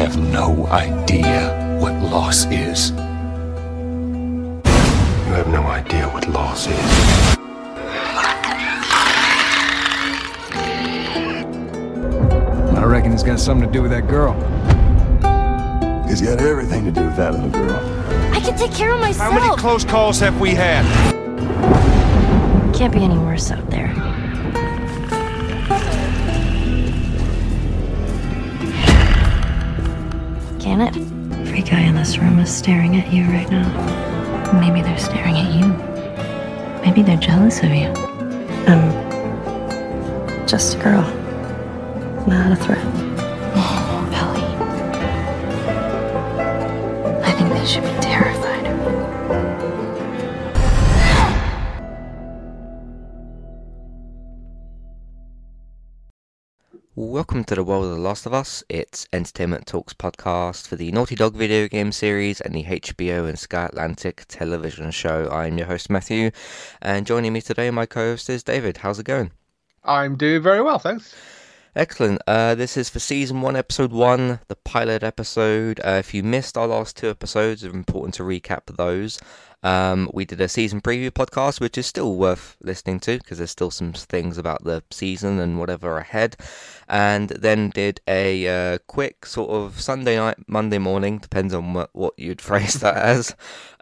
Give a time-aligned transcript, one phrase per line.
[0.00, 2.90] have no idea what loss is.
[2.90, 2.96] You
[5.36, 7.36] have no idea what loss is.
[12.78, 14.34] I reckon it's got something to do with that girl.
[16.10, 17.78] It's got everything to do with that little girl.
[18.32, 19.34] I can take care of myself.
[19.34, 20.82] How many close calls have we had?
[22.74, 23.79] Can't be any worse out there.
[30.70, 30.96] Can it?
[31.48, 33.66] Every guy in this room is staring at you right now.
[34.60, 35.66] Maybe they're staring at you.
[36.86, 37.88] Maybe they're jealous of you.
[38.68, 41.02] I'm just a girl,
[42.28, 42.78] not a threat.
[43.52, 44.44] Oh, Belly.
[47.24, 48.60] I think they should be terrified.
[56.94, 57.79] Welcome to the world of The
[58.10, 58.64] Last of Us.
[58.68, 63.38] It's Entertainment Talks podcast for the Naughty Dog video game series and the HBO and
[63.38, 65.28] Sky Atlantic television show.
[65.30, 66.32] I'm your host Matthew,
[66.82, 68.78] and joining me today, my co-host is David.
[68.78, 69.30] How's it going?
[69.84, 71.14] I'm doing very well, thanks.
[71.76, 72.20] Excellent.
[72.26, 75.78] Uh, this is for season one, episode one, the pilot episode.
[75.84, 79.20] Uh, if you missed our last two episodes, it's important to recap those.
[79.62, 83.50] Um, we did a season preview podcast, which is still worth listening to because there's
[83.50, 86.36] still some things about the season and whatever ahead.
[86.88, 91.90] And then did a uh, quick sort of Sunday night, Monday morning, depends on what,
[91.92, 93.34] what you'd phrase that as.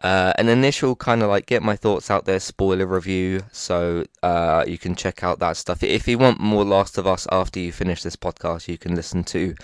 [0.03, 3.43] Uh, an initial kind of like get my thoughts out there spoiler review.
[3.53, 5.83] So uh, you can check out that stuff.
[5.83, 9.25] If you want more Last of Us after you finish this podcast, you can listen
[9.25, 9.55] to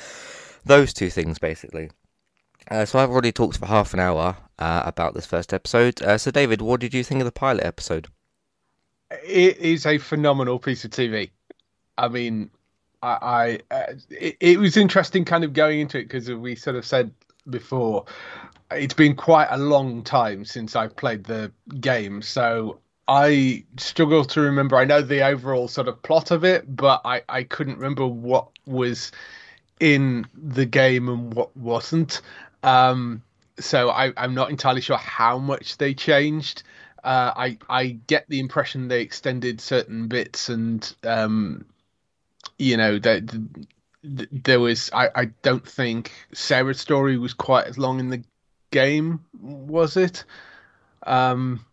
[0.64, 1.90] those two things basically.
[2.70, 6.02] Uh, so I've already talked for half an hour uh, about this first episode.
[6.02, 8.08] Uh, so David, what did you think of the pilot episode?
[9.24, 11.30] It is a phenomenal piece of TV.
[11.98, 12.50] I mean,
[13.02, 16.76] I, I uh, it, it was interesting kind of going into it because we sort
[16.76, 17.12] of said
[17.48, 18.06] before,
[18.70, 24.40] it's been quite a long time since I've played the game, so I struggle to
[24.40, 24.76] remember.
[24.76, 28.48] I know the overall sort of plot of it, but I, I couldn't remember what
[28.66, 29.12] was
[29.80, 32.22] in the game and what wasn't.
[32.64, 33.22] Um,
[33.60, 36.62] so I, I'm not entirely sure how much they changed.
[37.04, 41.66] Uh, I I get the impression they extended certain bits, and um,
[42.58, 43.30] you know that
[44.02, 44.90] there was.
[44.92, 48.24] I, I don't think Sarah's story was quite as long in the
[48.70, 50.24] game, was it?
[51.02, 51.64] Um,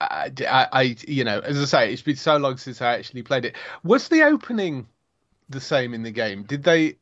[0.00, 0.32] I,
[0.72, 3.54] I you know, as I say, it's been so long since I actually played it.
[3.84, 4.88] Was the opening
[5.48, 6.42] the same in the game?
[6.42, 6.96] Did they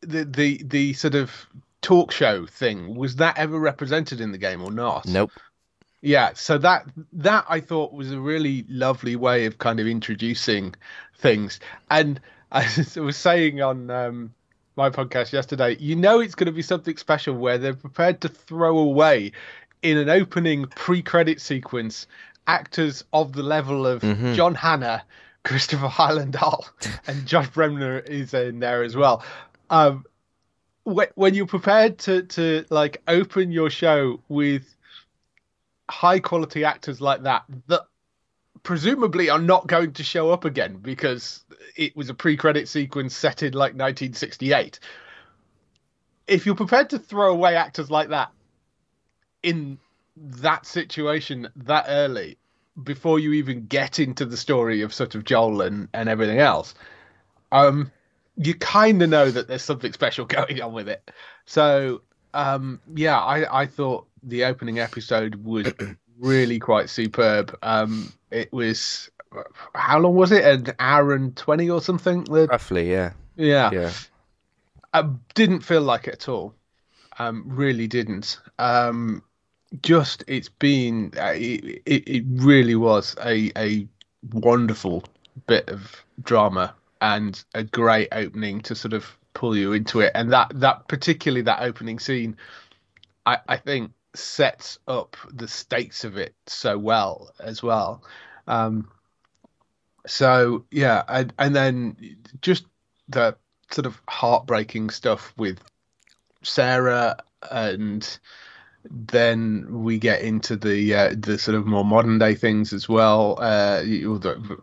[0.00, 1.48] the the the sort of
[1.82, 5.06] talk show thing was that ever represented in the game or not?
[5.06, 5.30] Nope.
[6.00, 10.74] Yeah, so that that I thought was a really lovely way of kind of introducing
[11.16, 11.60] things.
[11.90, 12.20] And
[12.52, 14.34] as I was saying on um,
[14.76, 18.28] my podcast yesterday, you know, it's going to be something special where they're prepared to
[18.28, 19.32] throw away
[19.82, 22.06] in an opening pre-credit sequence
[22.46, 24.34] actors of the level of Mhm.
[24.34, 25.04] John Hannah,
[25.44, 26.64] Christopher Heyerdahl,
[27.06, 29.24] and Josh Brener is in there as well.
[29.70, 30.04] Um,
[30.84, 34.74] when, you're prepared to to like open your show with
[35.88, 37.82] high quality actors like that that
[38.62, 41.44] presumably are not going to show up again because
[41.76, 44.78] it was a pre-credit sequence set in like 1968
[46.26, 48.30] if you're prepared to throw away actors like that
[49.42, 49.78] in
[50.16, 52.38] that situation that early
[52.82, 56.74] before you even get into the story of sort of Joel and, and everything else
[57.50, 57.90] um
[58.36, 61.10] you kind of know that there's something special going on with it
[61.46, 62.00] so
[62.34, 65.72] um yeah i i thought the opening episode was
[66.18, 69.10] really quite superb um it was
[69.74, 73.12] how long was it an hour and 20 or something Roughly, yeah.
[73.36, 73.92] yeah Yeah.
[74.92, 76.54] I didn't feel like it at all.
[77.18, 78.38] Um, really didn't.
[78.58, 79.22] Um,
[79.80, 83.86] just it's been uh, it, it, it really was a a
[84.32, 85.02] wonderful
[85.46, 90.12] bit of drama and a great opening to sort of pull you into it.
[90.14, 92.36] And that that particularly that opening scene,
[93.26, 98.04] I I think sets up the stakes of it so well as well.
[98.46, 98.88] Um,
[100.06, 102.64] so yeah, and and then just
[103.08, 103.36] the
[103.70, 105.58] sort of heartbreaking stuff with
[106.42, 107.16] Sarah,
[107.50, 108.18] and
[108.90, 113.38] then we get into the uh, the sort of more modern day things as well.
[113.40, 113.82] Uh,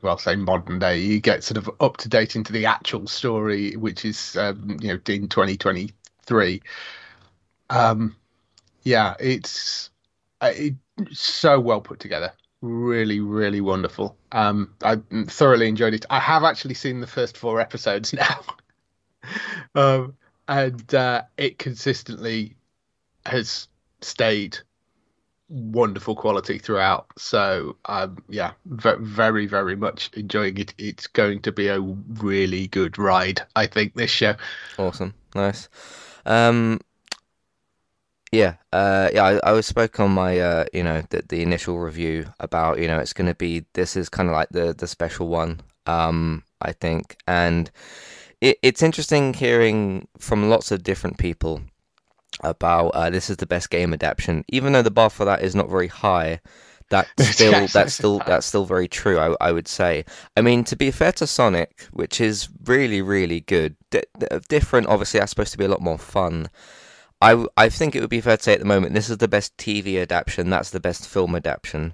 [0.01, 3.75] well, say modern day, you get sort of up to date into the actual story,
[3.75, 6.61] which is um, you know in 2023.
[7.69, 8.15] Um,
[8.83, 9.89] yeah, it's
[10.41, 10.51] uh,
[11.11, 12.33] so well put together.
[12.61, 14.17] Really, really wonderful.
[14.33, 16.05] Um, I thoroughly enjoyed it.
[16.09, 18.41] I have actually seen the first four episodes now.
[19.75, 20.17] um,
[20.49, 22.55] and uh, it consistently
[23.25, 23.67] has
[24.01, 24.57] stayed
[25.49, 27.07] wonderful quality throughout.
[27.17, 30.73] So um, yeah, very very much enjoying it.
[30.77, 33.95] It's going to be a really good ride, I think.
[33.95, 34.35] This show.
[34.77, 35.69] Awesome, nice.
[36.25, 36.79] Um,
[38.31, 39.23] yeah, uh, yeah.
[39.23, 42.87] I, I was spoke on my, uh, you know, the, the initial review about, you
[42.87, 45.61] know, it's going to be this is kind of like the the special one.
[45.87, 47.71] Um, I think, and
[48.41, 51.61] it, it's interesting hearing from lots of different people
[52.41, 55.55] about uh, this is the best game adaptation, even though the bar for that is
[55.55, 56.39] not very high.
[56.89, 59.19] That's still Yes, that's still that's still very true.
[59.19, 60.05] I, I would say.
[60.35, 64.03] I mean, to be fair to Sonic, which is really really good, di-
[64.47, 64.87] different.
[64.87, 66.49] Obviously, that's supposed to be a lot more fun.
[67.21, 69.27] I, I think it would be fair to say at the moment this is the
[69.27, 70.49] best TV adaptation.
[70.49, 71.93] That's the best film adaptation.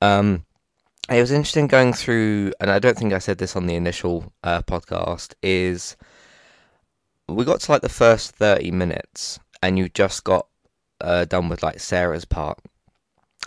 [0.00, 0.44] Um,
[1.08, 4.32] it was interesting going through, and I don't think I said this on the initial
[4.44, 5.34] uh, podcast.
[5.42, 5.96] Is
[7.30, 10.46] we got to like the first thirty minutes, and you just got
[11.00, 12.58] uh, done with like Sarah's part,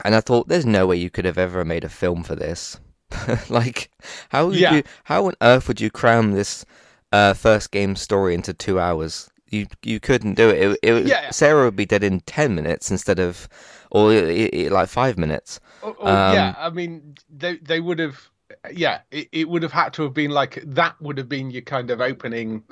[0.04, 2.80] and I thought, there's no way you could have ever made a film for this.
[3.50, 3.92] like,
[4.30, 4.70] how would Yeah.
[4.70, 4.84] you?
[5.06, 6.66] How on earth would you cram this
[7.12, 9.30] uh, first game story into two hours?
[9.50, 10.80] You you couldn't do it.
[10.84, 11.34] It, it Yeah, yeah.
[11.34, 13.48] Sarah would be dead in ten minutes instead of,
[13.92, 15.60] or i i like five minutes.
[15.82, 18.30] Oh, oh, yeah, Um, I mean, they they would have,
[18.72, 21.62] yeah, it, it would have had to have been like that would have been your
[21.64, 22.64] kind of opening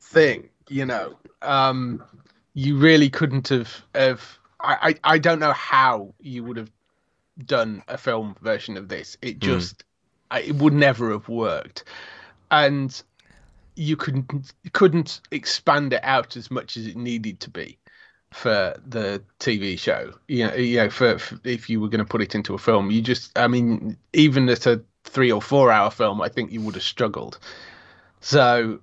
[0.00, 1.16] thing, you know.
[1.42, 2.02] Um,
[2.54, 4.38] you really couldn't have have.
[4.60, 6.70] I, I I don't know how you would have
[7.44, 9.16] done a film version of this.
[9.22, 9.84] It just,
[10.30, 11.84] I, it would never have worked,
[12.50, 13.00] and
[13.76, 17.78] you couldn't couldn't expand it out as much as it needed to be
[18.32, 20.12] for the TV show.
[20.26, 22.58] You know, you know, for, for if you were going to put it into a
[22.58, 26.52] film, you just, I mean, even at a three or four hour film, I think
[26.52, 27.38] you would have struggled.
[28.20, 28.80] So,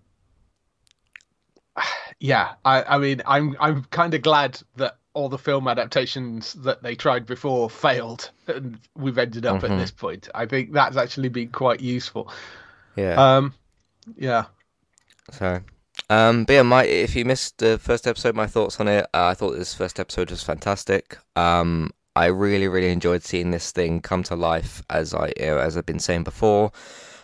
[2.20, 6.84] yeah, I, I mean, I'm I'm kind of glad that all the film adaptations that
[6.84, 9.72] they tried before failed, and we've ended up Mhm.
[9.72, 10.28] at this point.
[10.36, 12.32] I think that's actually been quite useful.
[12.96, 13.16] Yeah.
[13.38, 13.54] Um,
[14.18, 14.46] yeah.
[15.32, 15.62] So,
[16.10, 19.26] um, but yeah, my if you missed the first episode, my thoughts on it, uh,
[19.28, 21.18] I thought this first episode was fantastic.
[21.36, 25.86] Um, I really, really enjoyed seeing this thing come to life, as I as I've
[25.86, 26.72] been saying before.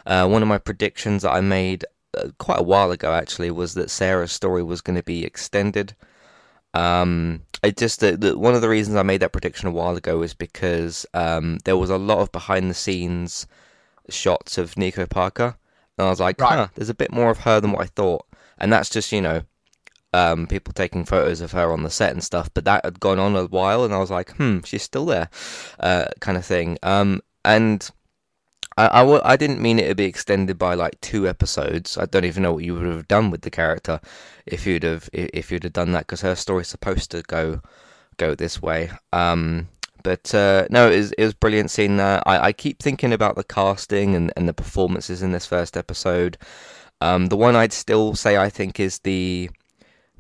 [0.06, 1.86] Uh, one of my predictions that I made
[2.38, 5.96] quite a while ago actually was that Sarah's story was going to be extended.
[6.74, 9.96] Um, I just the, the, one of the reasons I made that prediction a while
[9.96, 13.46] ago is because um, there was a lot of behind the scenes
[14.10, 15.56] shots of Nico Parker,
[15.98, 16.54] and I was like, Right.
[16.54, 18.26] huh, there's a bit more of her than what I thought,
[18.58, 19.44] and that's just you know,
[20.14, 22.50] um, people taking photos of her on the set and stuff.
[22.54, 25.30] But that had gone on a while, and I was like, hmm, she's still there,
[25.80, 26.78] uh, kind of thing.
[26.84, 27.90] Um, and
[28.82, 31.98] I, I, w- I didn't mean it to be extended by like two episodes.
[31.98, 34.00] I don't even know what you would have done with the character
[34.46, 37.62] if you'd have if you'd have done that because her story's supposed to go
[38.18, 38.90] go this way.
[39.14, 39.68] Um,
[40.04, 42.24] but uh, no, it was, it was brilliant seeing that.
[42.26, 46.38] I, I keep thinking about the casting and, and the performances in this first episode.
[47.02, 49.50] Um, the one I'd still say I think is the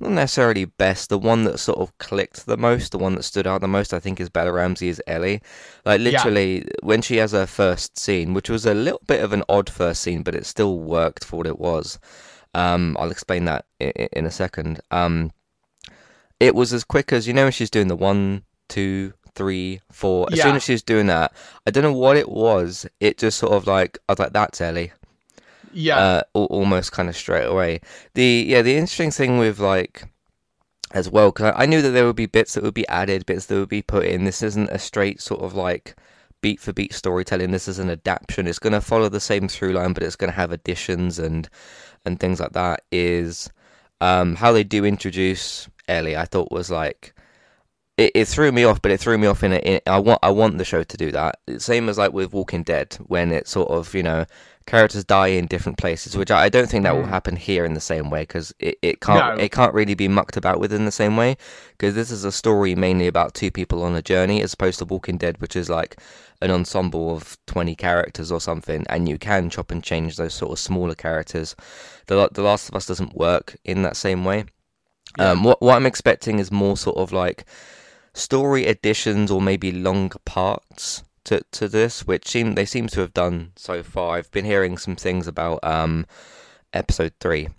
[0.01, 3.47] not necessarily best, the one that sort of clicked the most, the one that stood
[3.47, 5.41] out the most, I think is Bella Ramsey as Ellie.
[5.85, 9.43] Like literally, when she has her first scene, which was a little bit of an
[9.47, 11.99] odd first scene, but it still worked for what it was.
[12.53, 14.81] Um, I'll explain that in, in a second.
[14.91, 15.31] Um,
[16.39, 20.27] it was as quick as you know when she's doing the one, two, three, four.
[20.31, 21.33] As soon as she was doing that,
[21.65, 22.87] I don't know what it was.
[22.99, 24.91] It just sort of like I was like, "That's Ellie."
[25.73, 25.97] Yeah.
[25.97, 27.81] uh, al- almost kind of straight away.
[28.13, 30.03] The yeah, the interesting thing with like
[30.93, 33.25] as well, because I, I knew that there would be bits that would be added,
[33.25, 34.25] bits that would be put in.
[34.25, 35.95] This isn't a straight sort of like
[36.41, 37.51] beat for beat storytelling.
[37.51, 38.47] This is an adaptation.
[38.47, 41.49] It's going to follow the same through line, but it's going to have additions and
[42.05, 42.83] and things like that.
[42.91, 43.49] Is
[44.01, 46.17] um, how they do introduce Ellie.
[46.17, 47.13] I thought was like
[48.01, 49.83] it, it threw me off, but it threw me off in it.
[49.87, 51.39] I want I want the show to do that.
[51.57, 54.25] Same as like with Walking Dead, when it sort of you know
[54.67, 57.73] characters die in different places, which I, I don't think that will happen here in
[57.73, 59.43] the same way because it, it can't No.
[59.43, 61.35] it can't really be mucked about with in the same way
[61.71, 64.85] because this is a story mainly about two people on a journey as opposed to
[64.85, 65.99] Walking Dead, which is like
[66.41, 70.51] an ensemble of twenty characters or something, and you can chop and change those sort
[70.51, 71.55] of smaller characters.
[72.07, 74.45] The The Last of Us doesn't work in that same way.
[75.19, 77.43] Um, what what I'm expecting is more sort of like
[78.13, 83.13] story additions or maybe longer parts to to this, which seem they seem to have
[83.13, 84.17] done so far.
[84.17, 86.05] I've been hearing some things about um
[86.73, 87.49] episode three,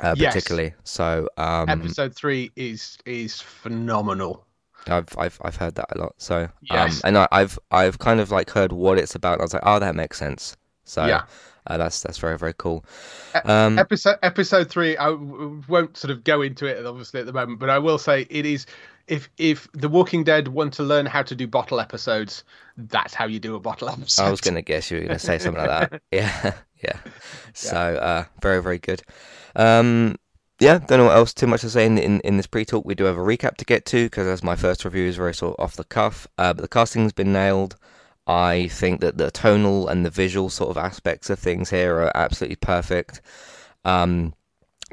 [0.00, 0.34] uh, Yes.
[0.34, 0.74] particularly.
[0.84, 4.46] So um, Episode three is is phenomenal.
[4.88, 6.14] I've I've I've heard that a lot.
[6.18, 7.00] So um, Yes.
[7.04, 9.34] and I, I've I've kind of like heard what it's about.
[9.34, 10.56] And I was like, oh, that makes sense.
[10.84, 11.22] So Yeah.
[11.66, 12.84] Uh, that's that's very very cool.
[13.44, 17.58] Um, episode episode three, I won't sort of go into it obviously at the moment,
[17.58, 18.66] but I will say it is.
[19.08, 22.44] If if The Walking Dead want to learn how to do bottle episodes,
[22.76, 24.22] that's how you do a bottle episode.
[24.22, 26.02] I was going to guess you were going to say something like that.
[26.12, 26.98] Yeah, yeah.
[27.52, 29.02] So uh, very very good.
[29.56, 30.16] Um,
[30.62, 32.84] yeah, don't know what else too much to say in, in, in this pre-talk.
[32.84, 35.34] We do have a recap to get to because as my first review is very
[35.34, 37.76] sort of off the cuff, uh, but the casting's been nailed.
[38.26, 42.12] I think that the tonal and the visual sort of aspects of things here are
[42.14, 43.20] absolutely perfect.
[43.84, 44.34] Um,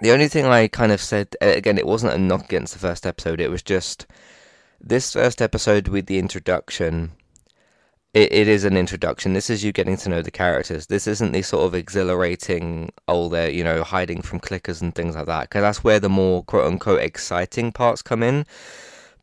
[0.02, 3.06] the only thing I kind of said again, it wasn't a knock against the first
[3.06, 3.40] episode.
[3.40, 4.08] It was just
[4.82, 7.12] this first episode with the introduction.
[8.14, 9.34] It, it is an introduction.
[9.34, 10.88] This is you getting to know the characters.
[10.88, 15.16] This isn't the sort of exhilarating, oh, they're you know hiding from clickers and things
[15.16, 15.50] like that.
[15.50, 18.46] Because that's where the more quote unquote exciting parts come in.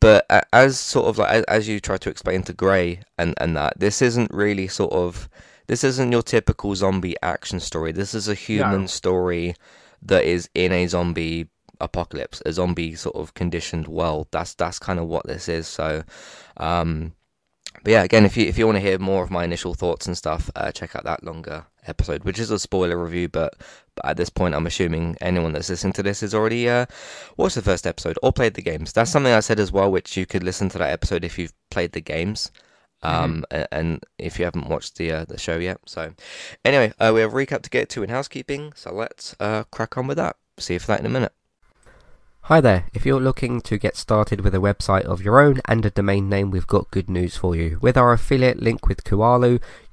[0.00, 3.79] But as sort of like as you try to explain to Gray and and that
[3.79, 5.29] this isn't really sort of
[5.67, 7.93] this isn't your typical zombie action story.
[7.93, 8.87] This is a human No.
[8.87, 9.55] story
[10.03, 11.49] that is in a zombie
[11.81, 14.29] apocalypse, a zombie sort of conditioned world.
[14.31, 15.67] That's that's kind of what this is.
[15.67, 16.05] So,
[16.59, 17.12] um,
[17.87, 20.09] but yeah, again, if you if you want to hear more of my initial thoughts
[20.09, 23.28] and stuff, uh, check out that longer episode, which is a spoiler review.
[23.28, 23.55] But,
[23.95, 26.87] but at this point, I'm assuming anyone that's listening to this has already uh,
[27.37, 28.93] watched the first episode or played the games.
[28.93, 31.52] That's something I said as well, which you could listen to that episode if you've
[31.71, 32.50] played the games.
[33.05, 36.12] Um, a- and if you haven't watched the uh, the show yet, so
[36.64, 39.97] anyway, uh, we have a recap to get to in housekeeping, so let's uh, crack
[39.97, 40.35] on with that.
[40.59, 41.36] See you for that in a minute.
[42.47, 42.87] Hi there.
[42.95, 46.29] If you're looking to get started with a website of your own and a domain
[46.29, 47.81] name, we've got good news for you.
[47.83, 49.61] With our affiliate link with Kualu,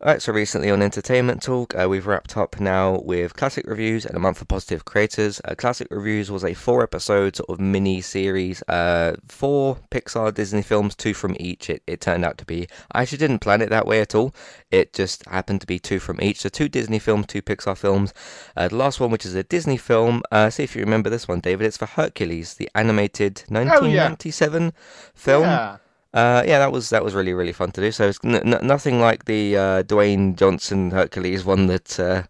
[0.00, 4.14] Alright, so recently on Entertainment Talk, uh, we've wrapped up now with Classic Reviews and
[4.14, 5.40] a month of positive creators.
[5.44, 10.62] Uh, Classic Reviews was a four episode sort of mini series, uh, four Pixar Disney
[10.62, 11.68] films, two from each.
[11.68, 12.68] It, it turned out to be.
[12.92, 14.32] I actually didn't plan it that way at all.
[14.70, 16.42] It just happened to be two from each.
[16.42, 18.14] So two Disney films, two Pixar films.
[18.56, 21.26] Uh, the last one, which is a Disney film, uh, see if you remember this
[21.26, 21.66] one, David.
[21.66, 24.74] It's for Hercules, the animated 1997
[25.12, 25.42] film.
[25.42, 25.78] Yeah.
[26.14, 27.92] Uh, yeah, that was that was really really fun to do.
[27.92, 32.22] So it's n- n- nothing like the uh, Dwayne Johnson Hercules one that uh,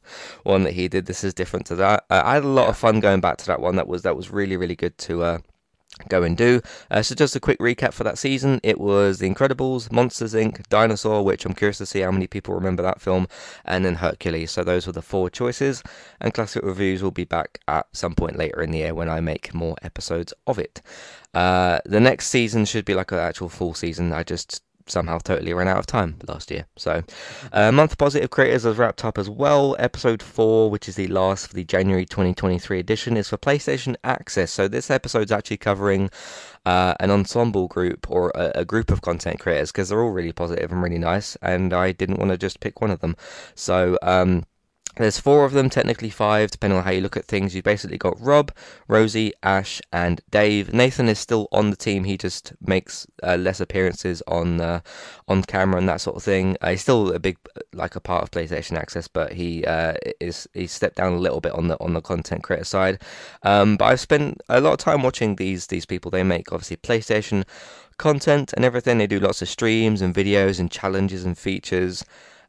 [0.42, 1.06] one that he did.
[1.06, 2.04] This is different to that.
[2.10, 3.76] Uh, I had a lot of fun going back to that one.
[3.76, 5.38] That was that was really really good to uh,
[6.08, 6.60] go and do.
[6.90, 8.60] Uh, so just a quick recap for that season.
[8.62, 12.54] It was The Incredibles, Monsters Inc., Dinosaur, which I'm curious to see how many people
[12.54, 13.28] remember that film,
[13.64, 14.50] and then Hercules.
[14.50, 15.82] So those were the four choices.
[16.20, 19.20] And classic reviews will be back at some point later in the year when I
[19.20, 20.82] make more episodes of it.
[21.34, 24.12] Uh, the next season should be like an actual full season.
[24.12, 26.66] I just somehow totally ran out of time last year.
[26.76, 27.02] So,
[27.52, 29.76] uh, Month Positive Creators has wrapped up as well.
[29.78, 34.50] Episode 4, which is the last for the January 2023 edition, is for PlayStation Access.
[34.50, 36.10] So, this episode's actually covering
[36.66, 40.32] uh, an ensemble group or a, a group of content creators because they're all really
[40.32, 43.16] positive and really nice, and I didn't want to just pick one of them.
[43.54, 44.44] So, um,
[44.98, 47.54] There's four of them, technically five, depending on how you look at things.
[47.54, 48.52] You've basically got Rob,
[48.88, 50.74] Rosie, Ash, and Dave.
[50.74, 52.04] Nathan is still on the team.
[52.04, 54.80] He just makes uh, less appearances on uh,
[55.28, 56.56] on camera and that sort of thing.
[56.60, 57.38] Uh, he's still a big
[57.72, 61.40] like a part of PlayStation Access, but he uh, is he stepped down a little
[61.40, 63.00] bit on the on the content creator side.
[63.44, 66.10] Um, but I've spent a lot of time watching these these people.
[66.10, 67.44] They make obviously PlayStation
[67.98, 68.98] content and everything.
[68.98, 72.04] They do lots of streams and videos and challenges and features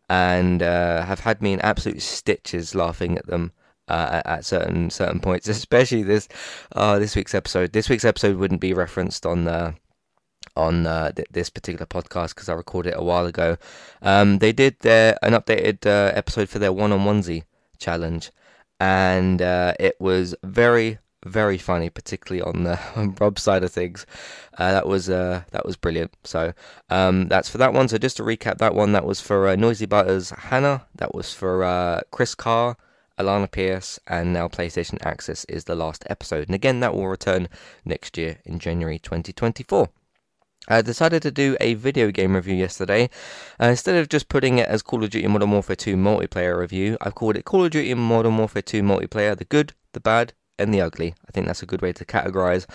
[0.10, 3.51] and uh, have had me in absolute stitches laughing at them
[3.88, 6.28] uh, at certain certain points, especially this
[6.74, 7.74] uh, this week's episode.
[7.74, 9.74] This week's episode wouldn't be referenced on uh,
[10.56, 13.58] on uh, th- this particular podcast because I recorded it a while ago.
[14.01, 17.44] Um, they did their an updated uh, episode for their one on onesie
[17.78, 18.32] challenge,
[18.80, 24.06] and uh, it was very very funny, particularly on the on Rob's side of things.
[24.58, 26.16] Uh, that was uh, that was brilliant.
[26.24, 26.54] So
[26.90, 27.88] um, that's for that one.
[27.88, 30.86] So just to recap, that one that was for uh, Noisy Butters Hannah.
[30.96, 32.78] That was for uh, Chris Carr,
[33.18, 36.48] Alana Pierce, and now PlayStation Access is the last episode.
[36.48, 37.50] And again, that will return
[37.86, 39.90] next year in January 2024.
[40.68, 43.10] I decided to do a video game review yesterday.
[43.60, 46.98] Uh, instead of just putting it as Call of Duty Modern Warfare 2 multiplayer review,
[47.02, 50.74] I've called it Call of Duty Modern Warfare 2 multiplayer the good, the bad, and
[50.74, 51.16] the ugly.
[51.28, 52.66] I think that's a good way to categorize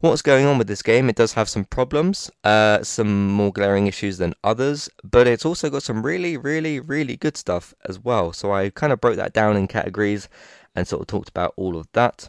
[0.00, 1.08] what's going on with this game.
[1.08, 5.70] It does have some problems, uh, some more glaring issues than others, but it's also
[5.70, 8.32] got some really, really, really good stuff as well.
[8.32, 10.28] So I kind of broke that down in categories
[10.74, 12.28] and sort of talked about all of that.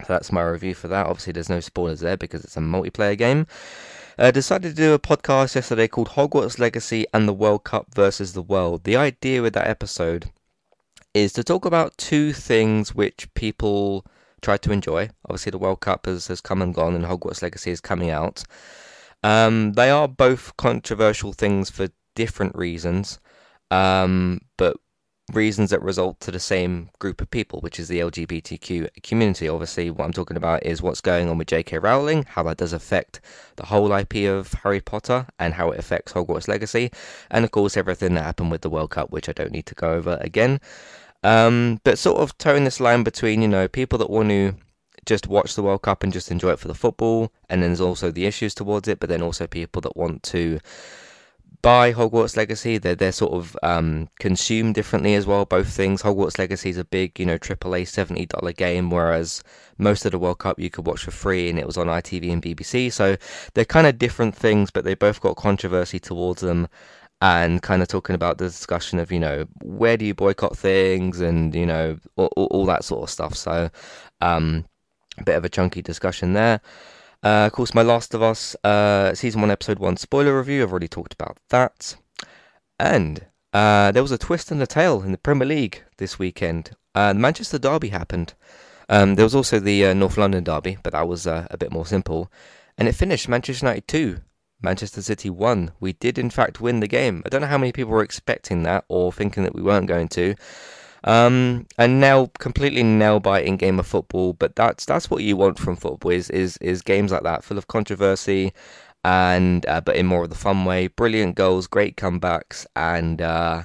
[0.00, 1.06] So that's my review for that.
[1.06, 3.46] Obviously, there's no spoilers there because it's a multiplayer game.
[4.18, 7.94] I uh, decided to do a podcast yesterday called Hogwarts Legacy and the World Cup
[7.94, 8.84] versus the World.
[8.84, 10.30] The idea with that episode
[11.12, 14.06] is to talk about two things which people
[14.44, 15.08] tried to enjoy.
[15.24, 18.44] Obviously, the World Cup has, has come and gone, and Hogwarts Legacy is coming out.
[19.22, 23.18] Um, they are both controversial things for different reasons,
[23.70, 24.76] um, but
[25.32, 29.48] reasons that result to the same group of people, which is the LGBTQ community.
[29.48, 31.78] Obviously, what I'm talking about is what's going on with J.K.
[31.78, 33.22] Rowling, how that does affect
[33.56, 36.90] the whole IP of Harry Potter, and how it affects Hogwarts Legacy,
[37.30, 39.74] and of course, everything that happened with the World Cup, which I don't need to
[39.74, 40.60] go over again.
[41.24, 44.54] Um, but sort of towing this line between, you know, people that want to
[45.06, 47.80] just watch the World Cup and just enjoy it for the football, and then there's
[47.80, 50.60] also the issues towards it, but then also people that want to
[51.62, 52.76] buy Hogwarts Legacy.
[52.76, 55.46] They're they're sort of um, consumed differently as well.
[55.46, 56.02] Both things.
[56.02, 59.42] Hogwarts Legacy is a big, you know, AAA seventy dollar game, whereas
[59.78, 62.30] most of the World Cup you could watch for free, and it was on ITV
[62.30, 62.92] and BBC.
[62.92, 63.16] So
[63.54, 66.68] they're kind of different things, but they both got controversy towards them
[67.20, 71.20] and kind of talking about the discussion of you know where do you boycott things
[71.20, 73.34] and you know all, all that sort of stuff.
[73.34, 73.70] So
[74.20, 74.66] um,
[75.18, 76.60] a bit of a chunky discussion there.
[77.22, 80.62] Uh, of course my last of us uh, season 1 episode 1 spoiler review.
[80.62, 81.96] I've already talked about that.
[82.78, 86.76] And uh, there was a twist in the tail in the premier league this weekend.
[86.94, 88.34] Uh, the manchester derby happened.
[88.88, 91.72] Um, there was also the uh, north london derby but that was uh, a bit
[91.72, 92.30] more simple.
[92.76, 94.20] And it finished manchester united 2
[94.64, 95.70] Manchester City won.
[95.78, 97.22] We did, in fact, win the game.
[97.24, 100.08] I don't know how many people were expecting that or thinking that we weren't going
[100.08, 100.34] to.
[101.04, 105.58] Um, and now completely nail biting game of football, but that's that's what you want
[105.58, 108.54] from football is is is games like that, full of controversy,
[109.04, 110.86] and uh, but in more of the fun way.
[110.86, 113.64] Brilliant goals, great comebacks, and uh,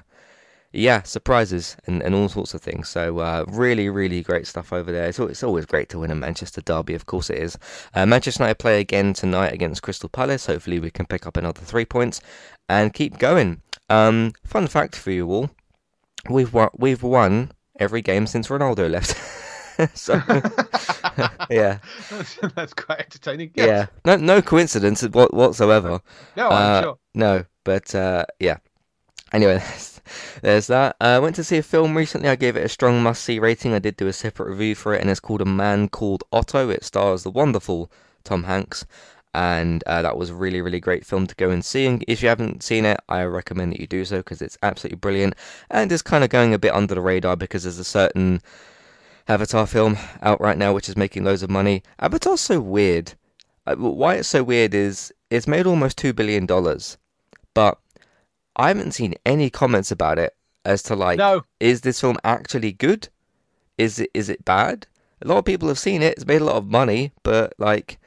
[0.72, 2.90] yeah, surprises and, and all sorts of things.
[2.90, 5.08] So uh, really, really great stuff over there.
[5.08, 7.58] It's, it's always great to win a Manchester derby, of course it is.
[7.94, 10.46] Uh, Manchester United play again tonight against Crystal Palace.
[10.46, 12.22] Hopefully we can pick up another three points
[12.68, 13.62] and keep going.
[13.90, 15.50] Um, fun fact for you all:
[16.30, 19.18] we've won, we've won every game since Ronaldo left.
[19.98, 20.14] so
[21.50, 21.80] yeah,
[22.12, 23.52] that's, that's, quite entertaining.
[23.56, 26.02] Yeah, no, no coincidence whatsoever.
[26.36, 26.98] No, I'm uh, sure.
[27.16, 28.58] No, but uh, yeah.
[29.32, 29.64] Anyway,
[30.42, 30.96] there's that.
[31.02, 32.30] Uh, I went to see a film recently.
[32.30, 33.74] I gave it a strong must see rating.
[33.74, 36.70] I did do a separate review for it, and it's called A Man Called Otto.
[36.70, 37.92] It stars the wonderful
[38.24, 38.86] Tom Hanks,
[39.34, 41.86] and uh, that was a really, really great film to go and see.
[41.86, 44.98] And if you haven't seen it, I recommend that you do so because it's absolutely
[44.98, 45.36] brilliant
[45.70, 48.42] and it's kind of going a bit under the radar because there's a certain
[49.28, 51.84] Avatar film out right now which is making loads of money.
[52.00, 53.14] Avatar's so weird.
[53.68, 56.48] Uh, why it's so weird is it's made almost $2 billion,
[57.54, 57.78] but
[58.60, 61.44] I haven't seen any comments about it as to like, no.
[61.62, 63.08] is this film actually good?
[63.78, 64.86] Is it is it bad?
[65.22, 66.16] A lot of people have seen it.
[66.18, 68.00] It's made a lot of money, but like,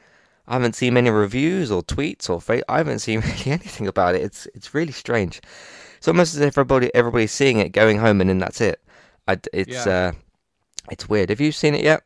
[0.47, 4.15] I haven't seen many reviews or tweets or fa- I haven't seen really anything about
[4.15, 4.21] it.
[4.21, 5.41] It's it's really strange.
[5.97, 8.79] It's almost as if everybody everybody's seeing it, going home, and then that's it.
[9.27, 9.93] I, it's yeah.
[9.93, 10.12] uh,
[10.91, 11.31] it's weird.
[11.31, 12.05] Have you seen it yet?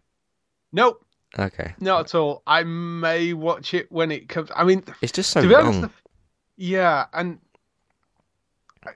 [0.70, 1.04] Nope.
[1.36, 1.74] Okay.
[1.80, 2.42] Not at all.
[2.46, 4.50] I may watch it when it comes.
[4.54, 5.78] I mean, it's just so long.
[5.78, 5.94] Honest,
[6.56, 7.38] yeah, and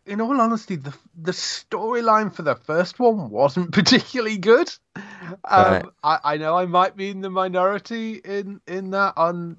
[0.06, 4.72] in all honesty, the the storyline for the first one wasn't particularly good.
[4.96, 5.02] Um,
[5.44, 5.84] Right.
[6.02, 9.56] I, I know I might be in the minority in in that on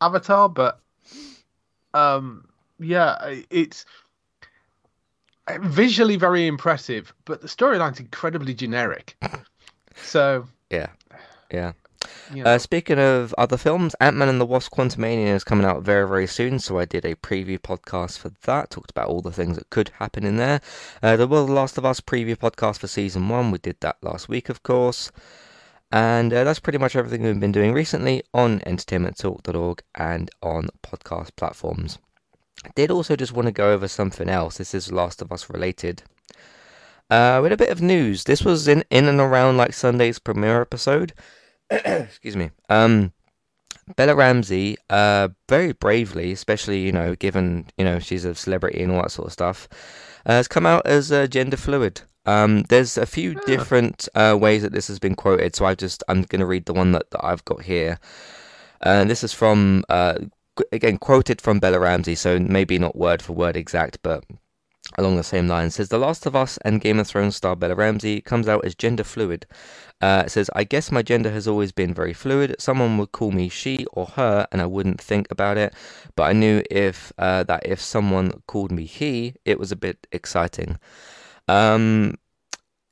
[0.00, 0.80] Avatar, but
[1.92, 3.16] um, yeah,
[3.50, 3.86] it's
[5.60, 9.16] visually very impressive, but the storyline's incredibly generic.
[9.96, 10.88] So Yeah,
[11.52, 11.72] yeah.
[12.32, 15.82] Know, Uh, speaking of other films, Ant Man and the Wasp: Quantumania is coming out
[15.82, 16.58] very, very soon.
[16.58, 18.70] So I did a preview podcast for that.
[18.70, 20.60] Talked about all the things that could happen in there.
[21.02, 23.50] Uh, there was the Last of Us preview podcast for season one.
[23.50, 25.10] We did that last week, of course.
[25.92, 31.36] And uh, that's pretty much everything we've been doing recently on entertainmenttalk.org and on podcast
[31.36, 31.98] platforms.
[32.64, 34.56] I did also just want to go over something else.
[34.56, 36.02] This is Last of Us related.
[37.10, 38.24] Uh, with a bit of news.
[38.24, 41.12] This was in, in and around like Sunday's premiere episode.
[41.84, 42.50] Excuse me.
[42.68, 43.12] Um,
[43.96, 48.92] Bella Ramsey, uh, very bravely, especially you know, given you know she's a celebrity and
[48.92, 49.68] all that sort of stuff,
[50.26, 52.02] uh, has come out as uh, gender fluid.
[52.26, 56.02] Um, there's a few different uh, ways that this has been quoted, so I just
[56.08, 57.98] I'm going to read the one that, that I've got here.
[58.80, 60.18] And this is from uh,
[60.72, 64.24] again quoted from Bella Ramsey, so maybe not word for word exact, but
[64.96, 65.74] along the same lines.
[65.74, 68.74] Says The Last of Us and Game of Thrones star Bella Ramsey comes out as
[68.74, 69.46] gender fluid.
[70.00, 72.56] Uh, says, I guess my gender has always been very fluid.
[72.58, 75.72] Someone would call me she or her, and I wouldn't think about it.
[76.16, 80.06] But I knew if uh, that if someone called me he, it was a bit
[80.12, 80.78] exciting.
[81.48, 82.14] Um,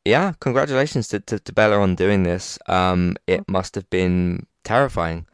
[0.04, 2.58] yeah, congratulations to, to, to Bella on doing this.
[2.66, 5.26] Um, it must have been terrifying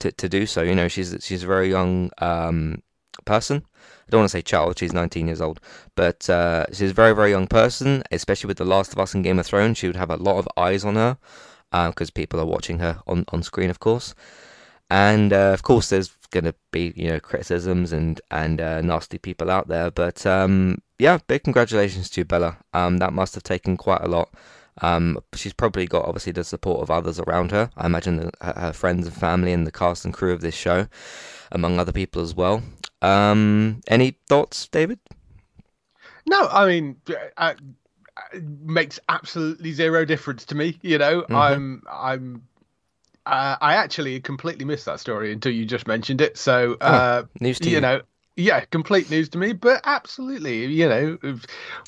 [0.00, 0.62] to, to do so.
[0.62, 2.82] You know, she's she's a very young um,
[3.24, 3.64] person.
[4.06, 5.60] I don't want to say child, she's 19 years old,
[5.96, 9.24] but uh, she's a very, very young person, especially with The Last of Us and
[9.24, 9.78] Game of Thrones.
[9.78, 11.18] She would have a lot of eyes on her
[11.72, 14.14] because people are watching her on, on screen, of course.
[14.88, 19.18] And uh, of course, there's going to be you know criticisms and and uh, nasty
[19.18, 22.58] people out there, but um, yeah, big congratulations to Bella.
[22.72, 24.32] Um, that must have taken quite a lot.
[24.82, 27.70] Um, she's probably got obviously the support of others around her.
[27.76, 30.86] I imagine the, her friends and family and the cast and crew of this show,
[31.50, 32.62] among other people as well.
[33.06, 34.98] Um, any thoughts, David?
[36.26, 36.96] no, I mean,
[37.36, 37.54] uh,
[38.32, 40.78] it makes absolutely zero difference to me.
[40.82, 41.36] You know, Mhm.
[41.36, 42.42] I'm I'm.
[43.24, 46.36] Uh, I actually completely missed that story until you just mentioned it.
[46.38, 47.80] So, uh, News to you you.
[47.80, 48.02] know,
[48.36, 49.52] yeah, complete news to me.
[49.52, 51.18] But absolutely, you know,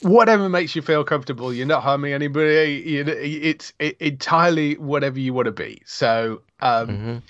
[0.02, 1.52] whatever makes you feel comfortable.
[1.52, 2.83] You're not harming anybody.
[2.87, 5.81] You know, it's it, entirely whatever you want to be.
[5.85, 7.22] So, um, Mhm.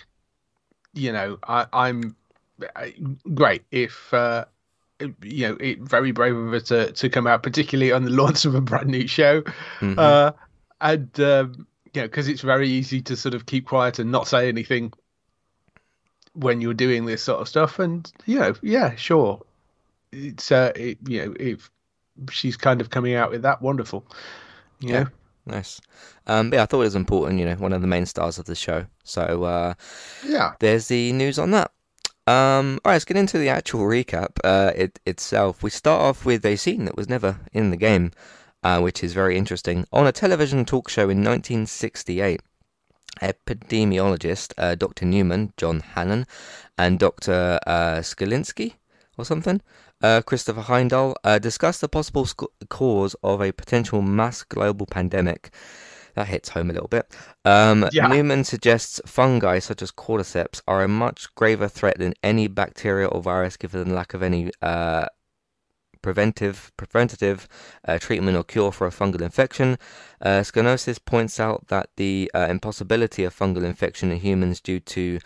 [0.94, 2.16] you know, I, I'm
[3.34, 4.12] great if.
[4.12, 4.44] Uh,
[5.22, 8.44] you know, it, very brave of her to, to come out, particularly on the launch
[8.44, 9.42] of a brand new show.
[9.78, 9.96] Mhm.
[9.96, 10.32] Uh,
[10.80, 14.26] and, um, you know, because it's very easy to sort of keep quiet and not
[14.26, 14.92] say anything
[16.32, 17.78] when you're doing this sort of stuff.
[17.78, 19.40] And, you know, yeah, sure.
[20.10, 21.70] It's, uh, it, you know, if
[22.32, 24.04] she's kind of coming out with that, wonderful.
[24.80, 25.02] You Yeah.
[25.04, 25.08] know?
[25.46, 25.80] Nice.
[26.26, 27.38] Um, yeah, I thought it was important.
[27.38, 28.84] You know, one of the main stars of the show.
[29.04, 29.74] So uh,
[30.26, 30.54] Yeah.
[30.58, 31.70] there's the news on that.
[32.28, 35.62] Um, all right, let's get into the actual recap uh, it, itself.
[35.62, 38.12] We start off with a scene that was never in the game,
[38.62, 39.86] uh, which is very interesting.
[39.94, 42.42] On a television talk show in 1968,
[43.22, 45.06] epidemiologist uh, Dr.
[45.06, 46.26] Newman, John Hannah,
[46.76, 47.60] and Dr.
[47.66, 48.02] Uh,
[49.16, 49.62] or something,
[50.02, 55.50] uh, Christopher Heindel, uh, discussed the possible sc- cause of a potential mass global pandemic.
[56.18, 57.06] That hits home a little bit.
[57.44, 58.08] Um, Yeah.
[58.08, 63.22] Newman suggests fungi such as cordyceps are a much graver threat than any bacteria or
[63.22, 65.06] virus, given the lack of any uh,
[66.02, 67.46] preventive preventative
[67.86, 69.78] uh, treatment or cure for a fungal infection.
[70.20, 70.42] Uh,
[71.04, 75.20] points out that the uh, impossibility of fungal infection in humans due to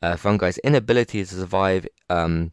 [0.00, 2.52] uh, fungi's inability to survive um,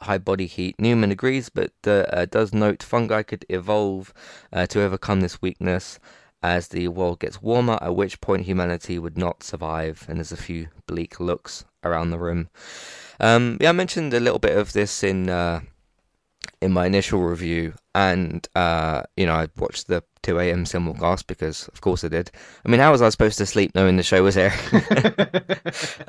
[0.00, 0.74] high body heat.
[0.80, 4.12] Newman agrees, but uh, uh, does note fungi could evolve
[4.52, 6.00] uh, to overcome this weakness
[6.42, 10.04] as the world gets warmer, at which point humanity would not survive.
[10.08, 12.48] And there's a few bleak looks around the room.
[13.18, 15.60] Um, yeah, I mentioned a little bit of this in uh,
[16.62, 20.64] in my initial review, and uh, you know I watched the 2 a.m.
[20.64, 22.30] simulcast because, of course, I did.
[22.64, 24.58] I mean, how was I supposed to sleep knowing the show was airing?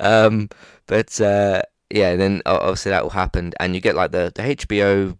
[0.00, 0.48] um,
[0.86, 5.18] but uh, yeah, then obviously that all happened, and you get like the the HBO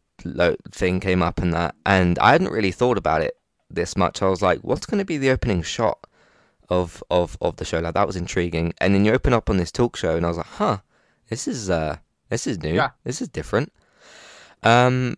[0.70, 3.36] thing came up and that, and I hadn't really thought about it
[3.74, 4.22] this much.
[4.22, 5.98] I was like, what's going to be the opening shot
[6.68, 7.80] of of of the show?
[7.80, 10.28] Like that was intriguing, and then you open up on this talk show, and I
[10.28, 10.78] was like, huh,
[11.28, 11.96] this is uh
[12.28, 12.90] this is new, Yeah.
[13.04, 13.72] this is different.
[14.62, 15.16] Um,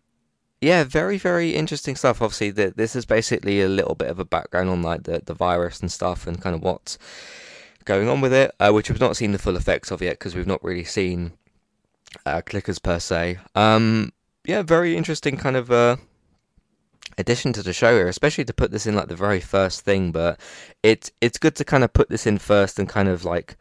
[0.61, 2.23] yeah, very very interesting stuff.
[2.23, 5.35] Obviously, the, this is basically a little bit of a background on like the the
[5.35, 6.99] virus and stuff, and kind of what's
[7.85, 10.35] going on with it, uh, which we've not seen the full effects of yet because
[10.35, 11.33] we've not really seen
[12.25, 13.39] uh, clickers per se.
[13.55, 14.13] Um,
[14.47, 15.97] yeah, very interesting kind of uh,
[17.19, 20.13] addition to the show here, especially to put this in like the very first thing.
[20.13, 20.39] But
[20.83, 23.57] it's it's good to kind of put this in first and kind of like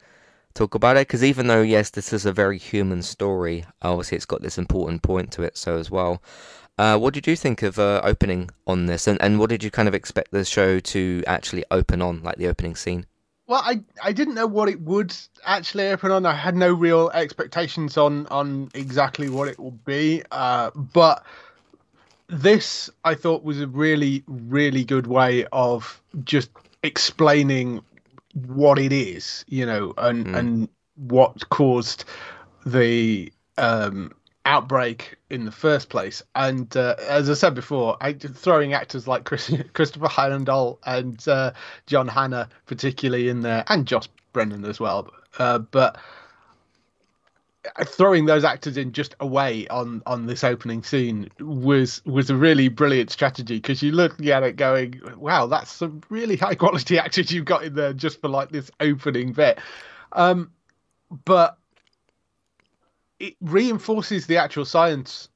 [0.54, 4.26] talk about it because even though yes, this is a very human story, obviously it's
[4.26, 5.56] got this important point to it.
[5.56, 6.22] So as well.
[6.76, 9.70] Uh, what did you think of uh, opening on this, and, and what did you
[9.70, 13.06] kind of expect the show to actually open on, like the opening scene?
[13.46, 15.14] Well, I, I didn't know what it would
[15.44, 16.24] actually open on.
[16.24, 20.22] I had no real expectations on on exactly what it would be.
[20.30, 21.24] Uh, but
[22.28, 26.50] this I thought was a really really good way of just
[26.82, 27.82] explaining
[28.34, 30.36] what it is, you know, and mm.
[30.36, 32.04] and what caused
[32.66, 34.12] the um
[34.46, 36.22] outbreak in the first place.
[36.34, 41.52] And uh, as I said before, I, throwing actors like Chris, Christopher Heyerdahl and uh,
[41.86, 45.08] John Hannah particularly in there, and Josh Brener as well.
[45.38, 45.96] Uh, but
[47.84, 52.68] throwing those actors in just away on on this opening scene was was a really
[52.68, 57.30] brilliant strategy because you look at it going wow that's some really high quality actors
[57.30, 59.58] you've got in there just for like this opening bit.
[60.12, 60.50] Um
[61.24, 61.58] but
[63.18, 65.28] it reinforces the actual science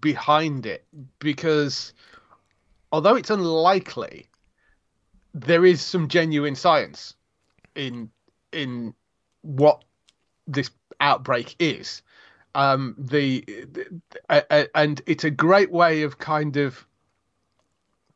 [0.00, 0.84] behind it
[1.20, 1.92] because
[2.90, 4.26] although it's unlikely
[5.34, 7.14] there is some genuine science
[7.74, 8.10] in
[8.52, 8.94] in
[9.42, 9.84] what
[10.46, 12.02] this outbreak is
[12.54, 16.86] um the, the uh, and it's a great way of kind of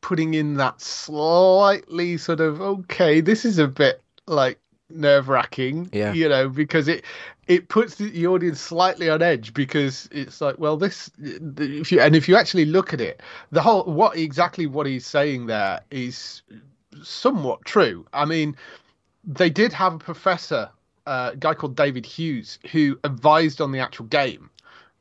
[0.01, 4.59] putting in that slightly sort of okay this is a bit like
[4.93, 5.89] nerve wracking.
[5.91, 6.13] Yeah.
[6.13, 7.05] You know, because it
[7.47, 12.15] it puts the audience slightly on edge because it's like, well, this if you and
[12.15, 16.41] if you actually look at it, the whole what exactly what he's saying there is
[17.03, 18.05] somewhat true.
[18.13, 18.55] I mean,
[19.23, 20.69] they did have a professor,
[21.05, 24.49] a guy called David Hughes, who advised on the actual game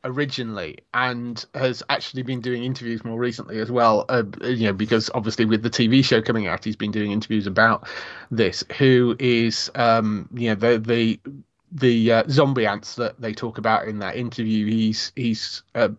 [0.02, 5.10] originally and has actually been doing interviews more recently as well uh, you know because
[5.12, 7.86] obviously with the TV show coming out he's been doing interviews about
[8.30, 11.20] this who is um you know the the
[11.72, 14.66] the uh, zombie ants that they talk about in that interview.
[14.66, 15.90] He's he's uh,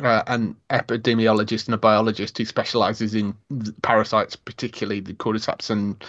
[0.00, 3.34] uh, an epidemiologist and a biologist who specializes in
[3.82, 6.02] parasites, particularly the cordyceps and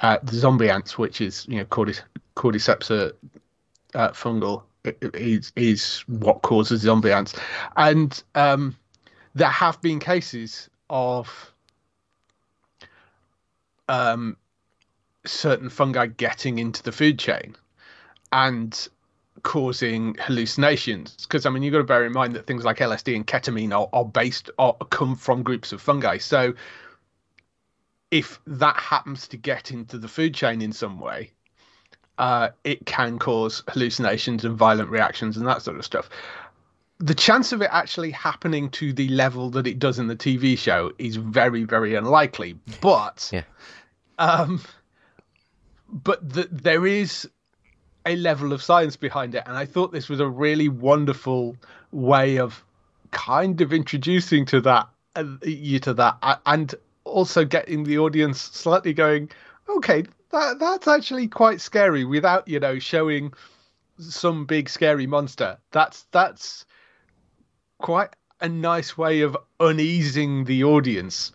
[0.00, 2.02] uh, the zombie ants, which is you know cordyceps,
[2.38, 3.12] cordyceps are
[3.94, 7.34] uh, fungal is is what causes zombie ants,
[7.76, 8.76] and um,
[9.34, 11.52] there have been cases of
[13.88, 14.36] um,
[15.26, 17.56] certain fungi getting into the food chain
[18.32, 18.88] and
[19.42, 21.16] causing hallucinations.
[21.26, 23.72] Because I mean, you've got to bear in mind that things like LSD and ketamine
[23.72, 26.18] are, are based are come from groups of fungi.
[26.18, 26.54] So
[28.10, 31.32] if that happens to get into the food chain in some way,
[32.18, 36.10] uh, it can cause hallucinations and violent reactions and that sort of stuff.
[36.98, 40.58] The chance of it actually happening to the level that it does in the TV
[40.58, 42.56] show is very, very unlikely.
[42.80, 43.44] But, yeah.
[44.18, 44.60] um,
[45.88, 47.28] but the, there is
[48.04, 51.56] a level of science behind it, and I thought this was a really wonderful
[51.92, 52.64] way of
[53.12, 58.92] kind of introducing to that uh, you to that, and also getting the audience slightly
[58.92, 59.30] going,
[59.68, 63.32] okay, that that's actually quite scary without you know showing
[63.98, 65.58] some big scary monster.
[65.72, 66.66] That's that's
[67.78, 68.10] quite
[68.40, 71.32] a nice way of uneasing the audience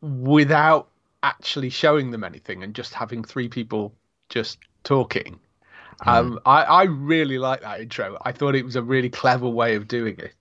[0.00, 0.88] without
[1.22, 3.92] actually showing them anything and just having three people
[4.28, 5.38] just talking.
[6.02, 6.12] Mm.
[6.12, 8.18] Um, I, I really like that intro.
[8.24, 10.34] I thought it was a really clever way of doing it.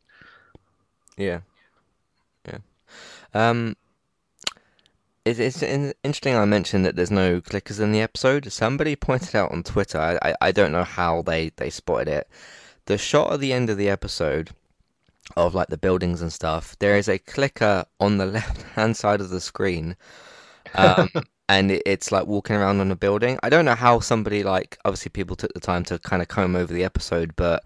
[1.16, 1.42] Yeah.
[2.48, 2.58] Yeah.
[3.34, 3.76] Um,
[5.26, 5.64] it's, it's
[6.04, 8.52] interesting I mentioned that there's no clickers in the episode.
[8.52, 12.28] Somebody pointed out on Twitter, I, I, don't know how they, they spotted it.
[12.86, 14.52] The shot at the end of the episode
[15.38, 19.22] of like the buildings and stuff, there is a clicker on the left hand side
[19.22, 19.96] of the screen.
[20.76, 21.10] Um,
[21.50, 23.40] and it, it's like walking around on a building.
[23.44, 26.56] I don't know how somebody like obviously people took the time to kind of comb
[26.56, 27.64] over the episode, but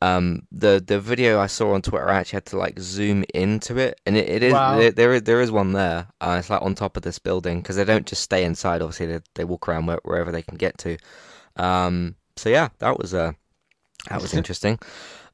[0.00, 3.78] um, the the video I saw on Twitter, I actually had to like zoom into
[3.78, 4.78] it, and it, it is wow.
[4.78, 6.06] there, there is there is one there.
[6.20, 8.80] Uh, it's like on top of this building because they don't just stay inside.
[8.80, 10.96] Obviously, they, they walk around where, wherever they can get to.
[11.56, 13.32] Um, so yeah, that was uh,
[14.08, 14.78] that was interesting.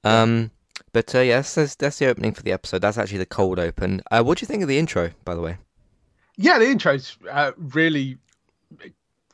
[0.03, 0.51] Um,
[0.93, 2.81] but uh, yes, that's, that's the opening for the episode.
[2.81, 4.03] That's actually the cold open.
[4.11, 5.59] Uh, what do you think of the intro, by the way?
[6.37, 8.19] Yeah, the intro's uh, really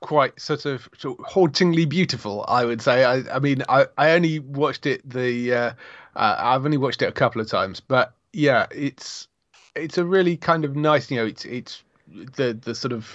[0.01, 2.45] quite sort of, sort of hauntingly beautiful.
[2.49, 3.05] I would say.
[3.05, 5.73] I, I mean, I, I only watched it the uh,
[6.17, 9.29] uh, I've only watched it a couple of times, but yeah, it's
[9.75, 11.11] it's a really kind of nice.
[11.11, 13.09] You know, it's it's the the sort of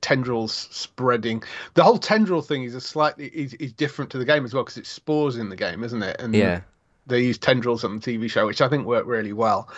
[0.00, 1.42] tendrils spreading.
[1.74, 4.64] The whole tendril thing is a slightly is, is different to the game as well
[4.64, 6.20] because it spores in the game, isn't it?
[6.20, 6.60] And yeah.
[7.06, 9.68] they use tendrils on the TV show, which I think worked really well.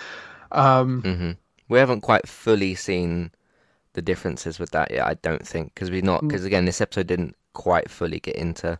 [0.52, 1.30] Um, hmm
[1.68, 3.30] We haven't quite fully seen
[3.94, 5.06] the differences with that yet.
[5.06, 6.06] I don't think because we're Mm.
[6.06, 8.78] not because again this episode didn't quite fully get into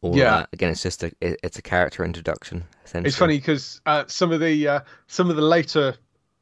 [0.00, 0.30] all Yeah.
[0.30, 0.48] that.
[0.52, 2.64] Again, it's just a it, it's a character introduction.
[2.84, 3.08] Essentially.
[3.08, 5.94] It's funny because uh, some of the uh, some of the later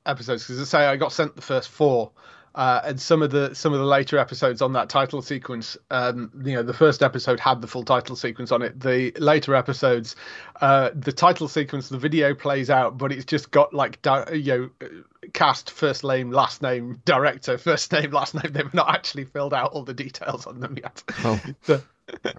[0.07, 2.13] episodes, because I say I got sent the first four,
[2.59, 6.29] uh, and some of the some of the later episodes on that title sequence, um,
[6.45, 8.79] you know, the first episode had the full title sequence on it.
[8.81, 10.17] The later episodes,
[10.61, 14.71] uh, the title sequence, the video plays out, but it's just got like di- you
[14.83, 14.89] know,
[15.35, 18.53] cast first name, last name, director, first name, last name.
[18.53, 21.03] They've not actually filled out all the details on them yet.
[21.25, 21.41] Oh.
[21.63, 21.81] So,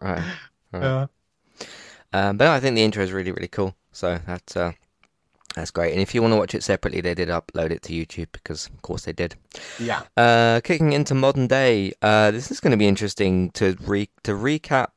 [0.02, 0.24] Right.
[0.74, 0.84] right.
[0.84, 1.08] uh,
[2.12, 3.74] Um, but I think the intro is really really cool.
[3.94, 4.74] So that's uh,
[5.56, 5.94] that's great.
[5.94, 8.68] And if you want to watch it separately, they did upload it to YouTube because
[8.68, 9.36] of course they did.
[9.80, 10.04] yeah.
[10.16, 14.34] Uh, kicking into modern day, uh, this is going to be interesting to re- to
[14.34, 14.90] recap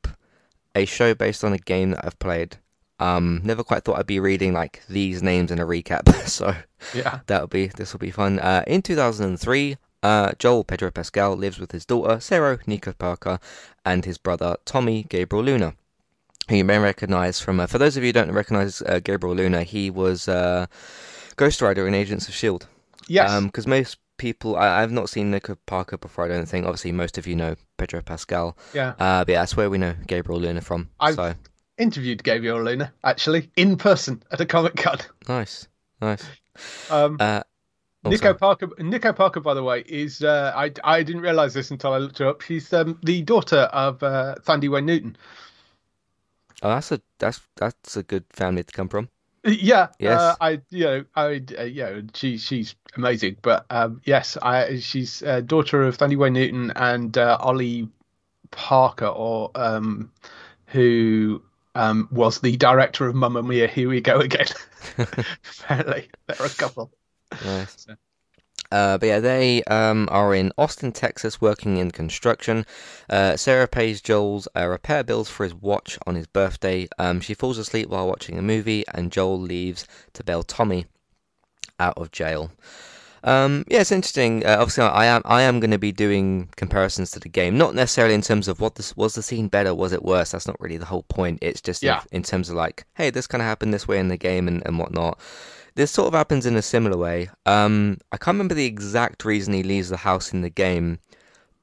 [0.75, 2.57] a show based on a game that I've played.
[2.99, 6.55] Um, never quite thought I'd be reading like these names in a recap, so
[6.95, 7.21] Yeah.
[7.27, 8.39] that'll be this will be fun.
[8.39, 13.39] Uh, in 2003, uh, Joel Pedro Pascal lives with his daughter Sarah Nico Parker
[13.85, 15.75] and his brother Tommy Gabriel Luna,
[16.53, 17.59] who you may recognize from.
[17.61, 20.67] Uh, for those of you who don't recognize uh, Gabriel Luna, he was uh,
[21.37, 22.67] Ghost Rider in Agents of Shield.
[23.09, 23.41] Yes.
[23.45, 26.25] Because most people, I, I've not seen Nico Parker before.
[26.25, 26.67] I don't think.
[26.67, 28.57] Obviously, most of you know Pedro Pascal.
[28.75, 28.91] yeah.
[28.99, 30.89] Uh, but yeah, that's where we know Gabriel Luna from.
[31.01, 31.35] I've- So
[31.79, 34.99] interviewed Gabriel Luna actually in person at a Comic Con.
[35.29, 35.67] nice,
[36.01, 36.23] nice.
[36.91, 37.43] Um, Uh,
[38.05, 38.35] oh, Nico.
[38.35, 38.69] Parker.
[38.79, 42.19] Nico Parker, by the way, is uh, I I didn't realize this until I looked
[42.19, 42.43] her up.
[42.43, 45.17] She's um, the daughter of uh, Thandiwe Newton.
[46.63, 49.09] Oh, that's a that's that's a good family to come from.
[49.45, 50.21] Yeah, Yes.
[50.21, 54.79] uh, I you know I uh, you know she she's amazing, but um, yes, I
[54.79, 57.89] she's uh, daughter of Thandiwe Newton and uh, Ollie
[58.53, 60.13] Parker, or um,
[60.67, 61.43] who
[61.75, 63.67] um, was the director of Mamma Mia.
[63.67, 64.47] Here we go again.
[64.99, 66.93] Apparently, they're a couple.
[67.45, 67.87] Nice.
[68.73, 72.65] Uh, but yeah, they um, are in Austin, Texas, working in construction.
[73.11, 76.89] Uh, Sarah pays Joel's uh, repair bills for his watch on his birthday.
[76.99, 80.87] Um, she falls asleep while watching a movie, and Joel leaves to bail Tommy
[81.79, 82.51] out of jail.
[83.25, 84.45] Um, yeah, it's interesting.
[84.45, 87.75] Uh, obviously, I am I am going to be doing comparisons to the game, not
[87.75, 90.33] necessarily in terms of what this was the scene better, was it worse.
[90.33, 91.39] That's not really the whole point.
[91.41, 92.03] It's just in- Yeah.
[92.11, 94.61] in, terms of like, hey, this kind of happened this way in the game and,
[94.67, 95.21] and whatnot.
[95.75, 97.31] This sort of happens in a similar way.
[97.47, 100.99] Um, I can't remember the exact reason he leaves the house in the game,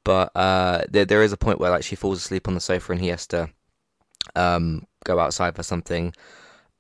[0.04, 2.92] but uh, there there is a point where like she falls asleep on the sofa
[2.92, 3.50] and he has to
[4.36, 6.14] um, go outside for something.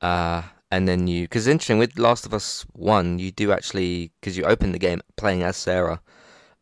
[0.02, 4.38] Uh, and then you, because interesting with Last of Us One, you do actually because
[4.38, 6.02] you open the game playing as Sarah,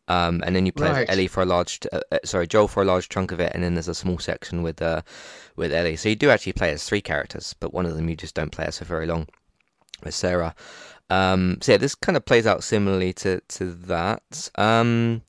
[0.08, 1.10] um, and then you play as Right.
[1.10, 3.62] Ellie for a large, uh, uh, sorry, Joel for a large chunk of it, and
[3.62, 5.02] then there's a small section with uh,
[5.56, 5.96] with Ellie.
[5.96, 8.52] So you do actually play as three characters, but one of them you just don't
[8.52, 9.28] play as for very long,
[10.04, 10.54] with Sarah.
[11.10, 14.50] Um, so yeah, this kind of plays out similarly to to that.
[14.56, 15.22] Um,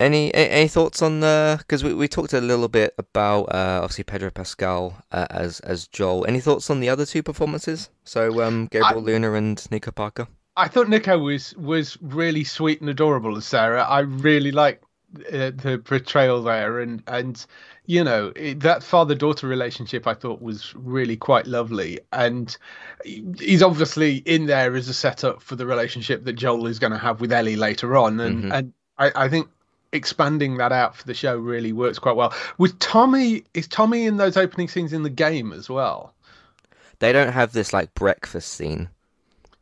[0.00, 1.56] any any thoughts on the?
[1.58, 5.88] Because we, we talked a little bit about uh, obviously Pedro Pascal uh, as as
[5.88, 6.24] Joel.
[6.26, 7.90] Any thoughts on the other two performances?
[8.04, 10.28] So um, Gabriel Luna and Nico Parker.
[10.56, 13.82] I thought Nico was was really sweet and adorable as Sarah.
[13.82, 14.84] I really liked
[15.32, 17.44] uh, the portrayal there, and and
[17.88, 21.98] you know it, that father daughter relationship I thought was really quite lovely.
[22.12, 22.54] And
[23.04, 26.98] he's obviously in there as a setup for the relationship that Joel is going to
[26.98, 28.52] have with Ellie later on, and Mhm.
[28.54, 29.48] and I, I think
[29.92, 32.34] expanding that out for the show really works quite well.
[32.58, 36.12] With Tommy, is Tommy in those opening scenes in the game as well?
[36.98, 38.90] They don't have this like breakfast scene.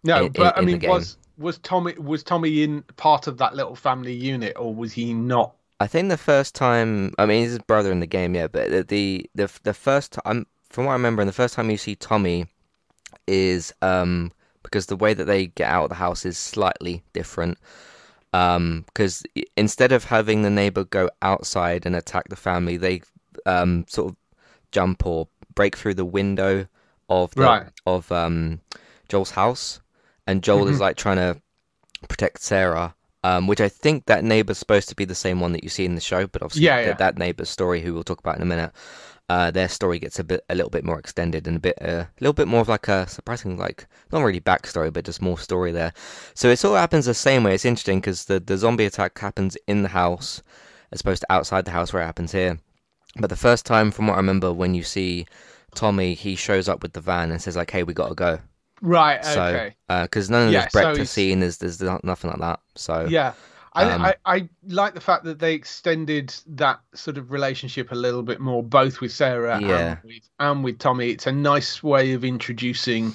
[0.03, 3.39] No, in- but I in the mean, was was Tommy was Tommy in part of
[3.39, 5.55] that little family unit, or was he not?
[5.79, 8.71] I think the first time, I mean, he's his brother in the game, yeah, but
[8.71, 11.77] the the the, the first time, from what I remember, and the first time you
[11.77, 12.47] see Tommy
[13.27, 17.59] is um because the way that they get out of the house is slightly different.
[18.33, 19.23] Um, because
[19.57, 23.03] instead of having the neighbor go outside and attack the family, they
[23.45, 24.17] um sort of
[24.73, 26.67] jump or break through the window
[27.09, 27.67] of the, Right.
[27.87, 28.61] of um
[29.09, 29.81] Joel's house,
[30.27, 30.81] and Joel is Mhm.
[30.81, 31.41] like trying to
[32.09, 32.95] protect Sarah.
[33.27, 35.85] Um, which I think that neighbor's supposed to be the same one that you see
[35.85, 36.95] in the show, but obviously Yeah, that- yeah.
[37.05, 38.71] that neighbor's story, who we'll talk about in a minute,
[39.29, 42.05] uh, their story gets a bit, a little bit more extended and a bit, uh,
[42.07, 45.39] a little bit more of like a surprising, like not really backstory, but just more
[45.39, 45.93] story there.
[46.35, 47.55] So it sort of happens the same way.
[47.55, 50.43] It's interesting because the the zombie attack happens in the house
[50.93, 52.59] as opposed to outside the house where it happens here.
[53.19, 55.27] But the first time, from what I remember, when you see
[55.75, 58.39] Tommy, he shows up with the van and says like, "Hey, we gotta go."
[58.83, 59.25] Right.
[59.25, 59.77] So, Okay.
[60.03, 62.61] because none of Yeah, this breakfast he's- scene is there's nothing like that.
[62.75, 63.33] So yeah.
[63.73, 67.95] I, Um, I, I like the fact that they extended that sort of relationship a
[67.95, 69.69] little bit more, both with Sarah Yeah.
[69.91, 71.11] and, with, and with Tommy.
[71.11, 73.15] It's a nice way of introducing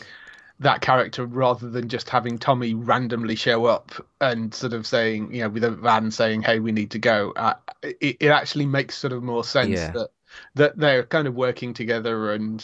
[0.59, 5.41] that character rather than just having Tommy randomly show up and sort of saying, you
[5.41, 8.95] know, with a van saying, "Hey, we need to go." Uh, it, it actually makes
[8.95, 9.89] sort of more sense Yeah.
[9.91, 10.09] that
[10.55, 12.64] that they're kind of working together and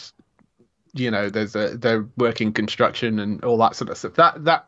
[1.00, 4.14] you know there's a they're working construction and all that sort of stuff.
[4.16, 4.68] That that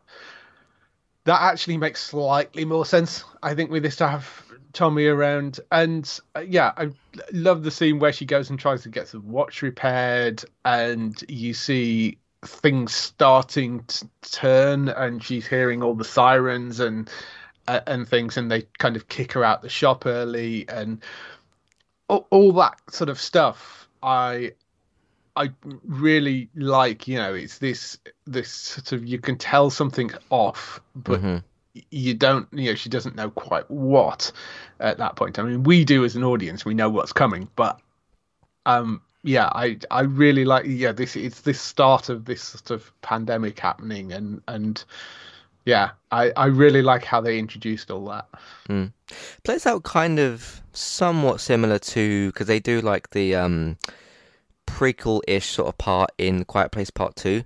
[1.24, 5.60] that actually makes slightly more sense, I think, with this to have Tommy around.
[5.70, 6.90] And uh, yeah, I
[7.32, 11.54] love the scene where she goes and tries to get the watch repaired, and you
[11.54, 17.10] see things starting to turn, and she's hearing all the sirens and
[17.68, 21.02] uh, and things, and they kind of kick her out the shop early, and
[22.08, 23.88] all, all that sort of stuff.
[24.02, 24.52] I
[25.36, 25.50] I
[25.84, 31.20] really like, you know, it's this this sort of you can tell something off, but
[31.22, 31.42] Mhm.
[31.90, 34.32] you don't, you know, she doesn't know quite what
[34.80, 35.38] at that point.
[35.38, 37.80] I mean, we do as an audience, we know what's coming, but
[38.66, 42.92] um, yeah, I I really like, yeah, this it's this start of this sort of
[43.02, 44.82] pandemic happening, and and
[45.64, 48.26] yeah, I I really like how they introduced all that.
[49.44, 53.76] plays out kind of somewhat similar to because they do like the um
[54.78, 57.44] prequel-ish sort of part in Quiet Place Part 2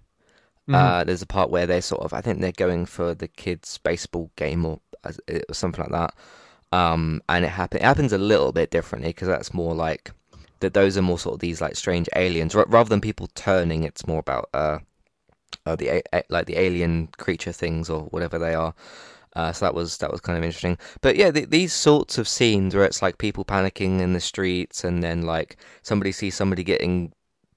[0.73, 3.79] Uh, there's a part where they're sort of, I think they're going for the kids'
[3.79, 6.15] baseball game or, or something like that.
[6.73, 10.11] Um, and it happen it happens a little bit differently because that's more like
[10.61, 10.75] that.
[10.75, 13.85] Those are more sort of these like strange aliens R- rather than people turning.
[13.85, 14.79] It's more about uh,
[15.67, 18.75] uh the a- a- like the alien creature things or whatever they are.
[19.37, 20.79] Uh, so that was that was kind of interesting.
[21.01, 24.85] But yeah, th- these sorts of scenes where it's like people panicking in the streets
[24.85, 27.13] and then like somebody sees somebody getting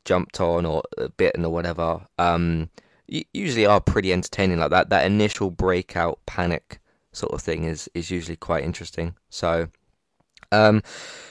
[0.05, 2.07] jumped on or uh, bitten or whatever.
[2.17, 2.69] Um,
[3.07, 4.89] usually are pretty entertaining like that.
[4.89, 6.79] That initial breakout panic
[7.11, 9.15] sort of thing is is usually quite interesting.
[9.29, 9.67] So.
[10.49, 10.81] Um,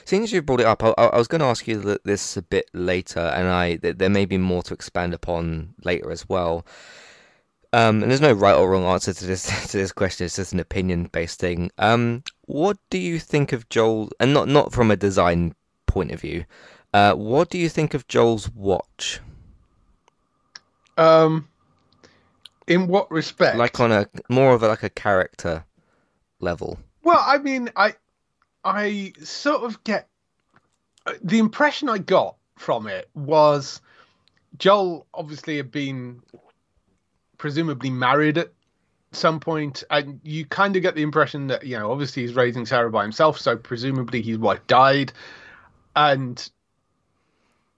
[0.05, 2.37] seeing as you brought it up, I, I I was going to ask you this
[2.37, 6.29] a bit later, and I th- there may be more to expand upon later as
[6.29, 6.67] well.
[7.73, 10.25] Um, and there's no right or wrong answer to this to this question.
[10.25, 11.71] It's just an opinion based thing.
[11.77, 14.09] Um, what do you think of Joel?
[14.19, 15.53] And not not from a design
[15.85, 16.45] point of view.
[16.93, 19.19] Uh, what do you think of Joel's watch?
[20.97, 21.47] Um,
[22.67, 23.57] in what respect?
[23.57, 25.65] Like on a more of a, like a character
[26.39, 26.79] level.
[27.03, 27.95] Well, I mean, I
[28.63, 30.07] I sort of get
[31.21, 33.81] the impression I got from it was
[34.57, 36.21] Joel obviously had been
[37.37, 38.51] presumably married at
[39.11, 42.65] some point, and you kind of get the impression that you know, obviously he's raising
[42.65, 45.13] Sarah by himself, so presumably his wife died,
[45.95, 46.49] and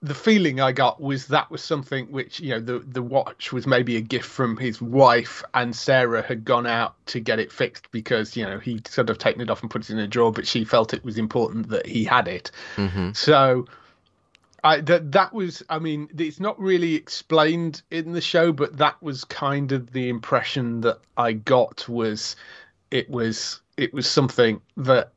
[0.01, 3.68] the feeling I got was that was something which you know the the watch was
[3.68, 7.91] maybe a gift from his wife, and Sarah had gone out to get it fixed
[7.91, 10.32] because you know he'd sort of taken it off and put it in a drawer,
[10.32, 12.51] but she felt it was important that he had it.
[12.76, 13.68] hmm So
[14.64, 19.01] I that that was I mean it's not really explained in the show, but that
[19.01, 22.36] was kind of the impression that I got was
[22.91, 25.14] it was it was something that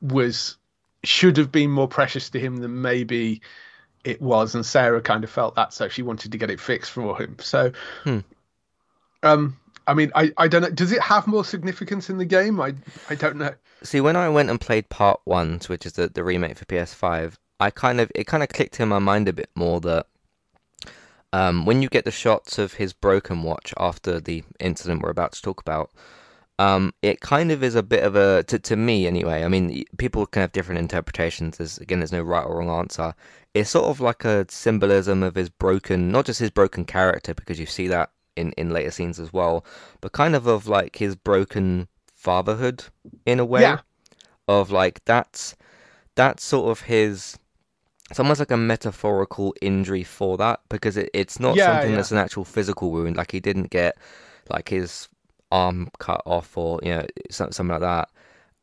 [0.00, 0.56] was
[1.04, 3.40] should have been more precious to him than maybe
[4.04, 6.90] it was, and Sarah kind of felt that, so she wanted to get it fixed
[6.90, 7.36] for him.
[7.40, 7.72] So,
[8.04, 8.20] Hmm.
[9.22, 9.56] um,
[9.86, 10.70] I mean, I, I don't know.
[10.70, 12.60] Does it have more significance in the game?
[12.60, 12.74] I
[13.08, 13.54] I don't know.
[13.82, 17.34] See, when I went and played Part One, which is the, the remake for PS5,
[17.60, 20.06] I kind of it kind of clicked in my mind a bit more that
[21.32, 25.32] um, when you get the shots of his broken watch after the incident we're about
[25.32, 25.90] to talk about,
[26.58, 29.44] um, it kind of is a bit of a to, to me anyway.
[29.44, 31.58] I mean, people can have different interpretations.
[31.58, 33.14] There's again, there's no right or wrong answer.
[33.54, 37.58] It's sort of like a symbolism of his broken, not just his broken character, because
[37.60, 39.64] you see that in in later scenes as well,
[40.00, 42.84] but kind of of like his broken fatherhood
[43.26, 43.80] in a way Yeah.
[44.48, 45.56] of like that's
[46.14, 47.38] that's sort of his
[48.10, 51.96] it's almost like a metaphorical injury for that because it, it's not Yeah, something yeah.
[51.96, 53.16] that's an actual physical wound.
[53.16, 53.96] Like he didn't get
[54.50, 55.08] like his
[55.52, 58.08] arm cut off or you know something like that.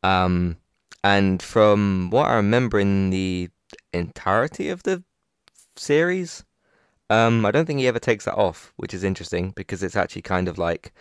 [0.02, 0.58] Um
[1.04, 3.48] and from what i remember in the
[3.92, 5.02] entirety of the
[5.76, 6.44] series
[7.10, 10.22] um i don't think he ever takes that off which is interesting because it's actually
[10.22, 10.92] kind of like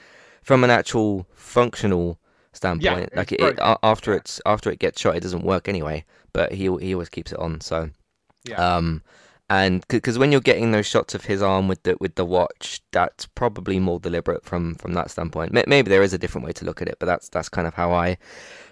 [0.43, 2.19] from an actual functional
[2.53, 6.05] standpoint Yeah, like it, it, after it's after it gets shot it doesn't work anyway
[6.33, 7.89] but he he always keeps it on so
[8.45, 8.77] Yeah.
[8.77, 9.01] um,
[9.47, 12.81] and because when you're getting those shots of his arm with the with the watch,
[12.91, 15.51] that's probably more deliberate from from that standpoint.
[15.53, 17.75] Maybe there is a different way to look at it, but that's that's kind of
[17.75, 18.17] how I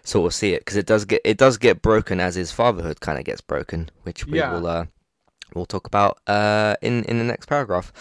[0.03, 3.01] sort of see it because it does get it does get broken as his fatherhood
[3.01, 4.51] kind of gets broken, which we Yeah.
[4.51, 4.85] will uh,
[5.53, 7.91] we'll talk about uh, in in the next paragraph.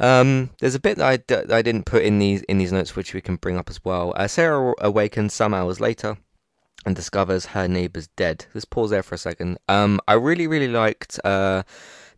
[0.00, 2.72] Um, there's a bit that I, d- that I didn't put in these in these
[2.72, 4.12] notes, which we can bring up as well.
[4.16, 6.18] Uh, Sarah awakens some hours later
[6.84, 8.46] and discovers her neighbor's dead.
[8.54, 9.58] Let's pause there for a second.
[9.68, 11.62] Um, I really really liked uh,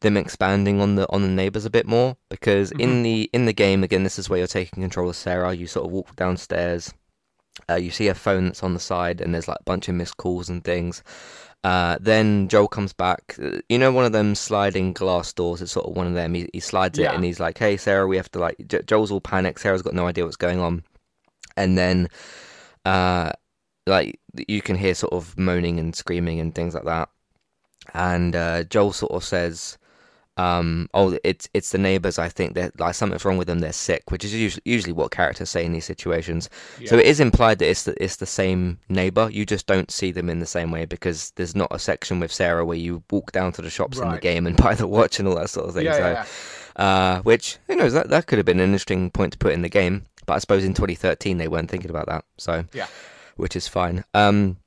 [0.01, 3.53] them expanding on the on the neighbors a bit more because in the in the
[3.53, 5.55] game again, this is where you're taking control of Sarah.
[5.55, 6.93] You sort of walk downstairs.
[7.69, 9.95] Uh, you see a phone that's on the side, and there's like a bunch of
[9.95, 11.03] missed calls and things.
[11.63, 13.37] Uh, then Joel comes back.
[13.69, 15.61] You know, one of them sliding glass doors.
[15.61, 16.33] It's sort of one of them.
[16.33, 19.11] He, he slides it, and he's like, "Hey, Sarah, we have to like." Jo- Joel's
[19.11, 19.61] all panicked.
[19.61, 20.85] Sarah's got no idea what's going on,
[21.57, 22.09] and then,
[22.87, 23.33] uh,
[23.87, 27.09] like you can hear sort of moaning and screaming and things like that.
[27.95, 29.79] And uh, Joel sort of says,
[30.37, 32.19] um, "Oh, it's it's the neighbors.
[32.19, 33.59] I think that like something's wrong with them.
[33.61, 36.49] They're sick," which is usually usually what characters say in these situations.
[36.87, 39.29] So it is implied that it's the, it's the same neighbor.
[39.31, 42.33] You just don't see them in the same way because there's not a section with
[42.33, 45.19] Sarah where you walk down to the shops in the game and buy the watch
[45.19, 45.87] and all that sort of thing.
[45.87, 46.27] Yeah, so, yeah,
[46.77, 49.63] Uh, which who knows that that could have been an interesting point to put in
[49.63, 50.07] the game.
[50.27, 52.25] But I suppose in 2013 they weren't thinking about that.
[52.39, 52.87] So Yeah.
[53.41, 54.05] Which is fine.
[54.15, 54.59] Um,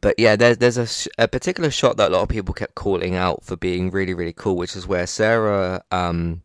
[0.00, 2.74] but yeah, there's there's a, sh- a particular shot that a lot of people kept
[2.74, 6.42] calling out for being really really cool, which is where Sarah um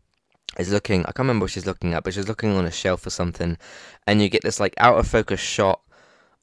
[0.58, 1.00] is looking.
[1.02, 3.56] I can't remember what she's looking at, but she's looking on a shelf or something,
[4.06, 5.80] and you get this like out of focus shot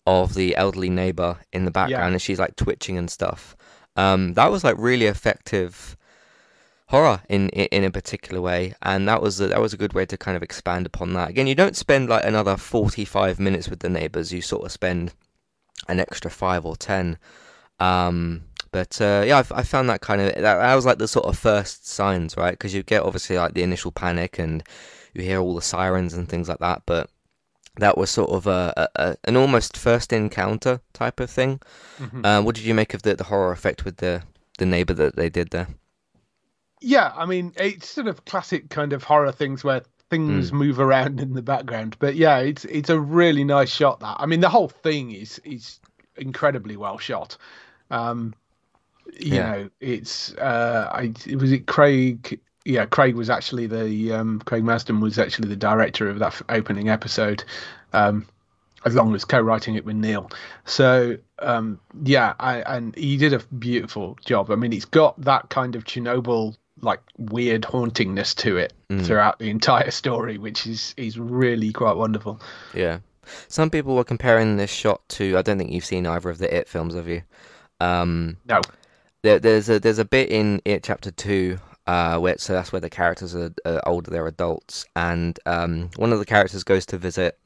[0.05, 3.55] of the elderly neighbor in the background, and she's like twitching and stuff.
[3.95, 5.96] Um, that was like really effective
[6.87, 9.93] horror in, in in a particular way, and that was a, that was a good
[9.93, 11.29] way to kind of expand upon that.
[11.29, 14.71] Again, you don't spend like another forty five minutes with the neighbors; you sort of
[14.71, 15.13] spend
[15.87, 17.17] an extra five or ten.
[17.79, 21.07] Um, but uh, yeah, I, I found that kind of that, that was like the
[21.07, 22.51] sort of first signs, right?
[22.51, 24.63] Because you get obviously like the initial panic and
[25.13, 27.09] you hear all the sirens and things like that, but
[27.77, 31.59] that was sort of a, a, a an almost first encounter type of thing.
[32.25, 34.23] Uh, what did you make of the, the horror effect with the
[34.57, 35.67] the neighbor that they did there?
[36.79, 41.19] Yeah, I mean, it's sort of classic kind of horror things where things move around
[41.19, 41.95] in the background.
[41.99, 43.99] But yeah, it's it's a really nice shot.
[43.99, 45.79] That I mean, the whole thing is is
[46.17, 47.37] incredibly well shot.
[47.89, 48.33] Um,
[49.19, 49.43] you Yeah.
[49.51, 52.39] know, it's uh, I was it Craig.
[52.65, 56.89] Yeah, Craig was actually the um, Craig Mazin was actually the director of that opening
[56.89, 57.43] episode.
[57.93, 58.27] Um,
[58.85, 60.29] as long as co-writing it with Neil.
[60.65, 64.51] So um, yeah, I, and he did a beautiful job.
[64.51, 68.73] I mean, it's got that kind of Chernobyl like weird hauntingness to it
[69.03, 72.39] throughout the entire story, which is is really quite wonderful.
[72.73, 72.99] Yeah.
[73.49, 75.37] Some people were comparing this shot to.
[75.37, 77.23] I don't think you've seen either of the It films, have you?
[77.79, 78.61] Um, No,
[79.21, 81.59] there, there's a there's a bit in It Chapter Two.
[81.85, 86.11] Uh, where so that's where the characters are, are older, they're adults, and um, one
[86.11, 87.37] of the characters goes to visit.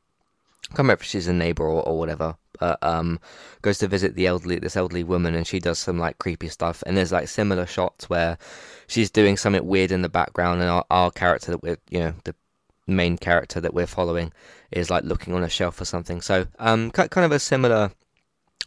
[0.66, 2.36] I can't remember if she's a neighbor or, or whatever.
[2.60, 3.20] But, um,
[3.64, 6.84] goes to visit the elderly, this elderly woman, and she does some like creepy stuff.
[6.86, 8.38] And there's like similar shots where
[8.88, 12.14] she's doing something weird in the background, and our, our character that we're, you know,
[12.24, 12.36] the
[12.86, 14.32] main character that we're following
[14.72, 16.22] is like looking on a shelf or something.
[16.22, 17.92] So, um, ki- kind of a similar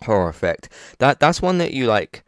[0.02, 0.70] horror effect.
[0.98, 2.24] That that's one that you like.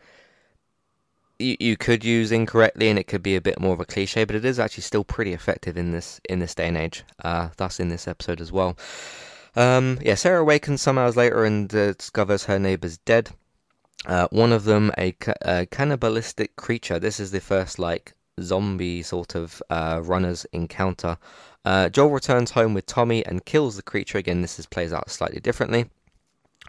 [1.39, 4.25] You, you could use incorrectly, and it could be a bit more of a cliche,
[4.25, 7.03] but it is actually still pretty effective in this in this day and age.
[7.25, 8.77] Uh, thus in this episode as well.
[9.57, 13.31] Um, yeah, Sarah awakens some hours later and uh, discovers her neighbor's dead.
[14.05, 16.99] Uh, one of them, a, ca- a cannibalistic creature.
[16.99, 21.17] This is the first like zombie sort of uh, runners encounter.
[21.65, 24.19] Uh, Joel returns home with Tommy and kills the creature.
[24.19, 25.87] Again, this is plays out slightly differently.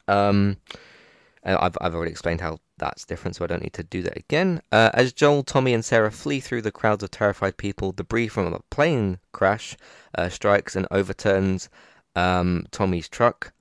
[0.08, 0.58] Um,
[1.46, 4.18] uh, I've I've already explained how that's different, so I don't need to do that
[4.18, 4.62] again.
[4.72, 8.54] Uh, as Joel, Tommy, and Sarah flee through the crowds of terrified people, debris from
[8.54, 9.78] a plane crash
[10.18, 11.70] uh, strikes and overturns
[12.18, 13.54] um, Tommy's truck.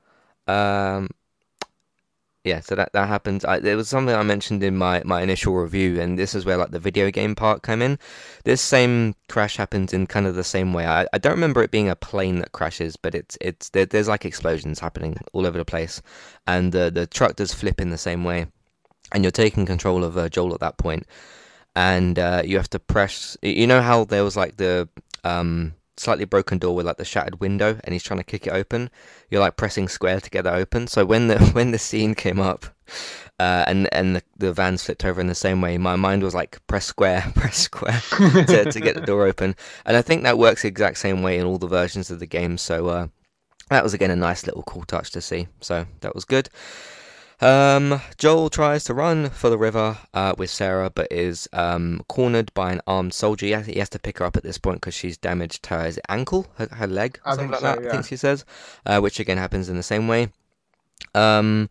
[0.49, 1.11] Um,
[2.43, 3.45] yeah, so that that happens.
[3.45, 6.57] I, there was something I mentioned in my, my initial review, and this is where
[6.57, 7.99] like the video game part came in.
[8.45, 10.87] This same crash happens in kind of the same way.
[10.87, 14.09] I, I don't remember it being a plane that crashes, but it's it's there, there's
[14.09, 16.01] like explosions happening all over the place,
[16.47, 18.47] and the the truck does flip in the same way,
[19.13, 21.05] and you're taking control of uh, Joel at that point,
[21.75, 23.37] and uh, you have to press.
[23.43, 24.89] You know how there was like the
[25.25, 28.53] um slightly broken door with like the shattered window and he's trying to kick it
[28.53, 28.91] open.
[29.31, 30.87] You're like pressing square to get it open.
[30.87, 32.67] So when the when the scene came up
[33.39, 36.35] uh, and and the, the van flipped over in the same way my mind was
[36.35, 38.01] like press square press square
[38.47, 39.57] to, to get the door open.
[39.85, 42.27] And i think that works the exact same way in all the versions of the
[42.27, 42.59] game.
[42.59, 43.07] So uh,
[43.71, 45.49] that was again a nice little cool touch to see.
[45.61, 46.49] So that was good
[47.41, 52.53] um, Joel tries to run for the river uh, with Sarah, but is um, cornered
[52.55, 53.47] by an armed soldier.
[53.47, 55.93] He has, he has to pick her up at this point because she's damaged her
[56.09, 57.89] ankle, her, her leg, I something think like so, that.
[57.89, 58.45] I think she says,
[58.87, 60.29] uh, which again happens in the same way.
[61.15, 61.69] Um,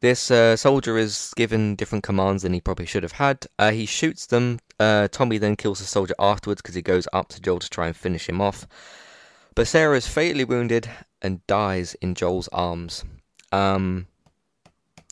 [0.00, 3.46] this uh, soldier is given different commands than he probably should have had.
[3.58, 7.28] Uh, he shoots them Uh, Tommy then kills the soldier afterwards because he goes up
[7.28, 8.66] to Joel to try and finish him off.
[9.54, 10.90] But Sarah is fatally wounded
[11.22, 13.04] and dies in Joel's arms.
[13.52, 14.08] Um,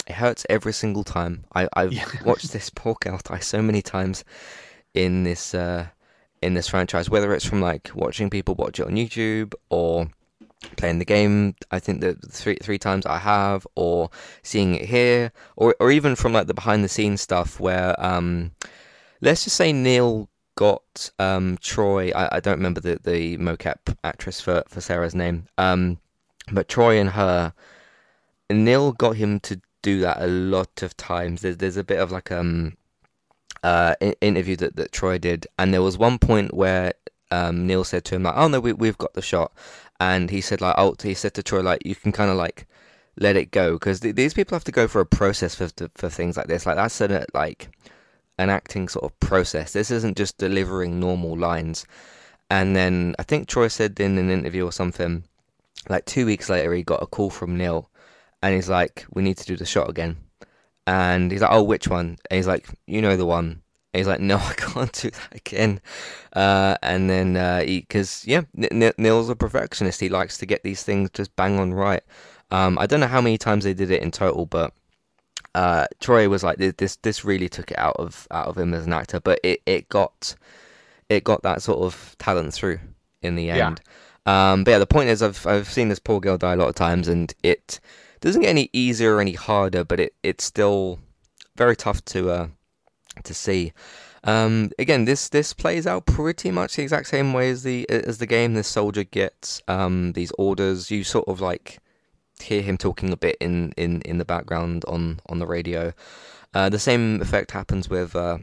[0.06, 1.44] it hurts every single time.
[1.54, 2.06] I, I've Yeah.
[2.24, 4.24] watched this poor girl die so many times
[4.94, 5.86] in this uh,
[6.42, 10.08] in this franchise, whether it's from like watching people watch it on YouTube or
[10.76, 11.54] playing the game.
[11.70, 14.10] I think the three three times I have, or
[14.42, 18.52] seeing it here, or or even from like the behind the scenes stuff where um,
[19.20, 22.10] let's just say Neil got um Troy.
[22.14, 25.46] I, I don't remember the the mocap actress for for Sarah's name.
[25.58, 25.98] Um,
[26.50, 27.54] but Troy and her,
[28.50, 31.42] Neil got him to do that a lot of times.
[31.42, 32.76] There's there's a bit of like um
[33.62, 36.94] uh in- interview that that Troy did, and there was one point where
[37.30, 39.52] um Neil said to him like, "Oh no, we we've got the shot,"
[40.00, 42.66] and he said like, "Oh," he said to Troy like, "You can kind of like."
[43.20, 46.08] Let it go because th- these people have to go for a process for for
[46.08, 46.64] things like this.
[46.64, 47.68] Like that's an like
[48.38, 49.72] an acting sort of process.
[49.72, 51.86] This isn't just delivering normal lines.
[52.50, 55.24] And then I think Troy said in an interview or something,
[55.88, 57.88] like two weeks later, he got a call from Neil,
[58.42, 60.16] and he's like, "We need to do the shot again."
[60.86, 63.62] And he's like, "Oh, which one?" And he's like, "You know the one."
[63.92, 65.80] And he's like, "No, I can't do that again."
[66.32, 70.00] Uh, and then uh, because yeah, N- a perfectionist.
[70.00, 72.02] He likes to get these things just bang on right.
[72.50, 74.72] Um, I don't know how many times they did it in total, but
[75.54, 78.74] uh, Troy was like "This- this this really took it out of out of him
[78.74, 80.34] as an actor, but it, it got
[81.08, 82.80] it got that sort of talent through
[83.22, 83.66] in the Yeah.
[83.68, 83.80] end.
[84.24, 86.68] Um, but yeah, the point is, I've I've seen this poor girl die a lot
[86.68, 87.80] of times, and it
[88.22, 90.98] doesn't get any easier or any harder, but it it's still
[91.56, 92.48] very tough to uh,
[93.24, 93.72] to see.
[94.24, 98.18] Um, again, this this plays out pretty much the exact same way as the as
[98.18, 98.54] the game.
[98.54, 100.90] This soldier gets um, these orders.
[100.90, 101.78] You sort of like
[102.42, 105.92] hear him talking a bit in, in, in the background on, on the radio.
[106.54, 108.38] Uh, the same effect happens with uh,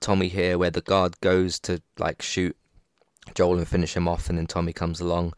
[0.00, 2.56] Tommy here, where the guard goes to like shoot
[3.34, 5.34] Joel and finish him off, and then Tommy comes along.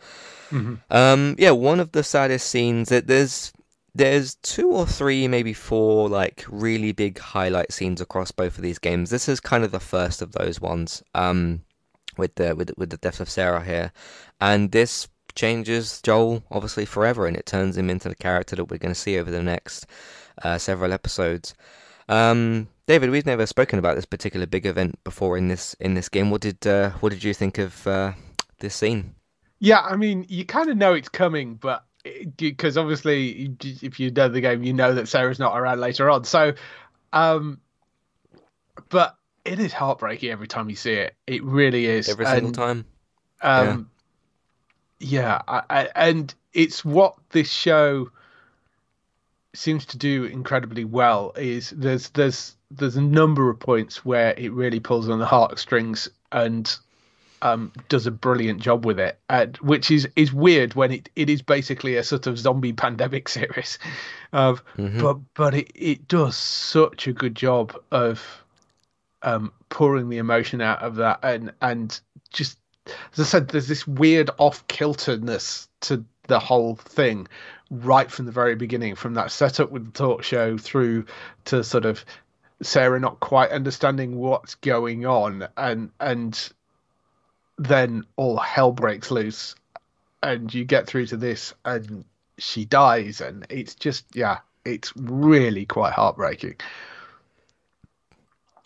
[0.91, 3.53] Um, yeah, one of the saddest scenes that there's
[3.99, 8.79] there's two or three, maybe four, like really big highlight scenes across both of these
[8.79, 9.11] games.
[9.11, 11.03] This is kind of the first of those ones.
[11.15, 11.63] Um,
[12.17, 13.93] with the with with the death of Sarah here,
[14.41, 18.79] and this changes Joel obviously forever, and it turns him into the character that we're
[18.79, 19.87] going to see over the next
[20.43, 21.55] uh, several episodes.
[22.09, 26.09] Um, David, we've never spoken about this particular big event before in this in this
[26.09, 26.31] game.
[26.31, 28.13] What did uh, what did you think of uh,
[28.61, 29.15] this scene?
[29.61, 31.85] Yeah, I mean, you kind of know it's coming, but
[32.37, 36.25] because obviously, if you know the game, you know that Sarah's not around later on.
[36.25, 36.55] So,
[37.13, 37.61] um,
[38.89, 41.15] but it is heartbreaking every time you see it.
[41.27, 42.09] It really is.
[42.09, 42.85] Every single And, time.
[43.41, 43.91] Um,
[45.01, 48.11] yeah, I, I, and it's what this show
[49.55, 51.33] seems to do incredibly well.
[51.37, 56.09] Is there's there's there's a number of points where it really pulls on the heartstrings
[56.33, 56.77] and
[57.43, 61.31] um, does a brilliant job with it, and, which is is weird when it, it
[61.31, 63.79] is basically a sort of zombie pandemic series,
[64.33, 68.45] of but but it, it does such a good job of
[69.23, 73.87] um, pouring the emotion out of that, and and just as I said, there's this
[73.87, 77.29] weird off kilterness to the whole thing,
[77.71, 81.07] right from the very beginning, from that setup with the talk show through
[81.47, 82.05] to sort of
[82.63, 86.53] Sarah not quite understanding what's going on, and and
[87.59, 89.55] then all hell breaks loose
[90.23, 92.05] and you get through to this and
[92.39, 96.57] she dies and it's just yeah it's really quite heartbreaking.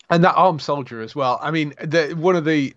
[0.09, 1.39] And that armed soldier as well.
[1.41, 2.75] I mean the one of the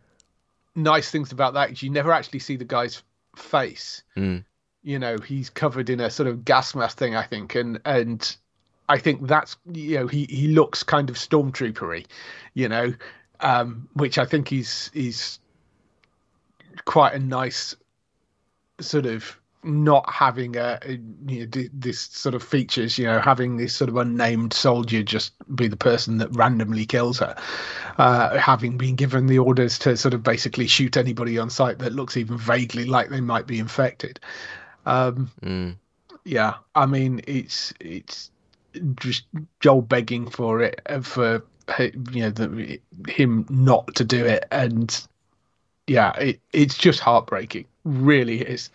[0.75, 3.03] nice things about that is you never actually see the guy's
[3.35, 4.03] face.
[4.17, 4.45] Mm.
[4.83, 8.37] you know he's covered in a sort of gas mask thing i think and and
[8.89, 12.07] i think that's you know he he looks kind of stormtroopery
[12.55, 12.95] you know
[13.41, 15.39] um which i think he's he's
[16.85, 17.75] quite a nice
[18.81, 20.93] sort of not having a, a
[21.27, 25.03] you know th- this sort of features you know having this sort of unnamed soldier
[25.03, 27.35] just be the person that randomly kills her
[27.99, 31.93] uh having been given the orders to sort of basically shoot anybody on sight that
[31.93, 34.21] looks even vaguely like they might be infected
[34.85, 35.77] um Mm.
[36.25, 38.31] yeah i mean it's it's
[39.01, 39.25] just
[39.59, 41.43] joel begging for it uh, for
[42.13, 45.09] you know the, him not to do it and
[45.87, 48.71] yeah it, it's just heartbreaking really is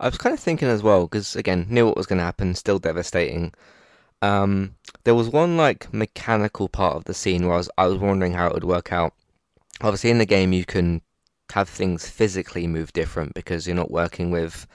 [0.00, 2.54] I was kind of thinking as well because again, knew what was going to happen.
[2.54, 3.52] Still devastating.
[4.22, 4.74] Um,
[5.04, 8.32] there was one like mechanical part of the scene where I was I was wondering
[8.32, 9.14] how it would work out.
[9.80, 11.02] Obviously, in the game, you can
[11.52, 14.66] have things physically move different because you're not working with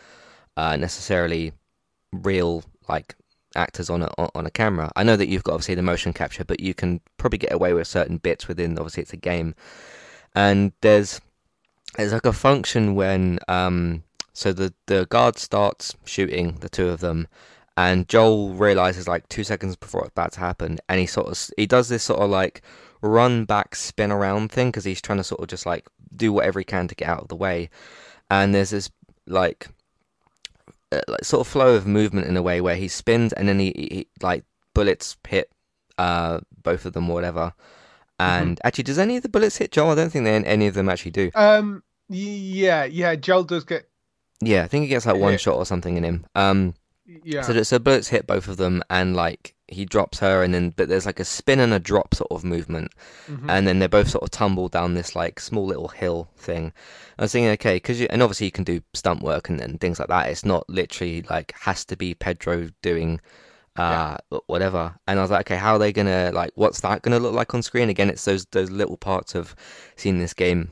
[0.57, 1.51] uh, necessarily
[2.11, 3.15] real like
[3.55, 4.91] actors on a on a camera.
[4.95, 7.73] I know that you've got obviously the motion capture, but you can probably get away
[7.73, 8.77] with certain bits within.
[8.77, 9.55] Obviously, it's a game,
[10.35, 11.21] and there's
[11.95, 14.03] there's like a function when um
[14.33, 17.27] so the the guard starts shooting the two of them,
[17.77, 21.39] and Joel realizes like two seconds before it's about to happen, and he sort of
[21.55, 22.61] he does this sort of like
[23.01, 26.59] run back spin around thing because he's trying to sort of just like do whatever
[26.59, 27.69] he can to get out of the way,
[28.29, 28.89] and there's this
[29.27, 29.67] like
[30.91, 33.59] uh, like sort of flow of movement in a way where he spins and then
[33.59, 35.49] he, he like bullets hit
[35.97, 37.53] uh both of them or whatever.
[38.23, 39.91] And actually, does any of the bullets hit Joel?
[39.91, 41.31] I don't think they, any of them actually do.
[41.35, 43.15] Um, yeah, yeah.
[43.15, 43.89] Joel does get
[44.41, 45.37] Yeah, I think he gets like one Yeah.
[45.37, 46.25] shot or something in him.
[46.35, 46.75] Um,
[47.23, 47.41] yeah.
[47.41, 50.87] so so bullets hit both of them, and like he drops her, and then but
[50.89, 52.91] there's like a spin and a drop sort of movement,
[53.29, 53.45] Mhm.
[53.49, 56.71] and then they both sort of tumble down this like small little hill thing.
[57.17, 59.79] I was thinking, okay, because you and obviously you can do stunt work and, and
[59.81, 60.29] things like that.
[60.29, 63.19] It's not literally like has to be Pedro doing
[63.75, 64.17] uh
[64.47, 64.95] whatever.
[65.07, 67.53] And i was like okay how are they gonna like what's that gonna look like
[67.53, 67.89] on screen?
[67.89, 69.55] Again it's those those little parts of
[69.95, 70.71] seeing this game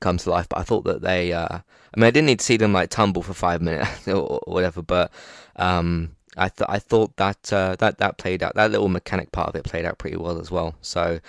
[0.00, 0.48] come to life.
[0.48, 2.90] But i thought that they uh i mean i didn't need to see them like
[2.90, 5.12] tumble for five minutes or whatever but
[5.56, 9.48] um i thought i thought that uh that that played out that little mechanic part
[9.50, 10.74] of it played out pretty well as well.
[10.80, 11.20] So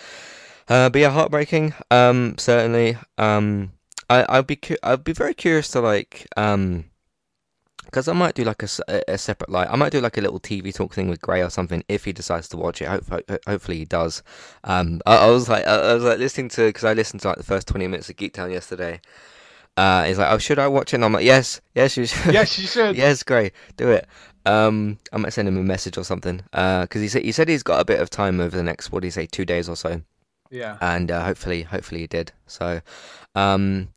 [0.70, 2.98] uh but yeah heartbreaking um certainly.
[3.18, 3.74] Um
[4.10, 6.86] i i'd be cu- i'd be very curious to like um
[7.94, 8.68] because I might do like a,
[9.08, 11.52] a, separate like I might do like a little TV talk thing with Gray or
[11.52, 12.88] something if he decides to watch it.
[12.88, 14.24] Hope, ho- hopefully he does.
[14.64, 17.28] Um, I, I was like I, I was like listening to because I listened to
[17.28, 19.00] like the first twenty minutes of Geek Town yesterday.
[19.78, 20.98] Uh, he's like, oh, should I watch it?
[20.98, 22.34] And I'm like, yes, yes, you should.
[22.34, 22.96] yes, you should.
[22.98, 24.08] yes, Gray, do it.
[24.46, 26.42] Um, I might send him a message or something.
[26.52, 28.92] Uh, because he said he said he's got a bit of time over the next
[28.92, 30.02] what do you say two days or so
[30.50, 30.78] Yeah.
[30.82, 32.32] and uh, hopefully, hopefully he did.
[32.48, 32.82] So,
[33.36, 33.90] um,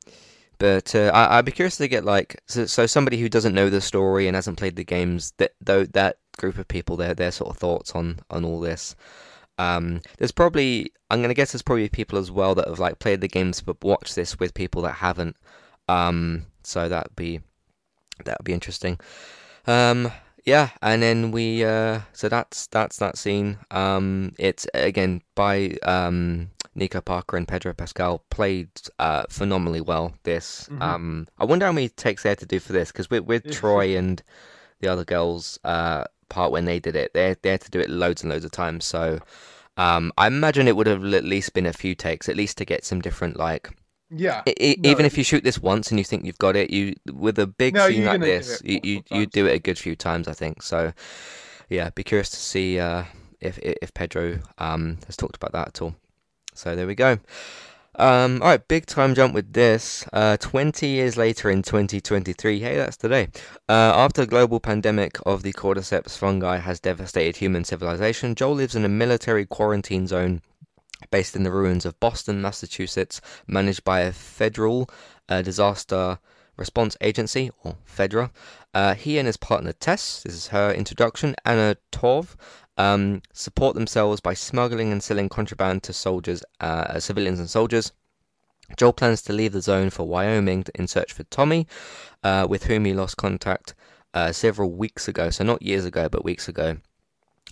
[0.58, 3.70] but uh, I, I'd be curious to get like so, so somebody who doesn't know
[3.70, 7.32] the story and hasn't played the games that though that group of people their their
[7.32, 8.94] sort of thoughts on on all this.
[9.58, 13.20] Um, there's probably I'm gonna guess there's probably people as well that have like played
[13.20, 15.36] the games but watched this with people that haven't.
[15.88, 17.40] Um, so that'd be
[18.24, 18.98] that'd be interesting.
[19.66, 20.10] Um,
[20.44, 23.58] yeah, and then we uh, so that's that's that scene.
[23.70, 28.68] Um, it's again by um Nico Parker and Pedro Pascal played
[28.98, 30.14] uh phenomenally well.
[30.24, 30.82] This Mhm.
[30.82, 33.50] um, I wonder how many takes they had to do for this because with with
[33.50, 34.22] Troy and
[34.80, 37.88] the other girls uh part when they did it, they they had to do it
[37.90, 38.84] loads and loads of times.
[38.84, 39.20] So
[39.78, 42.64] um, I imagine it would have at least been a few takes, at least to
[42.64, 43.70] get some different like
[44.10, 44.42] Yeah.
[44.46, 46.70] I- I- No, even if you shoot this once and you think you've got it,
[46.70, 49.78] you with a big No, scene like this, you you, you do it a good
[49.78, 50.62] few times, I think.
[50.62, 50.92] So,
[51.68, 53.04] yeah, be curious to see uh,
[53.40, 55.94] if if Pedro um, has talked about that at all.
[56.56, 57.18] So there we go.
[57.98, 60.06] Um, all right, big time jump with this.
[60.12, 63.28] Uh, 20 years later in 2023, hey, that's today.
[63.68, 68.74] Uh, after the global pandemic of the cordyceps fungi has devastated human civilization, Joel lives
[68.74, 70.42] in a military quarantine zone
[71.10, 74.90] based in the ruins of Boston, Massachusetts, managed by a federal
[75.28, 76.18] uh, disaster
[76.56, 78.30] response agency, or FEDRA.
[78.74, 82.34] Uh, he and his partner Tess, this is her introduction, Anna Torv,
[82.76, 87.92] um, support themselves by smuggling and selling contraband to soldiers, uh, civilians and soldiers.
[88.76, 91.66] Joel plans to leave the zone for Wyoming in search for Tommy,
[92.24, 93.74] uh, with whom he lost contact
[94.12, 95.30] uh, several weeks ago.
[95.30, 96.78] So, not years ago, but weeks ago.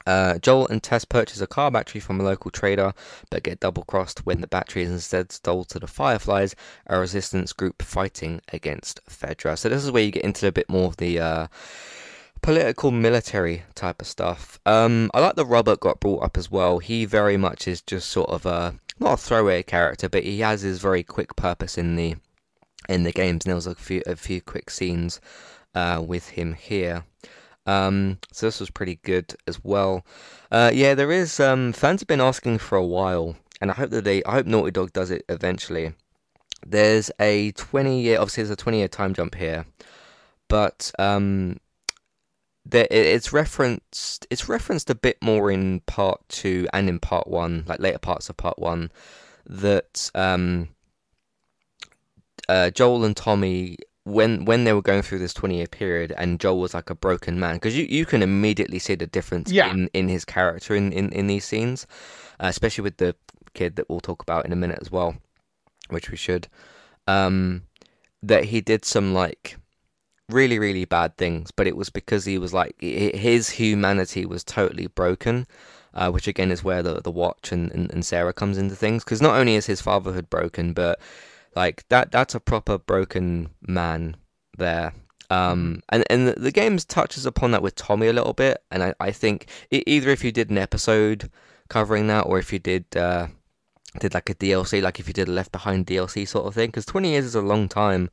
[0.07, 2.93] Uh, Joel and Tess purchase a car battery from a local trader,
[3.31, 6.55] but get double crossed when the battery is instead sold to the Fireflies,
[6.87, 9.57] a resistance group fighting against Fedra.
[9.57, 11.47] So, this is where you get into a bit more of the uh,
[12.45, 14.61] political military type of stuff.
[14.67, 16.79] Um, I like that Robert got brought up as well.
[16.79, 20.61] He very much is just sort of a not a throwaway character, but he has
[20.61, 22.17] his very quick purpose in the
[22.87, 23.45] in the games.
[23.45, 25.23] And there was a few a few quick scenes
[25.75, 27.05] uh, with him here.
[27.65, 30.05] Um, so this was pretty good as well.
[30.53, 33.89] Uh, yeah, there is um, fans have been asking for a while, and I hope
[33.89, 35.95] that they I hope Naughty Dog does it eventually.
[36.67, 39.65] There's a 20 year obviously there's a 20 year time jump here,
[40.49, 41.57] but um,
[42.73, 47.65] it- it's referenced it's referenced a bit more in part two and in part one,
[47.67, 48.91] like later parts of part one,
[49.47, 50.69] that um,
[52.49, 56.39] uh, Joel and Tommy when when they were going through this 20 year period and
[56.39, 59.71] Joel was like a broken man because you, you can immediately see the difference Yeah.
[59.71, 61.87] in, in his character in, in, in these scenes
[62.39, 63.17] uh, especially with the
[63.55, 65.17] kid that we'll talk about in a minute as well
[65.89, 66.49] which we should
[67.07, 67.63] um
[68.23, 69.57] that he did some like
[70.31, 74.87] really really bad things but it was because he was like his humanity was totally
[74.87, 75.47] broken
[75.93, 79.05] uh, which again is where the the watch and, and, and Sarah comes into things
[79.05, 80.99] because not only is his fatherhood broken but
[81.55, 84.17] like that that's a proper broken man
[84.57, 84.93] there.
[85.31, 88.95] Um, and and the, game touches upon that with Tommy a little bit, and I,
[89.01, 91.31] I think e- either if you did an episode
[91.69, 93.29] covering that, or if you did uh,
[93.99, 96.69] did like a DLC, like if you did a Left Behind DLC sort of thing,
[96.69, 98.11] because twenty years is a long time,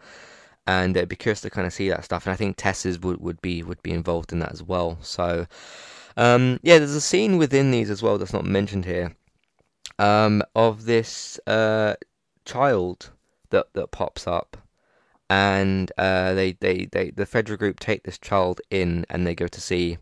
[0.68, 2.26] and it'd be curious to kind of see that stuff.
[2.26, 4.98] And I think Tess's would, would be would be involved in that as well.
[5.02, 5.48] So,
[6.18, 9.16] um, yeah, there's a scene within these as well that's not mentioned here,
[10.00, 11.96] um, of this uh,
[12.46, 13.12] child
[13.50, 14.58] that that pops up
[15.32, 19.48] and uh, they, they, they the federal group take this child in and they go
[19.48, 19.98] to see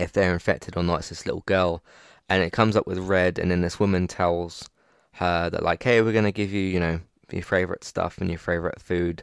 [0.00, 1.00] if they're infected or not.
[1.00, 1.84] It's this little girl,
[2.30, 4.70] and it comes up with red, and then this woman tells
[5.12, 7.00] her that like, hey, we're gonna give you, you know,
[7.30, 9.22] your favorite stuff and your favorite food,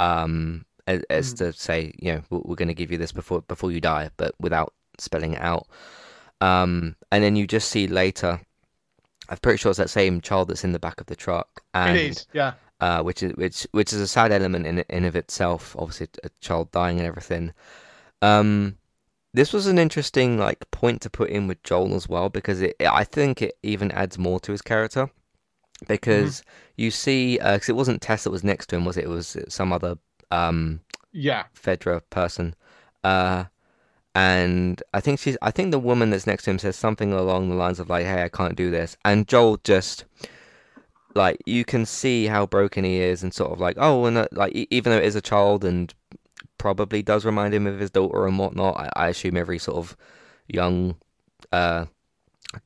[0.00, 1.38] um, as, as mm.
[1.38, 4.74] to say, you know, we're gonna give you this before before you die, but without
[4.98, 5.66] spelling it out.
[6.40, 8.40] Um, and then you just see later.
[9.28, 11.62] I'm pretty sure it's that same child that's in the back of the truck.
[11.72, 15.04] And, it is, yeah uh, which is which which is a sad element in in
[15.04, 15.76] of itself.
[15.78, 17.52] Obviously, a child dying and everything.
[18.22, 18.76] Um,
[19.32, 22.76] this was an interesting like point to put in with Joel as well because it,
[22.80, 25.10] I think it even adds more to his character
[25.88, 26.82] because mm-hmm.
[26.82, 29.04] you see because uh, it wasn't Tess that was next to him, was it?
[29.04, 29.96] It was some other
[30.30, 30.80] um
[31.12, 32.54] yeah Fedra person.
[33.02, 33.44] Uh,
[34.14, 37.48] and I think she's I think the woman that's next to him says something along
[37.48, 40.04] the lines of like, "Hey, I can't do this," and Joel just
[41.14, 44.28] like you can see how broken he is and sort of like oh and uh,
[44.32, 45.94] like even though it is a child and
[46.58, 49.96] probably does remind him of his daughter and whatnot i, I assume every sort of
[50.46, 50.96] young
[51.52, 51.86] uh,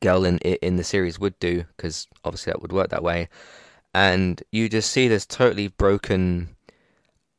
[0.01, 3.28] girl in in the series would do because obviously that would work that way
[3.93, 6.49] and you just see this totally broken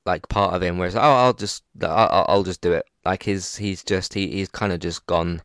[0.05, 2.85] like part of him where it's like, oh i'll just I'll, I'll just do it
[3.03, 5.41] like his he's just he, he's kind of just gone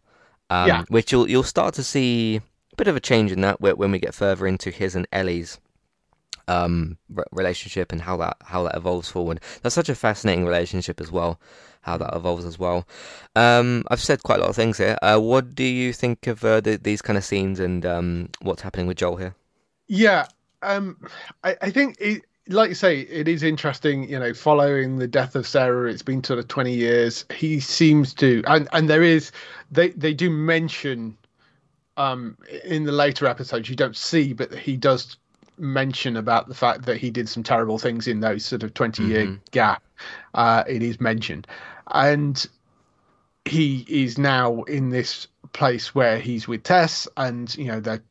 [0.50, 0.84] um, yeah.
[0.88, 2.36] which you'll you'll start to see
[2.72, 5.58] a bit of a change in that when we get further into his and Ellie's
[6.50, 9.40] um, re- relationship and how that how that evolves forward.
[9.62, 11.40] That's such a fascinating relationship as well.
[11.82, 12.86] How that evolves as well.
[13.34, 14.98] Um, I've said quite a lot of things here.
[15.00, 18.62] Uh, what do you think of uh, the, these kind of scenes and um, what's
[18.62, 19.34] happening with Joel here?
[19.88, 20.26] Yeah,
[20.62, 20.96] um,
[21.42, 24.08] I, I, think it, like you say, it is interesting.
[24.08, 27.24] You know, following the death of Sarah, it's been sort of twenty years.
[27.34, 29.32] He seems to, and and there is,
[29.70, 31.16] they they do mention
[31.96, 35.16] um, in the later episodes you don't see, but he does
[35.60, 39.04] mention about the fact that he did some terrible things in those sort of 20
[39.04, 39.34] year mm-hmm.
[39.50, 39.82] gap.
[40.34, 41.46] Uh, it is mentioned.
[41.88, 42.44] And
[43.44, 48.02] he is now in this place where he's with Tess and, you know, they're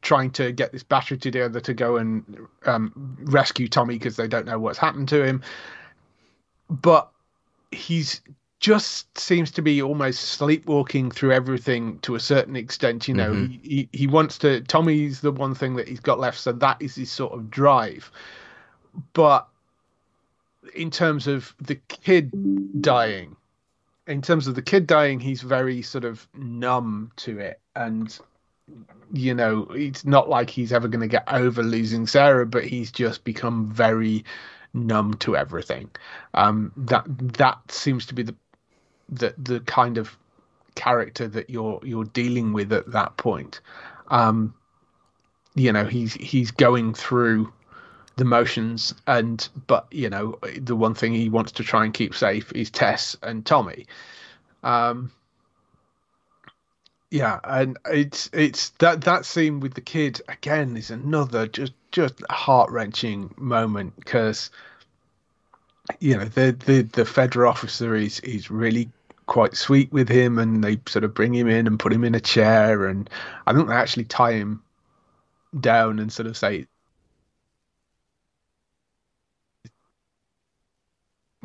[0.00, 4.46] trying to get this battery together to go and um, rescue Tommy because they don't
[4.46, 5.42] know what's happened to him.
[6.70, 7.10] But
[7.70, 8.20] he's
[8.58, 13.06] just seems to be almost sleepwalking through everything to a certain extent.
[13.06, 13.52] You know, mm-hmm.
[13.62, 14.60] he, he, he wants to.
[14.62, 18.10] Tommy's the one thing that he's got left, so that is his sort of drive.
[19.12, 19.46] But
[20.74, 23.36] in terms of the kid dying,
[24.06, 28.18] in terms of the kid dying, he's very sort of numb to it, and
[29.12, 32.90] you know, it's not like he's ever going to get over losing Sarah, but he's
[32.90, 34.24] just become very
[34.74, 35.90] numb to everything.
[36.34, 38.34] Um, that that seems to be the
[39.08, 40.16] the the kind of
[40.74, 43.60] character that you're you're dealing with at that point.
[44.08, 44.54] Um,
[45.54, 47.52] you know, he's he's going through
[48.16, 52.14] the motions, and but you know, the one thing he wants to try and keep
[52.14, 53.86] safe is Tess and Tommy.
[54.62, 55.10] Um,
[57.10, 62.14] yeah, and it's it's that that scene with the kid again is another just just
[62.30, 64.50] heart wrenching moment because
[66.00, 68.90] you know the the the Fedra officer is is really
[69.26, 72.14] quite sweet with him, and they sort of bring him in and put him in
[72.14, 73.08] a chair, and
[73.46, 74.62] I think they actually tie him
[75.60, 76.66] down and sort of say,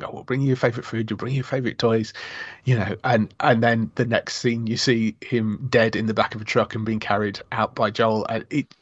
[0.02, 2.14] oh, we'll bring you your favorite food, you'll bring you your favorite toys,
[2.66, 6.36] you know, and and then the next scene you see him dead in the back
[6.36, 8.74] of a truck and being carried out by Joel, and it,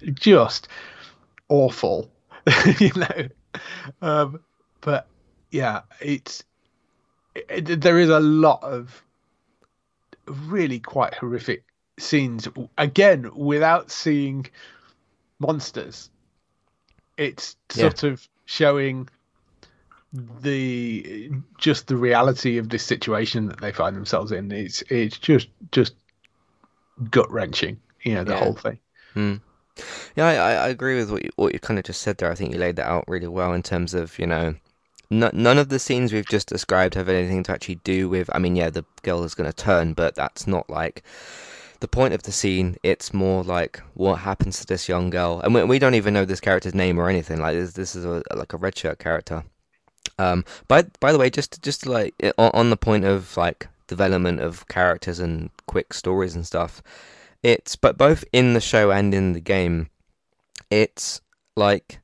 [0.00, 0.68] it just
[1.48, 2.10] awful,
[2.78, 3.28] you know.
[4.00, 4.40] Um,
[4.80, 5.06] but
[5.50, 6.44] yeah, it's
[7.34, 9.02] it, there is a lot of
[10.26, 11.64] really quite horrific
[11.98, 12.48] scenes.
[12.78, 14.46] Again, without seeing
[15.38, 16.10] monsters,
[17.16, 18.10] it's sort yeah.
[18.10, 19.08] of showing
[20.40, 24.52] the just the reality of this situation that they find themselves in.
[24.52, 25.94] It's it's just just
[27.10, 28.38] gut wrenching, you know, the yeah.
[28.38, 28.78] whole thing.
[29.14, 29.36] Hmm.
[30.16, 32.30] Yeah, I, I agree with what you, what you kind of just said there.
[32.30, 34.54] I think you laid that out really well in terms of you know
[35.12, 38.30] none of the scenes we've just described have anything to actually do with.
[38.32, 41.02] I mean, yeah, the girl is going to turn, but that's not like
[41.80, 42.76] the point of the scene.
[42.82, 46.24] It's more like what happens to this young girl, and we, we don't even know
[46.24, 47.40] this character's name or anything.
[47.40, 49.44] Like this, this is a, like a red shirt character.
[50.18, 54.40] Um, by by the way, just just like on, on the point of like development
[54.40, 56.82] of characters and quick stories and stuff,
[57.42, 59.90] it's but both in the show and in the game,
[60.70, 61.20] it's
[61.56, 62.00] like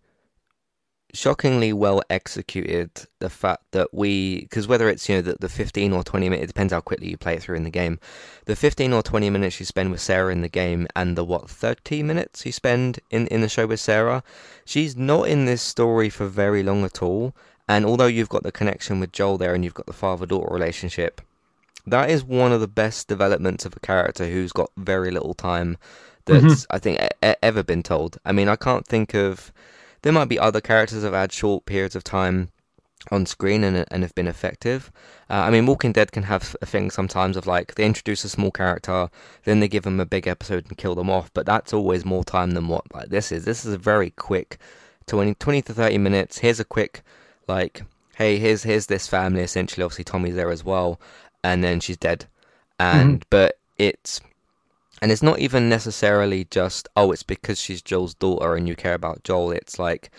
[1.15, 5.93] shockingly well executed the fact that we because whether it's you know the, the 15
[5.93, 7.99] or 20 minutes it depends how quickly you play it through in the game.
[8.45, 11.49] The 15 or 20 minutes you spend with sarah in the game and the what
[11.49, 14.23] 30 minutes you spend in in the show with sarah
[14.65, 17.35] she's not in this story for very long at all.
[17.71, 21.21] And although you've got the connection with joel there and you've got the father-daughter relationship
[21.87, 25.79] that is one of the best developments of a character who's got very little time
[26.27, 26.77] that's Mm-hmm.
[26.77, 28.19] i think e- e- ever been told.
[28.27, 29.51] I mean i can't think of
[30.03, 32.51] there might be other characters that have had short periods of time
[33.11, 34.91] on screen and, and have been effective.
[35.31, 38.29] Uh, I mean, Walking Dead can have a thing sometimes of like they introduce a
[38.29, 39.09] small character,
[39.45, 42.25] then they give them a big episode and kill them off, but that's always more
[42.25, 43.45] time than what like this is.
[43.45, 44.59] This is a very quick
[45.07, 46.39] 20, 20 to 30 minutes.
[46.39, 47.03] Here's a quick,
[47.47, 47.83] like,
[48.17, 49.85] hey, here's here's this family essentially.
[49.85, 51.01] Obviously, Tommy's there as well,
[51.43, 52.27] and then she's dead.
[52.79, 54.21] And but it's
[55.01, 58.95] and it's not even necessarily just oh it's because she's Joel's daughter and you care
[58.95, 59.53] about Joel.
[59.53, 60.11] It's like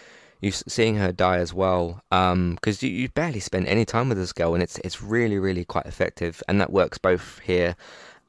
[0.42, 4.18] you seeing her die as well um because you, you barely spend any time with
[4.18, 6.42] this girl and it's it's really really quite effective.
[6.48, 7.76] And that works both here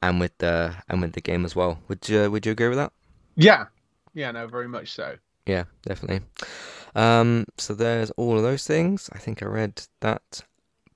[0.01, 1.79] and with the and with the game as well.
[1.87, 2.91] Would you would you agree with that?
[3.35, 3.67] Yeah,
[4.13, 5.17] yeah, no, very much so.
[5.45, 6.21] yeah definitely.
[6.95, 9.09] Um so there's all of those things.
[9.13, 10.43] I think I read that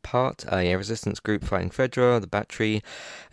[0.05, 0.45] part.
[0.49, 2.81] Uh, yeah, resistance group fighting Fedra, the battery.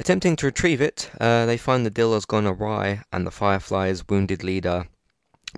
[0.01, 4.09] Attempting to retrieve it, uh, they find the deal has gone awry, and the Firefly's
[4.09, 4.89] wounded leader,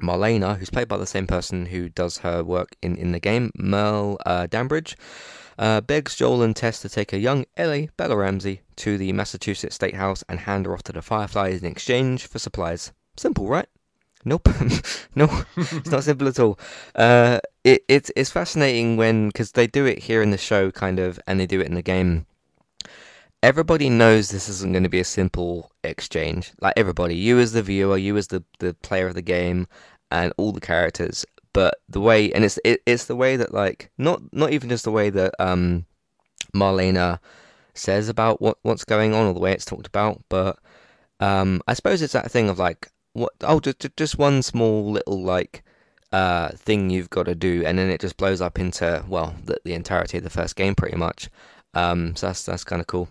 [0.03, 3.53] Marlena, who's played by the same person who does her work in, in the game,
[3.57, 4.97] Merle uh, Dandridge,
[5.57, 9.77] uh, begs Joel and Tess to take a young Ellie, Bella Ramsey, to the Massachusetts
[9.77, 12.93] State House and hand her off to the Fireflies in exchange for supplies.
[13.17, 13.69] Simple, right?
[14.25, 14.49] Nope,
[15.14, 16.59] no, it's not simple at all.
[16.95, 20.99] Uh, it, it's it's fascinating when because they do it here in the show, kind
[20.99, 22.27] of, and they do it in the game.
[23.43, 26.53] Everybody knows this isn't going to be a simple exchange.
[26.61, 29.66] Like everybody, you as the viewer, you as the, the player of the game,
[30.11, 31.27] and all the characters.
[31.53, 34.85] But the way, and it's it, it's the way that like not not even just
[34.85, 35.85] the way that um
[36.55, 37.18] Marlena
[37.75, 40.59] says about what what's going on or the way it's talked about, but
[41.20, 45.23] um I suppose it's that thing of like what oh just just one small little
[45.23, 45.65] like
[46.12, 49.57] uh thing you've got to do and then it just blows up into well the,
[49.65, 51.31] the entirety of the first game pretty much.
[51.73, 53.09] Um so that's that's kind of cool.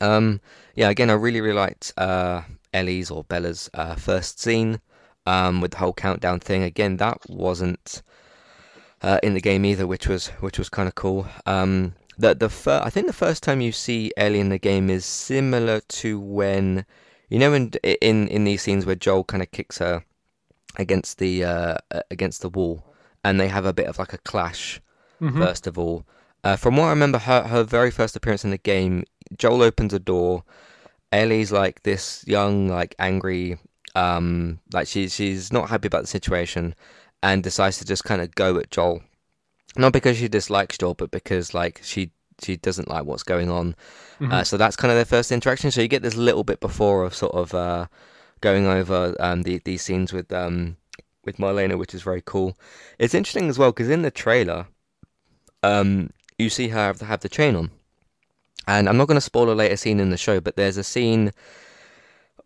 [0.00, 0.40] Um
[0.74, 2.42] yeah again i really really liked uh
[2.72, 4.80] ellie's or bella's uh first scene
[5.26, 6.62] um with the whole countdown thing.
[6.62, 8.02] Again that wasn't
[9.00, 11.26] uh, in the game either which was which was kind of cool.
[11.46, 14.90] Um the the fir- i think the first time you see ellie in the game
[14.90, 16.84] is similar to when
[17.28, 20.04] you know, in in in these scenes where Joel kind of kicks her
[20.76, 21.76] against the uh,
[22.10, 22.84] against the wall,
[23.24, 24.80] and they have a bit of like a clash.
[25.38, 26.04] First of all,
[26.44, 29.04] uh, from what I remember, her her very first appearance in the game,
[29.36, 30.44] Joel opens a door.
[31.10, 33.58] Ellie's like this young, like angry,
[33.94, 36.74] um, like she's she's not happy about the situation,
[37.22, 39.02] and decides to just kind of go at Joel,
[39.76, 42.12] not because she dislikes Joel, but because like she
[42.42, 43.74] she doesn't like what's going on.
[44.30, 45.70] Uh, so that's kind of their first interaction.
[45.70, 47.86] So you get this little bit before of sort of uh,
[48.40, 50.76] going over um, the, these scenes with um,
[51.24, 52.56] with Marlena, which is very cool.
[52.98, 54.66] It's interesting as well because in the trailer,
[55.62, 57.70] um, you see her have, have the chain on,
[58.66, 60.84] and I'm not going to spoil a later scene in the show, but there's a
[60.84, 61.32] scene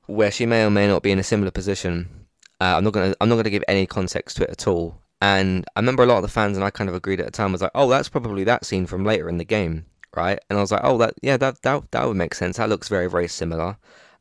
[0.07, 2.27] where she may or may not be in a similar position.
[2.61, 5.02] Uh, I'm not gonna I'm not gonna give any context to it at all.
[5.23, 7.31] And I remember a lot of the fans and I kind of agreed at the
[7.31, 10.41] time was like, oh, that's probably that scene from later in the game, right?
[10.51, 12.57] And I was like, oh, that yeah, that that that would make sense.
[12.57, 13.77] That looks very very similar.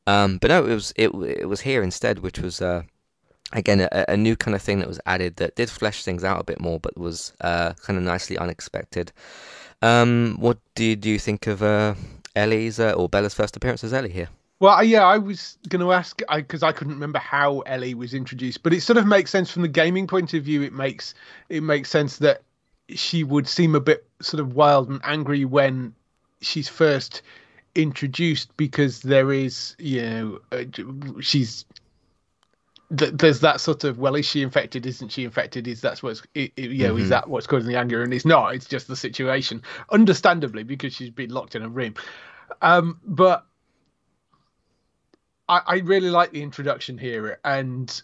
[0.06, 1.10] Um, but no, it was it
[1.42, 2.84] it was here instead, which was uh,
[3.52, 6.40] again a, a new kind of thing that was added that did flesh things out
[6.40, 9.12] a bit more, but was uh, kind of nicely unexpected.
[9.82, 11.96] Um, what do you, do you think of uh,
[12.36, 14.30] Ellie's uh, or Bella's first appearance as Ellie here?
[14.62, 18.14] Well, I- yeah, I was going to ask because I, couldn't remember how Ellie was
[18.14, 20.62] introduced, but it sort of makes sense from the gaming point of view.
[20.62, 21.16] It makes
[21.50, 22.44] it makes sense that
[22.90, 25.96] she would seem a bit sort of wild and angry when
[26.42, 27.24] she's first
[27.74, 30.64] introduced because there is, you know, uh,
[31.22, 31.66] she's
[32.96, 34.86] th- there's that sort of well, is she infected?
[34.86, 35.68] Isn't she infected?
[35.68, 38.04] Is that's what's i- i- you know, is that what's causing the anger?
[38.04, 38.54] And it's not.
[38.54, 41.96] It's just the situation, understandably, because she's been locked in a room.
[42.62, 43.48] Um, but
[45.52, 48.02] I, I really like the introduction here, and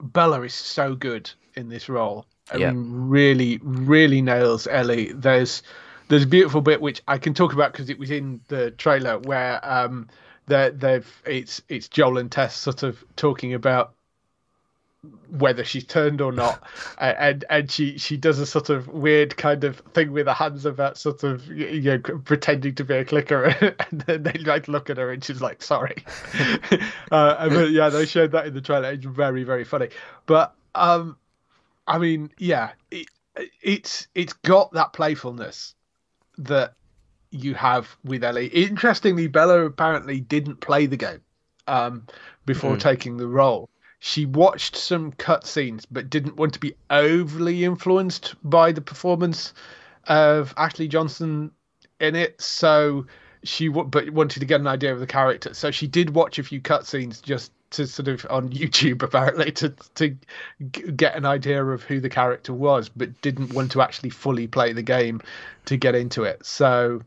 [0.00, 2.24] Bella is so good in this role.
[2.52, 2.70] I Yeah.
[2.70, 5.12] mean, really, really nails Ellie.
[5.12, 5.62] There's
[6.08, 9.18] there's a beautiful bit which I can talk about because it was in the trailer
[9.18, 10.08] where um
[10.46, 13.94] they they've it's it's Joel and Tess sort of talking about
[15.28, 16.62] whether she's turned or not,
[16.98, 20.64] and and she she does a sort of weird kind of thing with her hands
[20.64, 23.44] about sort of you know pretending to be a clicker,
[23.90, 26.04] and then they like look at her and she's like sorry.
[27.10, 28.92] uh, but yeah, they showed that in the trailer.
[28.92, 29.88] It's very very funny,
[30.26, 31.16] but um,
[31.86, 33.06] I mean yeah, it,
[33.62, 35.74] it's it's got that playfulness
[36.38, 36.74] that
[37.30, 38.46] you have with Ellie.
[38.48, 41.22] Interestingly, Bella apparently didn't play the game
[41.66, 42.06] um,
[42.44, 42.80] before Mm.
[42.80, 43.70] taking the role.
[44.04, 49.54] She watched some cutscenes, but didn't want to be overly influenced by the performance
[50.08, 51.52] of Ashley Johnson
[52.00, 52.42] in it.
[52.42, 53.06] So
[53.44, 55.54] she, w- but wanted to get an idea of the character.
[55.54, 59.68] So she did watch a few cutscenes just to sort of on YouTube apparently to
[59.94, 60.16] to
[60.72, 64.48] g- get an idea of who the character was, but didn't want to actually fully
[64.48, 65.20] play the game
[65.66, 66.44] to get into it.
[66.44, 67.02] So,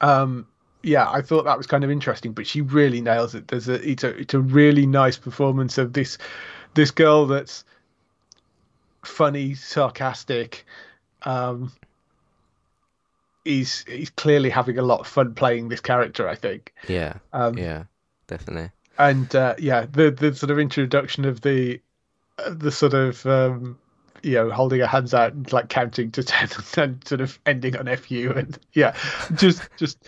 [0.00, 0.46] um,
[0.84, 3.48] yeah, I thought that was kind of interesting, but she really nails it.
[3.48, 6.18] There's a it's a it's a really nice performance of this
[6.74, 7.64] this girl that's
[9.04, 10.64] funny, sarcastic.
[11.22, 11.72] Um,
[13.44, 16.28] he's he's clearly having a lot of fun playing this character.
[16.28, 16.72] I think.
[16.88, 17.84] Yeah, Um, yeah,
[18.26, 18.70] definitely.
[18.98, 21.80] and uh, yeah, the the sort of introduction of the
[22.38, 23.78] uh, the sort of um,
[24.24, 27.76] you know holding her hands out and like counting to ten and sort of ending
[27.76, 28.96] on fu and yeah,
[29.34, 29.98] just just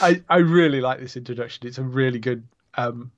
[0.00, 1.66] I I really like this introduction.
[1.66, 3.10] It's a really good um,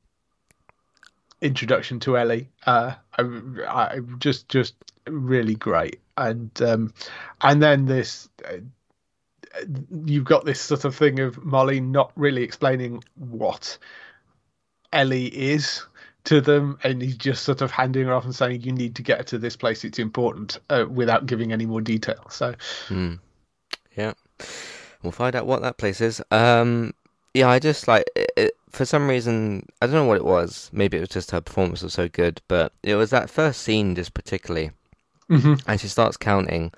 [1.40, 2.48] introduction to Ellie.
[2.66, 3.22] Uh, I
[3.68, 4.74] I just just
[5.07, 6.94] really great and um,
[7.42, 8.28] and then this.
[8.44, 8.59] Uh,
[10.04, 13.78] You've got this sort of thing of Molly not really explaining what
[14.92, 15.82] Ellie is
[16.27, 19.03] to them, and he's just sort of handing her off and saying, "You need to
[19.03, 22.27] get her to this place; it's important," uh, without giving any more detail.
[22.31, 22.55] So,
[22.89, 23.14] Hmm.
[23.97, 24.12] Yeah,
[25.03, 26.20] we'll find out what that place is.
[26.31, 26.93] Um,
[27.35, 30.68] yeah, I just like it, it, for some reason I don't know what it was.
[30.72, 33.95] Maybe it was just her performance was so good, but it was that first scene
[33.95, 34.70] just particularly,
[35.31, 35.62] Mhm.
[35.66, 36.72] and she starts counting,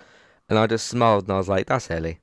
[0.49, 2.21] and I just smiled and I was like, "That's Ellie."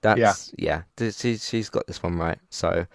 [0.00, 0.82] That's yeah.
[0.96, 2.38] th- she she's got this one right.
[2.50, 2.86] So,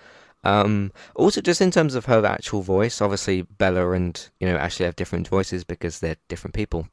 [0.44, 4.86] um, also just in terms of her actual voice, obviously Bella and you know Ashley
[4.86, 6.88] have different voices because they're different people.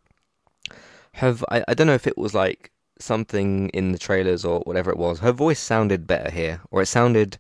[1.14, 4.90] Have I, I don't know if it was like something in the trailers or whatever
[4.90, 5.20] it was.
[5.20, 7.38] Her voice sounded better here, or it sounded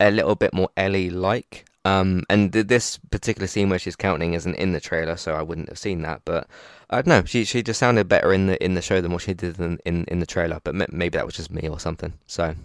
[0.00, 1.66] a little bit more Ellie like.
[1.84, 5.42] Um, and th- this particular scene where she's counting isn't in the trailer, so I
[5.42, 6.22] wouldn't have seen that.
[6.24, 6.48] But
[6.90, 9.22] I don't know, she she just sounded better in the in the show than what
[9.22, 10.60] she did in in, in the trailer.
[10.64, 12.14] But m- maybe that was just me or something.
[12.26, 12.56] So,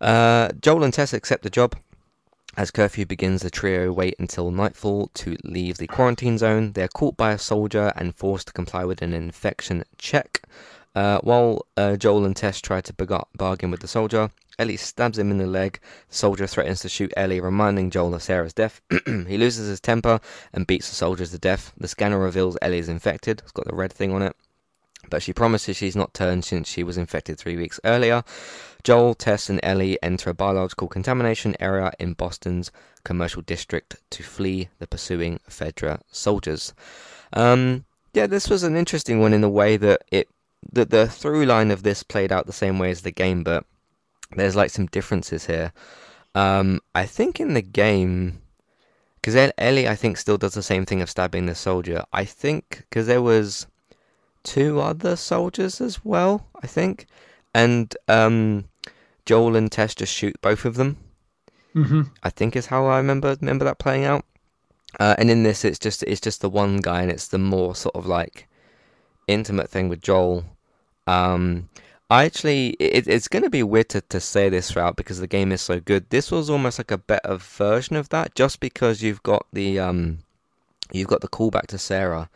[0.00, 1.74] uh, Joel and Tess accept the job.
[2.56, 6.72] As curfew begins, the trio wait until nightfall to leave the quarantine zone.
[6.72, 10.42] They are caught by a soldier and forced to comply with an infection check.
[10.98, 12.92] Uh, while uh, Joel and Tess try to
[13.36, 15.78] bargain with the soldier, Ellie stabs him in the leg.
[16.08, 18.80] The soldier threatens to shoot Ellie, reminding Joel of Sarah's death.
[19.06, 20.18] he loses his temper
[20.52, 21.72] and beats the soldier to death.
[21.76, 23.42] The scanner reveals Ellie is infected.
[23.44, 24.34] It's got the red thing on it.
[25.08, 28.24] But she promises she's not turned since she was infected three weeks earlier.
[28.82, 32.72] Joel, Tess, and Ellie enter a biological contamination area in Boston's
[33.04, 36.74] commercial district to flee the pursuing Fedra soldiers.
[37.32, 37.84] Um,
[38.14, 40.28] yeah, this was an interesting one in the way that it
[40.72, 43.64] the the through line of this played out the same way as the game, but
[44.36, 45.72] there's like some differences here.
[46.34, 48.42] Um, I think in the game,
[49.16, 52.04] because Ellie, I think, still does the same thing of stabbing the soldier.
[52.12, 53.66] I think because there was
[54.44, 57.06] two other soldiers as well, I think,
[57.54, 58.68] and um,
[59.26, 60.98] Joel and Tess just shoot both of them.
[61.74, 64.24] hmm I think is how I remember remember that playing out.
[65.00, 67.74] Uh, and in this, it's just it's just the one guy, and it's the more
[67.76, 68.47] sort of like
[69.28, 70.44] intimate thing with Joel.
[71.06, 71.68] Um,
[72.10, 75.26] I actually, it, it's going to be weird to, to say this route because the
[75.26, 76.08] game is so good.
[76.08, 80.20] This was almost like a better version of that, just because you've got the um,
[80.90, 82.30] you've got the callback to Sarah,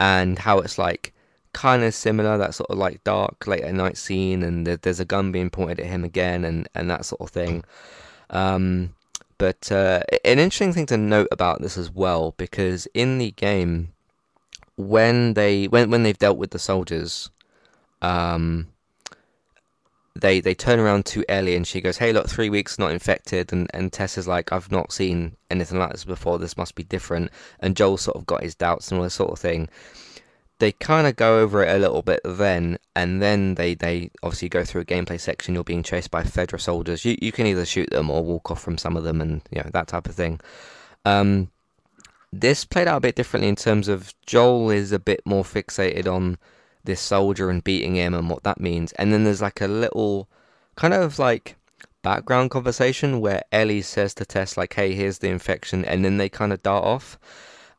[0.00, 1.12] and how it's like
[1.52, 5.00] kind of similar, that sort of like dark late at night scene, and there, there's
[5.00, 7.64] a gun being pointed at him again, and and that sort of thing.
[8.30, 8.94] Um,
[9.38, 13.93] but uh, an interesting thing to note about this as well, because in the game,
[14.76, 17.30] when they when when they've dealt with the soldiers,
[18.02, 18.68] um,
[20.14, 23.52] they they turn around to Ellie and she goes, "Hey, look, three weeks not infected,"
[23.52, 26.38] and and Tess is like, "I've not seen anything like this before.
[26.38, 27.30] This must be different."
[27.60, 29.68] And Joel sort of got his doubts and all this sort of thing.
[30.60, 34.48] They kind of go over it a little bit then, and then they, they obviously
[34.48, 35.52] go through a gameplay section.
[35.52, 37.04] You're being chased by Fedra soldiers.
[37.04, 39.60] You you can either shoot them or walk off from some of them, and you
[39.60, 40.40] know that type of thing.
[41.04, 41.50] Um,
[42.40, 46.06] this played out a bit differently in terms of Joel is a bit more fixated
[46.06, 46.38] on
[46.84, 50.28] this soldier and beating him and what that means, and then there's like a little
[50.76, 51.56] kind of like
[52.02, 56.28] background conversation where Ellie says to Tess like, "Hey, here's the infection," and then they
[56.28, 57.18] kind of dart off.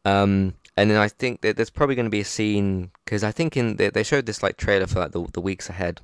[0.06, 3.32] Um, and then I think that there's probably going to be a scene because I
[3.32, 6.02] think in they, they showed this like trailer for like the, the weeks ahead,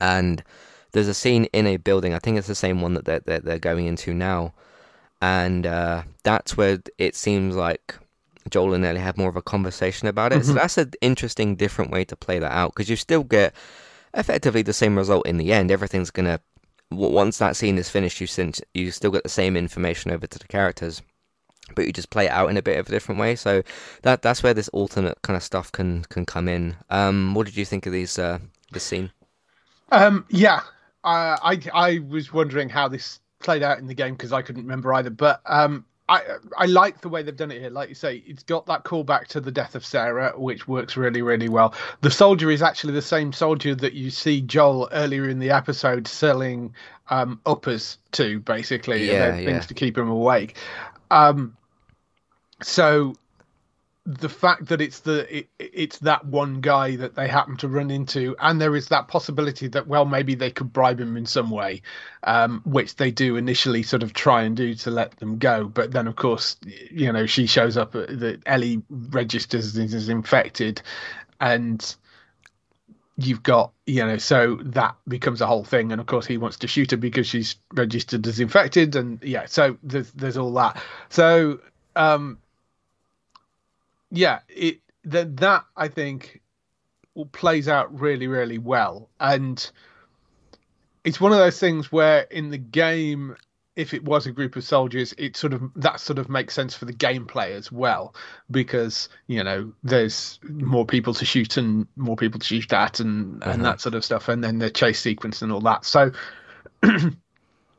[0.00, 0.42] and
[0.92, 2.14] there's a scene in a building.
[2.14, 4.54] I think it's the same one that they're they're, they're going into now,
[5.20, 7.96] and uh, that's where it seems like
[8.50, 10.44] Joel and Ellie have more of a conversation about it.
[10.44, 13.54] So that's an interesting, different way to play that out because you still get
[14.14, 15.70] effectively the same result in the end.
[15.70, 16.40] Everything's gonna
[16.90, 20.38] once that scene is finished, you send, you still get the same information over to
[20.38, 21.02] the characters,
[21.74, 23.34] but you just play it out in a bit of a different way.
[23.34, 23.62] So
[24.02, 26.76] that that's where this alternate kind of stuff can can come in.
[26.90, 28.38] Um, what did you think of these uh,
[28.72, 29.10] this scene?
[29.90, 30.60] Um, yeah,
[31.04, 34.62] I, I I was wondering how this played out in the game because I couldn't
[34.62, 35.10] remember either.
[35.10, 36.22] But um, I
[36.56, 37.70] I like the way they've done it here.
[37.70, 41.22] Like you say, it's got that callback to the death of Sarah, which works really
[41.22, 41.74] really well.
[42.00, 46.06] The soldier is actually the same soldier that you see Joel earlier in the episode
[46.06, 46.74] selling
[47.10, 49.44] um, uppers to, basically, Yeah, yeah.
[49.44, 50.56] things to keep him awake.
[51.10, 51.56] Um,
[52.62, 53.14] so
[54.06, 57.90] the fact that it's the it, it's that one guy that they happen to run
[57.90, 61.50] into and there is that possibility that well maybe they could bribe him in some
[61.50, 61.82] way
[62.22, 65.64] um, which they do initially sort of try and do to let them go.
[65.66, 70.80] But then of course you know she shows up that ellie registers as is infected
[71.40, 71.96] and
[73.16, 75.90] you've got you know so that becomes a whole thing.
[75.90, 79.46] And of course he wants to shoot her because she's registered as infected and yeah
[79.46, 80.80] so there's there's all that.
[81.08, 81.58] So
[81.96, 82.38] um
[84.10, 86.40] yeah, it that that I think
[87.32, 89.70] plays out really really well, and
[91.04, 93.36] it's one of those things where in the game,
[93.76, 96.74] if it was a group of soldiers, it sort of that sort of makes sense
[96.74, 98.14] for the gameplay as well,
[98.50, 103.42] because you know there's more people to shoot and more people to shoot at and
[103.42, 103.62] and uh-huh.
[103.62, 105.84] that sort of stuff, and then the chase sequence and all that.
[105.84, 106.12] So.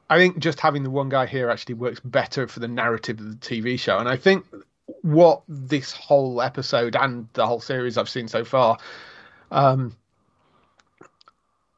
[0.09, 3.29] I think just having the one guy here actually works better for the narrative of
[3.29, 3.97] the TV show.
[3.97, 4.45] And I think
[5.07, 8.77] what this whole episode and the whole series I've seen so far,
[9.51, 9.95] um,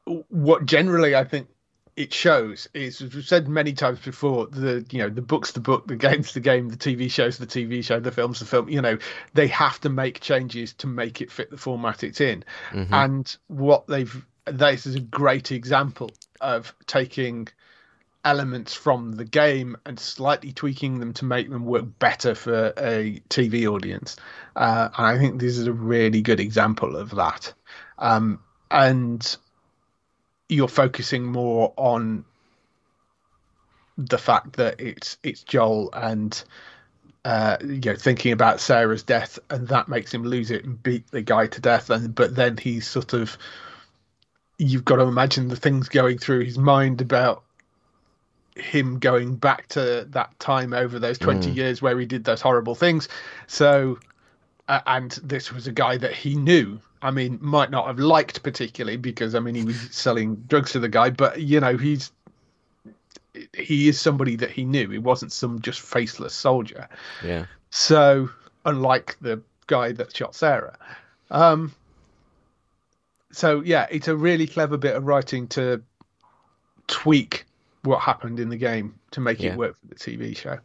[0.04, 1.48] what generally I think
[1.96, 5.60] it shows is, as we've said many times before, the you know the book's the
[5.60, 8.68] book, the game's the game, the TV show's the TV show, the film's the film.
[8.68, 8.98] You know
[9.34, 12.44] they have to make changes to make it fit the format it's in,
[12.92, 17.46] and what they've this is a great example of taking
[18.24, 23.20] elements from the game and slightly tweaking them to make them work better for a
[23.30, 24.16] TV audience.
[24.56, 27.52] Uh, and I think this is a really good example of that.
[27.98, 28.40] Um,
[28.70, 29.36] and
[30.48, 32.24] you're focusing more on
[33.96, 36.42] the fact that it's it's Joel and
[37.24, 41.10] uh, you know thinking about Sarah's death, and that makes him lose it and beat
[41.10, 41.90] the guy to death.
[41.90, 43.36] And but then he's sort of
[44.58, 47.42] you've got to imagine the things going through his mind about
[48.56, 52.74] him going back to that time over those 20 years where he did those horrible
[52.74, 53.08] things.
[53.46, 53.98] So
[54.70, 56.80] uh, and this was a guy that he knew.
[57.02, 60.78] I mean might not have liked particularly because i mean he was selling drugs to
[60.78, 62.12] the guy but you know he's
[63.54, 64.90] he is somebody that he knew.
[64.90, 66.88] He wasn't some just faceless soldier.
[67.24, 67.46] Yeah.
[67.70, 68.28] so
[68.66, 70.76] unlike the guy that shot sarah.
[71.30, 71.72] Um
[73.32, 75.82] so yeah it's a really clever bit of writing to
[76.86, 77.46] tweak
[77.82, 79.52] what happened in the game to make Yeah.
[79.52, 80.58] it work for the TV show.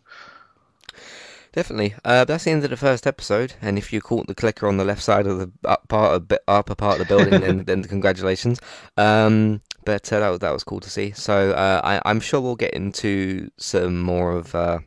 [1.53, 1.95] Definitely.
[2.03, 4.75] Uh, that's the end of the first episode, and if you caught the clicker on
[4.75, 7.83] the left side of the up part of upper part of the building, then then
[7.83, 8.59] congratulations.
[8.97, 11.11] Um, but uh, that was that was cool to see.
[11.11, 14.79] So uh, I, I'm sure we'll get into some more of uh,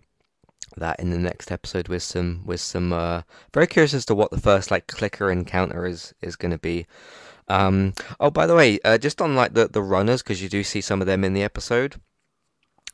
[0.76, 2.92] that in the next episode with some with some.
[2.92, 3.22] Uh,
[3.54, 6.86] very curious as to what the first like clicker encounter is is going to be.
[7.48, 10.62] Um, oh, by the way, uh, just on like the the runners because you do
[10.62, 11.98] see some of them in the episode.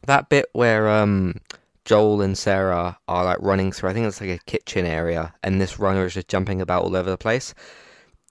[0.06, 1.40] That bit where um.
[1.86, 3.90] Joel and Sarah are like running through.
[3.90, 6.96] I think it's like a kitchen area, and this runner is just jumping about all
[6.96, 7.52] over the place.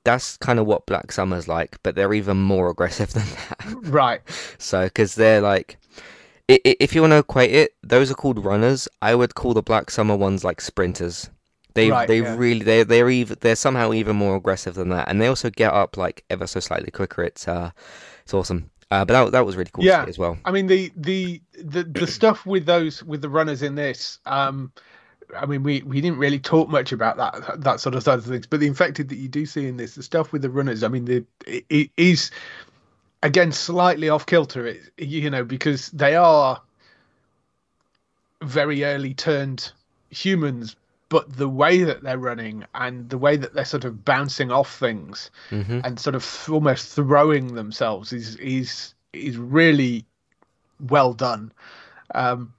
[0.03, 3.75] That's kind of what Black Summer's like, but they're even more aggressive than that.
[3.91, 4.21] Right.
[4.57, 5.77] So, because they're like,
[6.47, 8.87] if you want to equate it, those are called runners.
[9.03, 11.29] I would call the Black Summer ones like sprinters.
[11.75, 12.35] They Right, they yeah.
[12.35, 15.71] really they they're even they're somehow even more aggressive than that, and they also get
[15.71, 17.21] up like ever so slightly quicker.
[17.21, 17.69] It's uh,
[18.23, 18.71] it's awesome.
[18.89, 20.05] Uh, but that that was really cool to Yeah.
[20.05, 20.39] see as well.
[20.43, 24.19] I mean the the the the stuff with those with the runners in this.
[24.25, 24.71] Um,
[25.37, 28.25] I mean we we didn't really talk much about that that sort of side of
[28.25, 30.83] things, but the infected that you do see in this, the stuff with the runners.
[30.83, 32.31] I mean the it, it is
[33.21, 34.67] again slightly off kilter.
[34.67, 36.61] It, you know because they are
[38.41, 39.71] very early turned
[40.09, 40.75] humans.
[41.09, 44.79] But the way that they're running and the way that they're sort of bouncing off
[44.79, 50.05] things hmm and sort of almost throwing themselves is is is really
[50.83, 51.51] well done
[52.13, 52.53] um,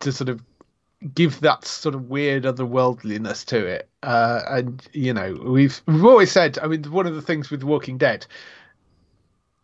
[0.00, 0.40] to sort of
[1.14, 3.88] give that sort of weird otherworldliness to it.
[4.02, 6.58] Uh, and you know, we've we've always said.
[6.60, 8.26] I mean, one of the things with Walking Dead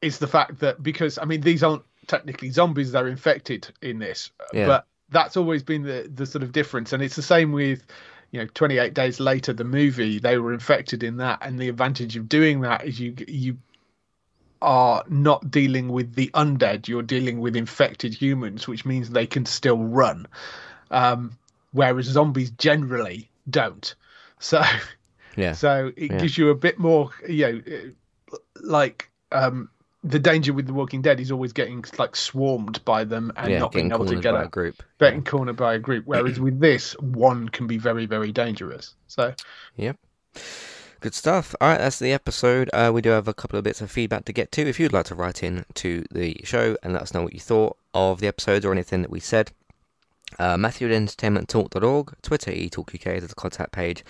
[0.02, 4.30] is the fact that because I mean these aren't technically zombies; they're infected in this,
[4.52, 4.66] Yeah.
[4.66, 6.92] but that's always been the the sort of difference.
[6.92, 7.86] And it's the same with.
[8.30, 12.16] You know, 28 days later, the movie they were infected in that, and the advantage
[12.16, 13.58] of doing that is you you
[14.64, 19.46] are not dealing with the undead; you're dealing with infected humans, which means they can
[19.46, 20.26] still run
[20.90, 21.36] um,
[21.72, 23.94] whereas zombies generally don't.
[24.38, 24.62] So,
[25.36, 25.52] Yeah.
[25.52, 26.18] so it Yeah.
[26.18, 27.62] gives you a bit more, you know,
[28.32, 29.68] uh, like um,
[30.04, 33.58] the danger with The Walking Dead is always getting like swarmed by them and yeah,
[33.58, 34.82] not being able to get a group.
[35.00, 36.04] getting cornered by a group.
[36.06, 38.94] Whereas with this, one can be very, very dangerous.
[39.08, 39.34] So,
[39.76, 39.98] Yep.
[41.00, 41.54] Good stuff.
[41.60, 42.70] All right, that's the episode.
[42.72, 44.62] Uh, we do have a couple of bits of feedback to get to.
[44.66, 47.40] If you'd like to write in to the show and let us know what you
[47.40, 49.52] thought of the episodes or anything that we said,
[50.38, 54.04] uh, Matthew at entertainmenttalk.org, Twitter, eTalkUK is the contact page,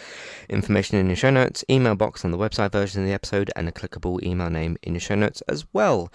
[0.48, 3.68] information in your show notes, email box on the website version of the episode, and
[3.68, 6.12] a clickable email name in your show notes as well.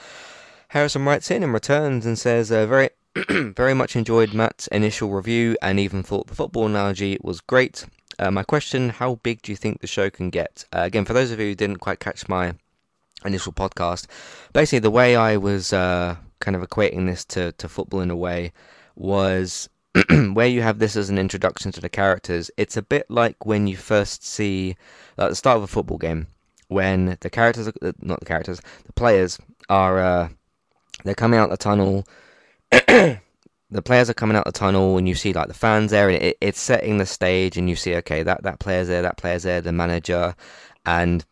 [0.70, 2.90] Harrison writes in and returns and says, uh, very,
[3.30, 7.86] very much enjoyed Matt's initial review and even thought the football analogy was great.
[8.20, 10.66] Uh, my question, how big do you think the show can get?
[10.76, 12.54] Uh, again, for those of you who didn't quite catch my
[13.24, 14.08] initial podcast,
[14.52, 18.18] basically the way I was uh, kind of equating this to, to football in a
[18.18, 18.52] way
[18.96, 19.70] was
[20.34, 23.68] where you have this as an introduction to the characters, it's a bit like when
[23.68, 24.76] you first see
[25.18, 26.28] at the start of a football game
[26.68, 29.40] when the characters, are, uh, not the characters, the players
[29.70, 30.30] are uh,
[31.06, 32.06] they're coming out the tunnel.
[33.72, 36.22] the players are coming out the tunnel, and you see like the fans there, and
[36.22, 39.44] it, it's setting the stage, and you see okay that that player's there, that player's
[39.44, 40.36] there, the manager,
[40.86, 41.26] and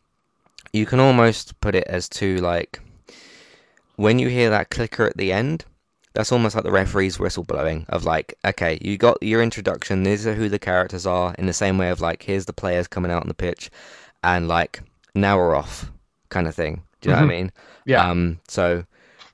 [0.74, 2.80] you can almost put it as to like
[3.96, 5.66] when you hear that clicker at the end
[6.14, 10.26] that's almost like the referee's whistle blowing of like okay you got your introduction these
[10.28, 13.12] are who the characters are in the same way of like here's the players coming
[13.12, 13.70] out on the pitch
[14.24, 14.82] and like
[15.16, 15.92] now we're off
[16.30, 16.84] kind of thing.
[17.02, 17.52] Do you know what i mean?
[17.86, 18.10] Yeah.
[18.10, 18.84] um so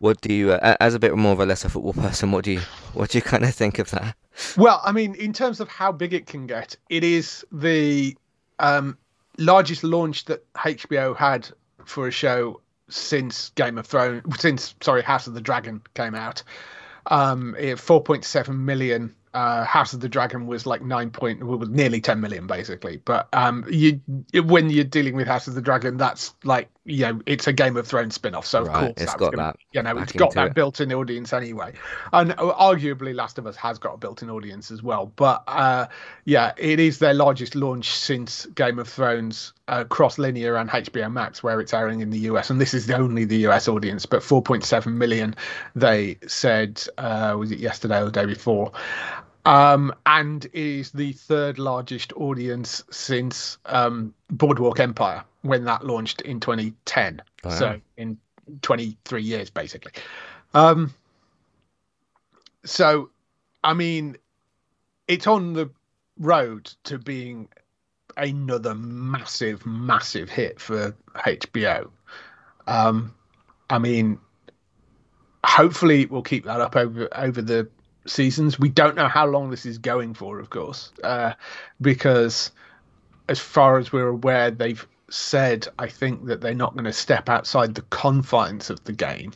[0.03, 2.51] what do you uh, as a bit more of a lesser football person what do
[2.51, 2.59] you
[2.93, 4.15] what do you kind of think of that
[4.57, 8.17] Well, I mean, in terms of how big it can get, it is the
[8.59, 8.97] um,
[9.37, 11.49] largest launch that HBO had
[11.85, 16.43] for a show since Game of Thrones, since sorry, House of the Dragon came out.
[17.07, 19.13] Um, it, 4.7 million.
[19.33, 22.97] Uh, House of the Dragon was like nine point, well, nearly 10 million basically.
[22.97, 23.99] But um, you
[24.43, 27.77] when you're dealing with House of the Dragon, that's like you know it's a Game
[27.77, 30.33] of Thrones spin-off, so of Right, course it's got gonna- that You know, it's got
[30.35, 30.53] that it.
[30.53, 31.73] built-in audience anyway,
[32.11, 35.11] and uh, arguably Last of Us has got a built-in audience as well.
[35.15, 35.87] But uh,
[36.25, 41.41] yeah, it is their largest launch since Game of Thrones uh, cross-linear and HBO Max,
[41.41, 44.05] where it's airing in the US, and this is the only the US audience.
[44.05, 45.35] But 4.7 million,
[45.75, 48.71] they said, uh, was it yesterday or the day before?
[49.45, 56.39] Um, and is the third largest audience since um, Boardwalk Empire when that launched in
[56.39, 57.21] 2010.
[57.43, 57.51] Wow.
[57.51, 58.17] So in
[58.61, 59.91] 23 years, basically.
[60.53, 60.93] Um,
[62.63, 63.09] so,
[63.63, 64.17] I mean,
[65.07, 65.69] it's on the
[66.17, 67.49] road to being
[68.17, 71.89] another massive, massive hit for HBO.
[72.67, 73.13] Um,
[73.69, 74.19] I mean,
[75.43, 77.67] hopefully we'll keep that up over over the
[78.05, 78.59] seasons.
[78.59, 81.33] We don't know how long this is going for, of course, uh,
[81.81, 82.51] because
[83.27, 87.29] as far as we're aware, they've said I think that they're not going to step
[87.29, 89.33] outside the confines of the game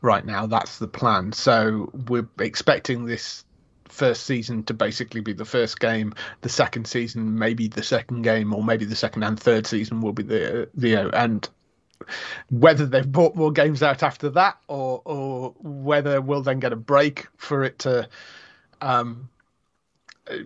[0.00, 0.46] right now.
[0.46, 1.32] That's the plan.
[1.32, 3.44] So we're expecting this
[3.88, 8.52] first season to basically be the first game, the second season maybe the second game,
[8.54, 11.48] or maybe the second and third season will be the the and
[12.50, 16.76] whether they've bought more games out after that or or whether we'll then get a
[16.76, 18.08] break for it to
[18.80, 19.28] um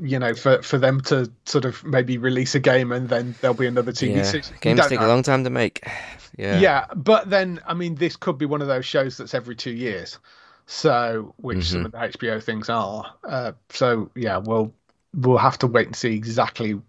[0.01, 3.57] you know for for them to sort of maybe release a game and then there'll
[3.57, 4.33] be another TV yeah.
[4.33, 5.07] We games take know.
[5.07, 5.87] a long time to make
[6.37, 9.55] yeah Yeah, but then I mean, this could be one of those shows that's every
[9.55, 10.19] two years.
[10.67, 13.15] So, which some of the HBO things are.
[13.23, 14.73] Uh, so yeah, we'll
[15.15, 16.81] we'll have to wait and see exactly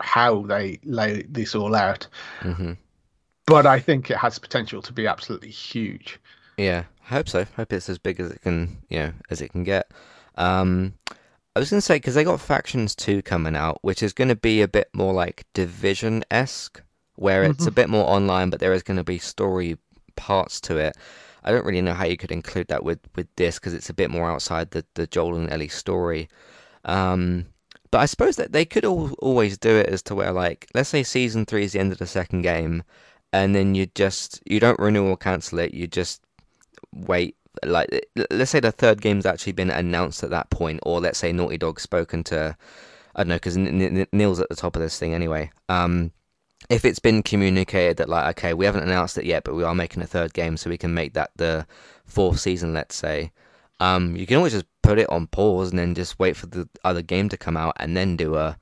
[0.00, 2.06] how they lay this all out.
[2.40, 2.72] hmm
[3.46, 6.18] But I think it has potential to be absolutely huge.
[6.56, 7.44] Yeah, I hope so.
[7.56, 9.90] Hope it's as big as it can, you know, as it can get.
[10.36, 10.94] Um,
[11.54, 14.62] I was gonna say because they got Factions Two coming out, which is gonna be
[14.62, 16.82] a bit more like Division esque,
[17.16, 19.76] where it's a bit more online, but there is gonna be story
[20.16, 20.96] parts to it.
[21.44, 23.94] I don't really know how you could include that with with this because it's a
[23.94, 26.28] bit more outside the the Joel and Ellie story.
[26.84, 27.46] Um,
[27.90, 30.88] but I suppose that they could al- always do it as to where like let's
[30.88, 32.82] say season three is the end of the second game,
[33.32, 35.74] and then you just you don't renew or cancel it.
[35.74, 36.22] You just
[36.94, 41.18] wait like let's say the third game's actually been announced at that point, or let's
[41.18, 42.56] say Naughty Dog's spoken to
[43.14, 45.50] I don't know because Neil's at the top of this thing anyway.
[45.68, 46.12] Um,
[46.70, 49.74] if it's been communicated that like okay we haven't announced it yet but we are
[49.74, 51.66] making a third game so we can make that the
[52.04, 53.32] fourth season let's say
[53.80, 56.68] um, you can always just put it on pause and then just wait for the
[56.84, 58.56] other game to come out and then do a,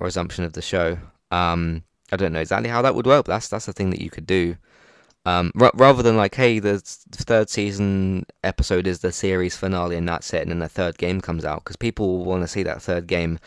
[0.00, 0.98] a resumption of the show
[1.30, 1.82] um,
[2.12, 4.10] i don't know exactly how that would work but that's that's the thing that you
[4.10, 4.56] could do
[5.26, 10.08] um, r- rather than like hey the third season episode is the series finale and
[10.08, 12.80] that's it and then the third game comes out because people want to see that
[12.80, 13.38] third game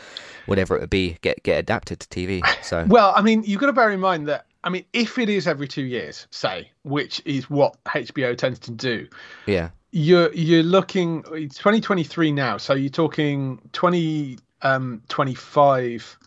[0.45, 3.67] whatever it would be get get adapted to tv so Well, I mean, you've got
[3.67, 7.21] to bear in mind that I mean, if it is every two years, say, which
[7.25, 9.07] is what HBO tends to do,
[9.47, 11.23] yeah you're you're looking.
[11.31, 16.17] It's 2023 now, so you're talking 20 um 25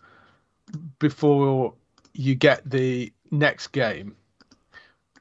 [0.99, 1.75] before
[2.19, 4.17] you get the next game.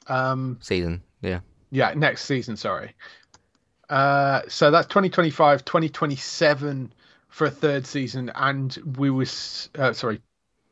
[0.07, 1.39] Um, season yeah
[1.75, 2.57] yeah, next season.
[2.57, 2.95] Sorry.
[3.89, 6.93] Uh, so that's 2025, 2027
[7.27, 10.21] for a third season, and we was uh, sorry,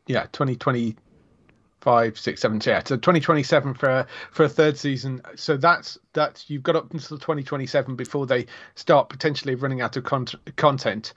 [0.07, 5.21] yeah, 2025, six, seven, yeah, so 2027 for a, for a third season.
[5.35, 8.45] So that's that's you've got up until 2027 before they
[8.75, 11.13] start potentially running out of con- content,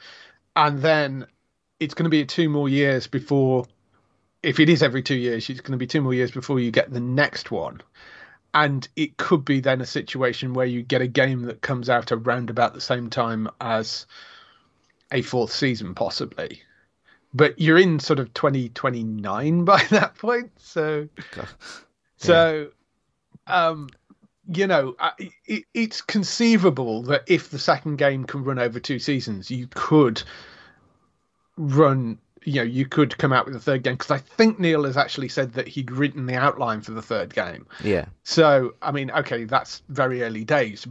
[0.56, 1.26] and then
[1.78, 3.66] it's going to be two more years before.
[4.42, 6.70] If it is every two years, it's going to be two more years before you
[6.70, 7.80] get the next one.
[8.54, 12.12] And it could be then a situation where you get a game that comes out
[12.12, 14.06] around about the same time as
[15.12, 16.62] a fourth season possibly.
[17.34, 21.08] But you're in sort of 2029 by that point so
[22.16, 22.70] so
[23.46, 23.88] um
[24.48, 24.96] you know
[25.46, 30.22] it, it's conceivable that if the second game can run over two seasons you could
[31.56, 34.84] run you know you could come out with a third game because i think neil
[34.84, 38.90] has actually said that he'd written the outline for the third game yeah so, I
[38.90, 40.84] mean, okay, that's very early days,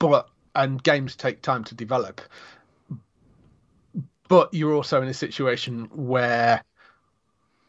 [0.00, 2.20] but and games take time to develop.
[4.26, 6.64] But you're also in a situation where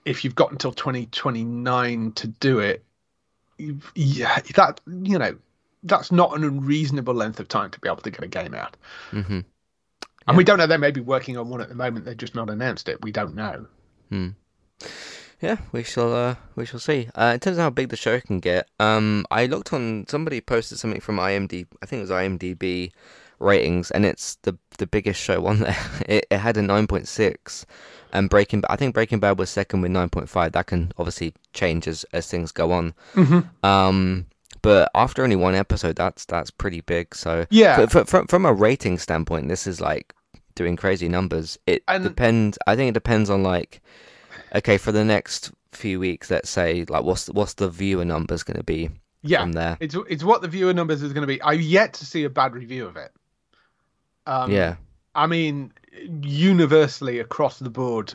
[0.06, 2.84] if you've got until 2029 to do it,
[3.94, 5.38] yeah, that you know,
[5.84, 8.76] that's not an unreasonable length of time to be able to get a game out.
[9.12, 9.42] hmm
[10.28, 12.06] And we don't know they may be working on one at the moment.
[12.06, 13.04] They've just not announced it.
[13.04, 13.68] We don't know.
[15.42, 16.14] Yeah, we shall.
[16.14, 17.10] Uh, we shall see.
[17.14, 20.06] Uh, in terms of how big the show can get, um, I looked on.
[20.08, 21.68] Somebody posted something from IMDb.
[21.84, 22.92] I think it was IMDb
[23.40, 25.78] ratings, and it's the the biggest show on there.
[26.08, 27.66] It, it had a nine point six,
[28.14, 28.64] and Breaking.
[28.70, 30.54] I think Breaking Bad was second with nine point five.
[30.54, 32.94] That can obviously change as as things go on.
[33.62, 34.26] Um,
[34.66, 37.16] but after only one episode, that's that's pretty big.
[37.16, 37.86] So Yeah.
[37.86, 40.14] fr- from from a rating standpoint, this is like
[40.56, 41.58] doing crazy numbers.
[41.68, 42.58] It And- depends.
[42.68, 43.82] I think it depends on like
[44.54, 48.58] okay, for the next few weeks, let's say, like, what's what's the viewer numbers going
[48.58, 48.90] to be
[49.22, 49.78] Yeah, from there?
[49.82, 51.42] it's it's what the viewer numbers is going to be.
[51.42, 53.12] I've yet to see a bad review of it.
[54.26, 54.76] Um, yeah,
[55.14, 55.72] I mean,
[56.24, 58.14] universally across the board,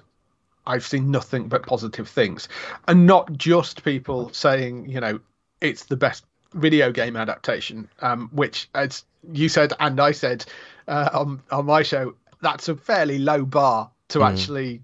[0.67, 2.49] I've seen nothing but positive things,
[2.89, 5.21] and not just people saying, you know,
[5.61, 6.25] it's the best
[6.55, 7.89] video game adaptation.
[8.01, 10.45] Um, which, as you said and I said
[10.89, 14.83] uh, on on my show, that's a fairly low bar to actually,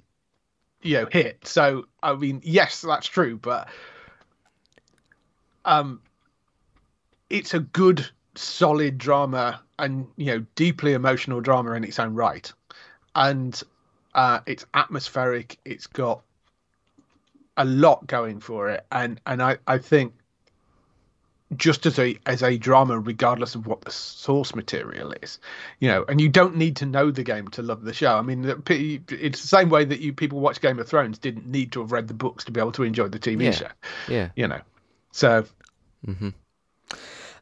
[0.82, 1.46] you know, hit.
[1.46, 3.68] So, I mean, yes, that's true, but
[5.64, 6.00] um,
[7.28, 12.50] it's a good, solid drama, and you know, deeply emotional drama in its own right,
[13.14, 13.60] and
[14.14, 15.58] uh, it's atmospheric.
[15.64, 16.22] It's got
[17.56, 20.14] a lot going for it, and and I I think
[21.56, 25.38] just as a as a drama, regardless of what the source material is,
[25.78, 28.16] you know, and you don't need to know the game to love the show.
[28.16, 31.72] I mean, it's the same way that you people watch Game of Thrones didn't need
[31.72, 33.50] to have read the books to be able to enjoy the TV Yeah.
[33.52, 33.68] show,
[34.08, 34.30] yeah.
[34.34, 34.60] you know.
[35.12, 35.44] So
[36.06, 36.30] mm-hmm.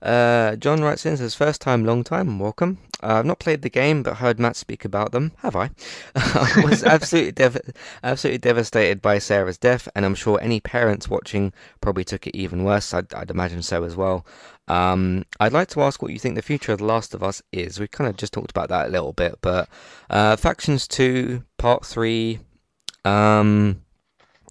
[0.02, 2.78] Uh, John writes in says first time, long time, welcome.
[3.05, 5.32] Uh, I've not played the game, but heard Matt speak about them.
[5.39, 5.70] Have I?
[6.14, 7.60] I was absolutely dev-
[8.02, 11.52] absolutely devastated by Sarah's death, and I'm sure any parents watching
[11.82, 12.94] probably took it even worse.
[12.94, 14.24] I'd, I'd imagine so as well.
[14.68, 17.43] Um, I'd like to ask what you think the future of The Last of Us
[17.52, 17.78] is.
[17.78, 19.68] We kind of just talked about that a little bit, but
[20.09, 22.39] uh, Factions Two, Part Three,
[23.05, 23.82] um,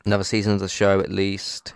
[0.06, 1.74] another season of the show at least.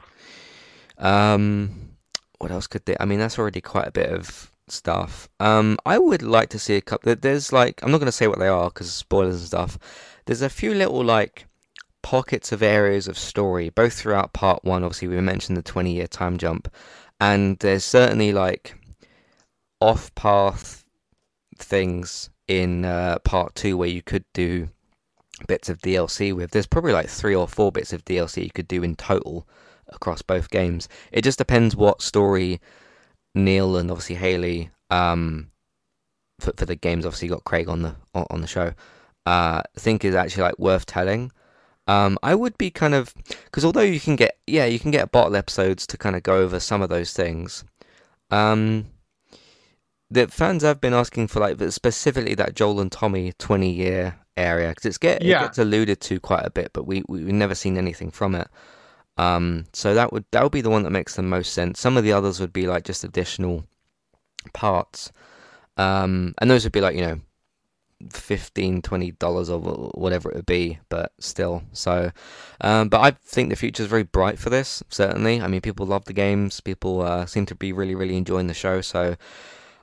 [0.99, 1.93] Um,
[2.37, 2.95] what else could they?
[2.99, 5.29] I mean, that's already quite a bit of stuff.
[5.39, 7.15] Um, I would like to see a couple.
[7.15, 9.77] There's like, I'm not going to say what they are because spoilers and stuff.
[10.25, 11.45] There's a few little like
[12.01, 14.83] pockets of areas of story, both throughout part one.
[14.83, 16.73] Obviously, we mentioned the 20 year time jump,
[17.19, 18.75] and there's certainly like
[19.79, 20.85] off path
[21.57, 24.69] things in uh, part two where you could do
[25.47, 26.51] bits of DLC with.
[26.51, 29.47] There's probably like three or four bits of DLC you could do in total
[29.89, 30.87] across both games.
[31.11, 32.59] It just depends what story
[33.37, 35.51] Neil and obviously Halley um,
[36.39, 37.05] for, for the games.
[37.05, 38.73] Obviously, got Craig on the on, the show.
[39.25, 41.31] Uh, think is actually like worth telling.
[41.87, 43.13] Um, I would be kind of
[43.45, 46.35] because although you can get yeah you can get bottle episodes to kind of go
[46.37, 47.63] over some of those things.
[48.31, 48.87] Um,
[50.09, 54.69] the fans have been asking for like specifically that Joel and Tommy twenty year area
[54.69, 55.39] because it's get Yeah.
[55.39, 58.47] it gets alluded to quite a bit, but we- we've never seen anything from it.
[59.17, 61.79] Um, so that would that would be the one that makes the most sense.
[61.79, 63.65] Some of the others would be like just additional
[64.53, 65.11] parts,
[65.77, 67.19] um, and those would be like you know
[68.11, 71.63] 15 20 dollars or whatever it would be but still.
[71.73, 72.11] So
[72.61, 75.41] um, but i think the future is very bright for this certainly.
[75.41, 76.61] I mean people love the games.
[76.61, 78.81] People uh, seem to be really really enjoying the show.
[78.81, 79.15] So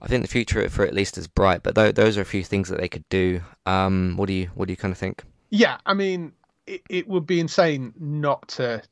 [0.00, 2.44] i think the future for at least is bright but th- those are a few
[2.44, 3.40] things that they could do.
[3.66, 5.24] Um, what do you what do you kind of think?
[5.50, 6.32] Yeah, I mean,
[6.66, 8.82] it, it would be insane not to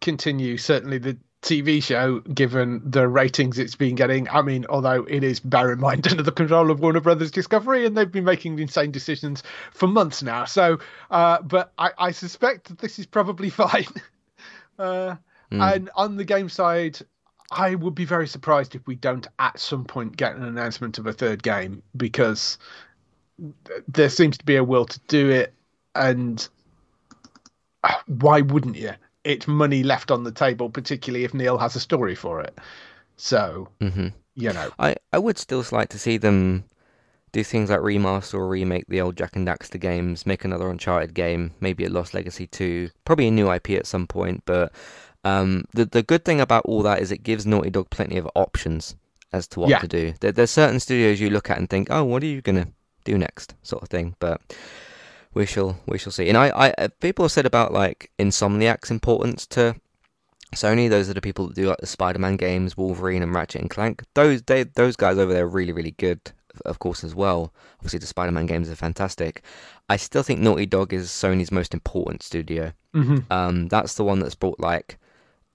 [0.00, 0.56] continue.
[0.56, 4.28] Certainly, the TV show, given the ratings it's been getting.
[4.28, 7.86] I mean, although it is, bear in mind, under the control of Warner Brothers Discovery,
[7.86, 10.44] and they've been making insane decisions for months now.
[10.44, 10.78] So,
[11.10, 13.86] uh, but I, I suspect that this is probably fine.
[14.78, 15.16] uh,
[15.52, 16.98] And on the game side,
[17.50, 21.06] I would be very surprised if we don't at some point get an announcement of
[21.06, 22.58] a third game because
[23.64, 25.54] th- there seems to be a will to do it,
[25.94, 26.46] and
[27.82, 28.92] uh, why wouldn't you?
[29.24, 32.58] It's money left on the table, particularly if Neil has a story for it.
[33.16, 34.12] So, Mhm.
[34.34, 36.64] you know, I, I would still like to see them
[37.32, 41.14] do things like remaster or remake the old Jak and Daxter games, make another Uncharted
[41.14, 44.42] game, maybe a Lost Legacy 2, probably a new IP at some point.
[44.46, 44.72] But
[45.22, 48.28] um, the the good thing about all that is it gives Naughty Dog plenty of
[48.34, 48.96] options
[49.32, 49.78] as to what Yeah.
[49.78, 50.14] to do.
[50.20, 52.68] There, there's certain studios you look at and think, oh, what are you gonna
[53.04, 54.16] do next, sort of thing.
[54.18, 54.40] But
[55.34, 56.28] we shall we shall see.
[56.28, 59.76] And I, I uh, people have said about like Insomniac's importance to
[60.54, 60.90] Sony.
[60.90, 64.02] Those are the people that do like the Spider-Man games, Wolverine and Ratchet and Clank.
[64.14, 66.20] Those they those guys over there are really really good,
[66.64, 67.52] of course as well.
[67.78, 69.42] Obviously the Spider-Man games are fantastic.
[69.88, 72.72] I still think Naughty Dog is Sony's most important studio.
[72.94, 73.30] Mhm.
[73.30, 74.98] Um, that's the one that's brought like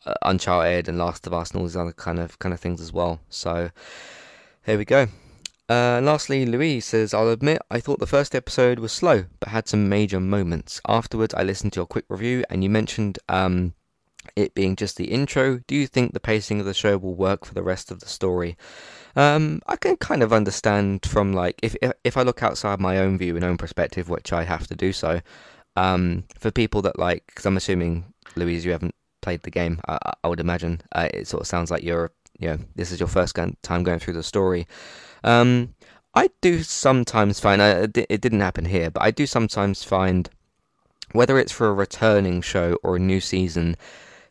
[0.06, 2.80] uh, Uncharted and Last of Us and all these other kind of kind of things
[2.80, 3.20] as well.
[3.30, 3.72] So
[4.66, 5.08] here we go.
[5.68, 9.68] Uh, lastly, Louise says, I'll admit I thought the first episode was slow, but had
[9.68, 10.80] some major moments.
[10.88, 13.74] Afterwards, I listened to your quick review, and you mentioned um,
[14.36, 15.60] it being just the intro.
[15.68, 18.06] Do you think the pacing of the show will work for the rest of the
[18.08, 18.58] story?
[19.16, 22.98] Um, I can kind of understand from like if if, if I look outside my
[23.00, 25.22] own view and own perspective, which I have to do so.
[25.78, 29.80] Um, for people that like, because I'm assuming Louise, you haven't played the game.
[29.88, 32.92] I, I- I would imagine uh, it sort of sounds like you're, you know, this
[32.92, 34.68] is your first time going through the story.
[35.24, 35.74] Um,
[36.14, 40.30] I do sometimes find uh, it it didn't happen here, but I do sometimes find
[41.12, 43.76] whether it's for a returning show or a new season.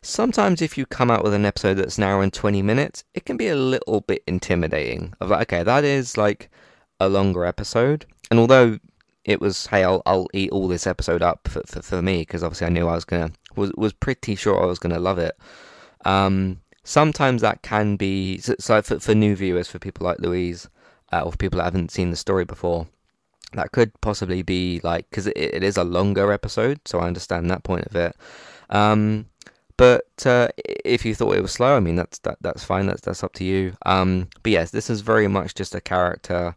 [0.03, 3.25] Sometimes, if you come out with an episode that's an hour and 20 minutes, it
[3.25, 5.15] can be a little bit intimidating.
[5.21, 6.51] Of like, okay, that is like
[7.01, 8.05] a longer episode.
[8.31, 8.79] And although
[9.25, 12.43] it was, hey, I'll, I'll eat all this episode up for, for, for me, because
[12.43, 15.37] obviously I knew I was to, was, was pretty sure I was to love it.
[16.05, 20.69] Um, sometimes that can be, so, so for, for new viewers, for people like Louise,
[21.13, 22.87] uh, or for people that haven't seen the story before,
[23.55, 27.51] that could possibly be like because it, it is a longer episode, so I understand
[27.51, 28.17] that point of it.
[28.71, 29.27] Um,
[29.77, 30.49] but uh,
[30.85, 32.87] if you thought it was slow, I mean that's that that's fine.
[32.87, 33.77] That's that's up to you.
[33.87, 36.57] Um, but yes, this is very much just a character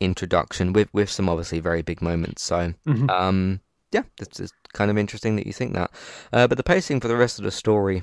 [0.00, 2.42] introduction with with some obviously very big moments.
[2.42, 2.74] So
[3.10, 3.60] um,
[3.92, 5.90] yeah, this is kind of interesting that you think that.
[6.32, 8.02] Uh, but the pacing for the rest of the story,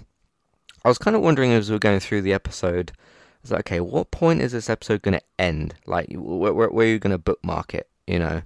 [0.84, 2.92] I was kind of wondering as we were going through the episode.
[2.96, 3.00] I
[3.44, 5.76] was like, okay, what point is this episode going to end?
[5.86, 7.90] Like, where, where, where are you going to bookmark it?
[8.06, 8.42] You know,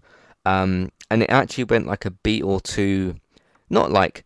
[0.46, 3.16] um, and it actually went like a beat or two,
[3.70, 4.26] not like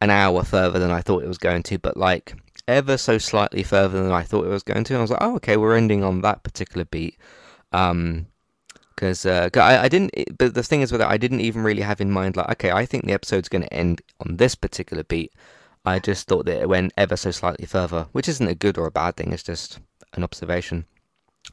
[0.00, 2.34] an hour further than I thought it was going to, but like
[2.68, 4.94] ever so slightly further than I thought it was going to.
[4.94, 7.16] And I was like, oh, okay, we're ending on that particular beat.
[7.72, 8.26] Um,
[8.94, 11.82] because uh, I, I didn't, but the thing is with it, I didn't even really
[11.82, 15.02] have in mind like, okay, I think the episode's going to end on this particular
[15.02, 15.32] beat.
[15.84, 18.86] I just thought that it went ever so slightly further, which isn't a good or
[18.86, 19.32] a bad thing.
[19.32, 19.80] It's just
[20.14, 20.86] an observation.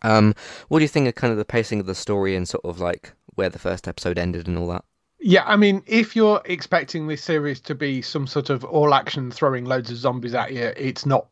[0.04, 0.34] Um,
[0.70, 2.80] what do you think of kind of the pacing of the story and sort of
[2.80, 4.86] like where the first episode ended and all that?
[5.20, 9.30] Yeah, I mean, if you're expecting this series to be some sort of all action
[9.32, 11.28] throwing loads of zombies at you, it's not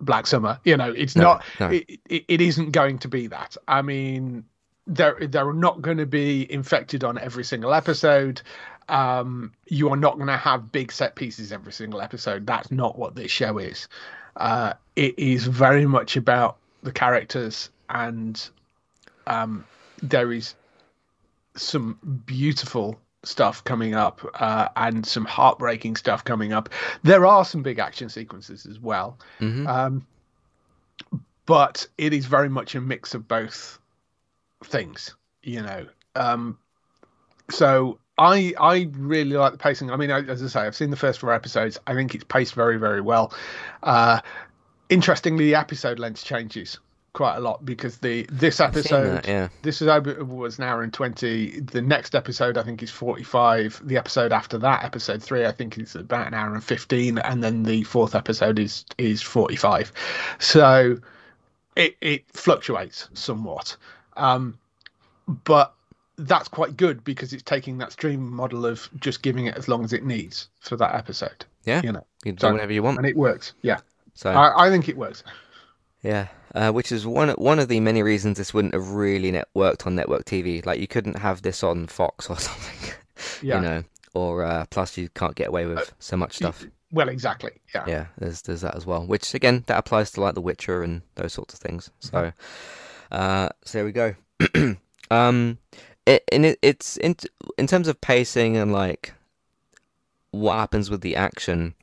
[0.00, 0.58] Black Summer.
[0.64, 1.44] You know, it's No, not.
[1.60, 1.68] no.
[1.70, 3.56] It, it, it isn't going to be that.
[3.68, 4.44] I mean,
[4.86, 8.40] they're they're not going to be infected on every single episode.
[8.88, 12.46] Um, you are not going to have big set pieces every single episode.
[12.46, 13.88] That's not what this show is.
[14.36, 18.48] Uh, it is very much about the characters, and
[19.26, 19.64] um,
[20.02, 20.54] there is
[21.54, 26.68] some beautiful stuff coming up uh, and some heartbreaking stuff coming up.
[27.04, 29.68] There are some big action sequences as well, Mhm.
[29.68, 30.06] um,
[31.46, 33.78] but it is very much a mix of both
[34.64, 35.86] things, you know.
[36.16, 36.58] Um,
[37.50, 39.90] so I I really like the pacing.
[39.90, 41.78] I mean, as I say, I've seen the first four episodes.
[41.86, 43.32] I think it's paced very very well.
[43.82, 44.20] Uh,
[44.88, 46.78] interestingly, the episode length changes
[47.12, 49.48] quite a lot because the this episode that, yeah.
[49.62, 49.88] this is
[50.26, 54.56] was an hour and 20 the next episode i think is 45 the episode after
[54.58, 58.14] that episode 3 i think is about an hour and 15 and then the fourth
[58.14, 59.92] episode is is 45
[60.38, 60.96] so
[61.76, 63.76] it it fluctuates somewhat
[64.16, 64.58] um
[65.44, 65.74] but
[66.18, 69.84] that's quite good because it's taking that stream model of just giving it as long
[69.84, 72.82] as it needs for that episode Yeah, you know you can do So- whatever you
[72.82, 72.98] want.
[72.98, 73.78] and it works yeah
[74.14, 75.24] So I, I think it works
[76.02, 79.48] Yeah, uh, which is one one of the many reasons this wouldn't have really net-
[79.54, 80.64] worked on network TV.
[80.66, 82.90] Like you couldn't have this on Fox or something,
[83.40, 83.54] Yeah.
[83.54, 83.84] Uh, you know.
[84.14, 86.66] Or uh, plus you can't get away with so much stuff.
[86.90, 89.06] well exactly yeah Yeah, there's there's that as well.
[89.06, 91.88] Which again, that applies to like The Witcher and those sorts of things.
[92.00, 92.32] So,
[93.10, 94.14] uh, so there we go.
[95.10, 95.56] um,
[96.06, 97.16] it, and it, it's in
[97.58, 99.14] in terms of pacing and like
[100.30, 101.74] what happens with the action.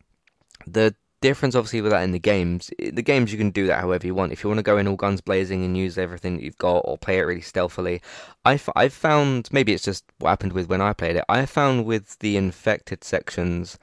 [0.68, 4.06] The difference, obviously, with that in the games, the games you can do that however
[4.08, 4.32] you want.
[4.32, 6.80] If you want to go in all guns blazing and use everything that you've got,
[6.80, 8.02] or play it really stealthily,
[8.46, 11.26] I've found maybe it's just what happened with when I played it.
[11.30, 13.78] I found with the infected sections,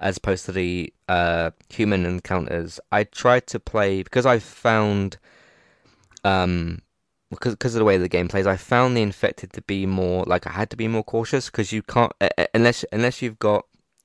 [0.00, 5.18] as opposed to the uh, human encounters, I tried to play because I found,
[6.24, 6.82] um,
[7.30, 10.24] because because of the way the game plays, I found the infected to be more
[10.24, 12.12] like I had to be more cautious because you can't
[12.54, 13.64] unless unless you've got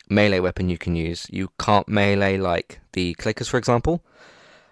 [0.10, 1.28] melee weapon you can use.
[1.30, 4.04] You can't melee like the clickers, for example.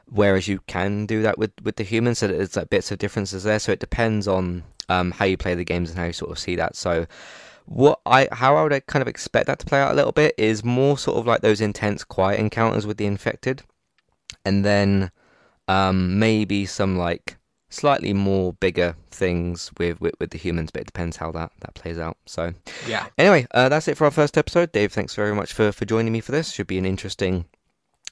[0.06, 3.44] Whereas you can do that with, with the humans, so there's like bits of differences
[3.44, 3.60] there.
[3.60, 6.38] So it depends on um, how you play the games and how you sort of
[6.38, 6.76] see that.
[6.76, 7.08] So
[7.66, 10.36] what I how I would kind of expect that to play out a little bit
[10.38, 13.64] is more sort of like those intense quiet encounters with the infected,
[14.44, 15.12] and then
[15.70, 17.38] um, maybe some like
[17.72, 20.70] slightly more bigger things with, with with the humans.
[20.72, 22.18] But it depends how that that plays out.
[22.26, 22.54] So
[22.88, 24.72] yeah Anyway, uh, that's it for our first episode.
[24.72, 26.52] Dave, thanks very much for, for joining me for this.
[26.52, 27.46] Should be an interesting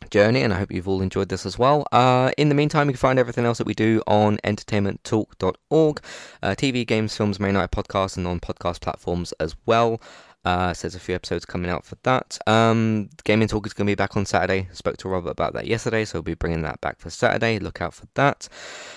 [0.10, 1.86] journey, and I hope you've all enjoyed this as well.
[1.92, 6.02] Uh, in the meantime, you can find everything else that we do on entertainmenttalk.org,
[6.42, 10.02] uh, TV, games, films, main night podcast, and on podcast platforms as well.
[10.46, 12.38] Uh, so there's a few episodes coming out for that.
[12.48, 14.70] Um, Gaming Talk is going to be back on Saturday.
[14.72, 17.60] Spoke to Robert about that yesterday, so we'll be bringing that back for Saturday.
[17.60, 18.48] Look out for that.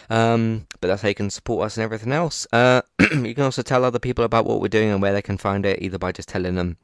[0.08, 2.46] Um, but that's how you can support us and everything else.
[2.52, 5.36] Uh, you can also tell other people about what we're doing and where they can
[5.36, 6.76] find it, either by just telling them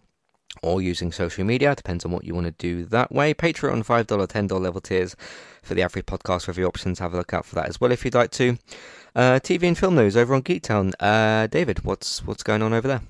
[0.62, 1.74] or using social media.
[1.76, 3.35] Depends on what you want to do that way.
[3.35, 5.14] Patreon, $5, $10 level tiers
[5.62, 6.98] for the Every Podcast review options.
[6.98, 8.59] Have a look out for that as well if you'd like to.
[9.14, 10.93] Uh, TV and film news over on Geektown.
[11.01, 13.02] Uh, David, what's what's going on over there?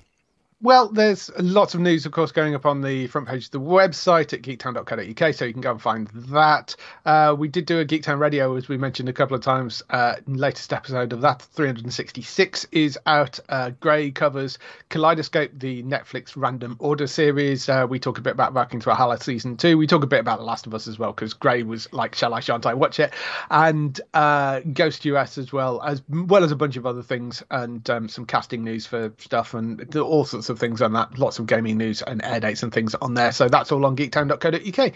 [0.61, 3.61] Well, there's lots of news, of course, going up on the front page of the
[3.61, 6.75] website at geektown.co.uk, so you can go and find that.
[7.05, 9.81] Uh, we did do a Geektown Radio, as we mentioned a couple of times.
[9.89, 13.39] Uh, latest episode of that, 366, is out.
[13.47, 14.59] Uh, Grey covers
[14.89, 17.69] Kaleidoscope, the Netflix random order series.
[17.69, 19.77] Uh, we talk a bit about Vikings Valhalla season two.
[19.77, 22.15] We talk a bit about The Last of Us as well, because Grey was like,
[22.15, 23.13] shall I, shan't I watch it?
[23.49, 27.89] And uh, Ghost US as well, as well as a bunch of other things, and
[27.89, 31.17] um, some casting news for stuff, and all sorts of things on that.
[31.17, 33.31] Lots of gaming news and air dates and things on there.
[33.31, 34.93] So that's all on geektown.co.uk.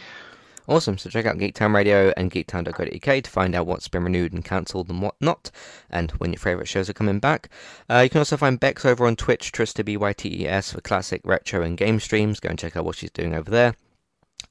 [0.67, 0.97] Awesome.
[0.97, 4.89] So check out Geektown Radio and geektown.co.uk to find out what's been renewed and cancelled
[4.89, 5.51] and what not,
[5.89, 7.49] and when your favourite shows are coming back.
[7.89, 11.77] Uh, you can also find Bex over on Twitch, Trista B-Y-T-E-S, for classic, retro, and
[11.77, 12.39] game streams.
[12.39, 13.75] Go and check out what she's doing over there.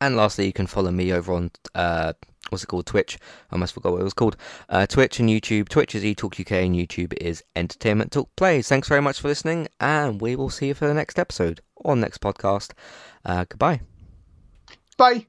[0.03, 2.13] And lastly, you can follow me over on uh,
[2.51, 2.87] what's it called?
[2.87, 3.19] Twitch.
[3.51, 4.37] I almost forgot what it was called.
[4.69, 5.69] Uh, Twitch and YouTube.
[5.69, 8.69] Twitch is eTalk UK and YouTube is Entertainment Talk Plays.
[8.69, 11.97] Thanks very much for listening, and we will see you for the next episode or
[11.97, 12.73] next podcast.
[13.25, 13.81] Uh, goodbye.
[14.97, 15.27] Bye.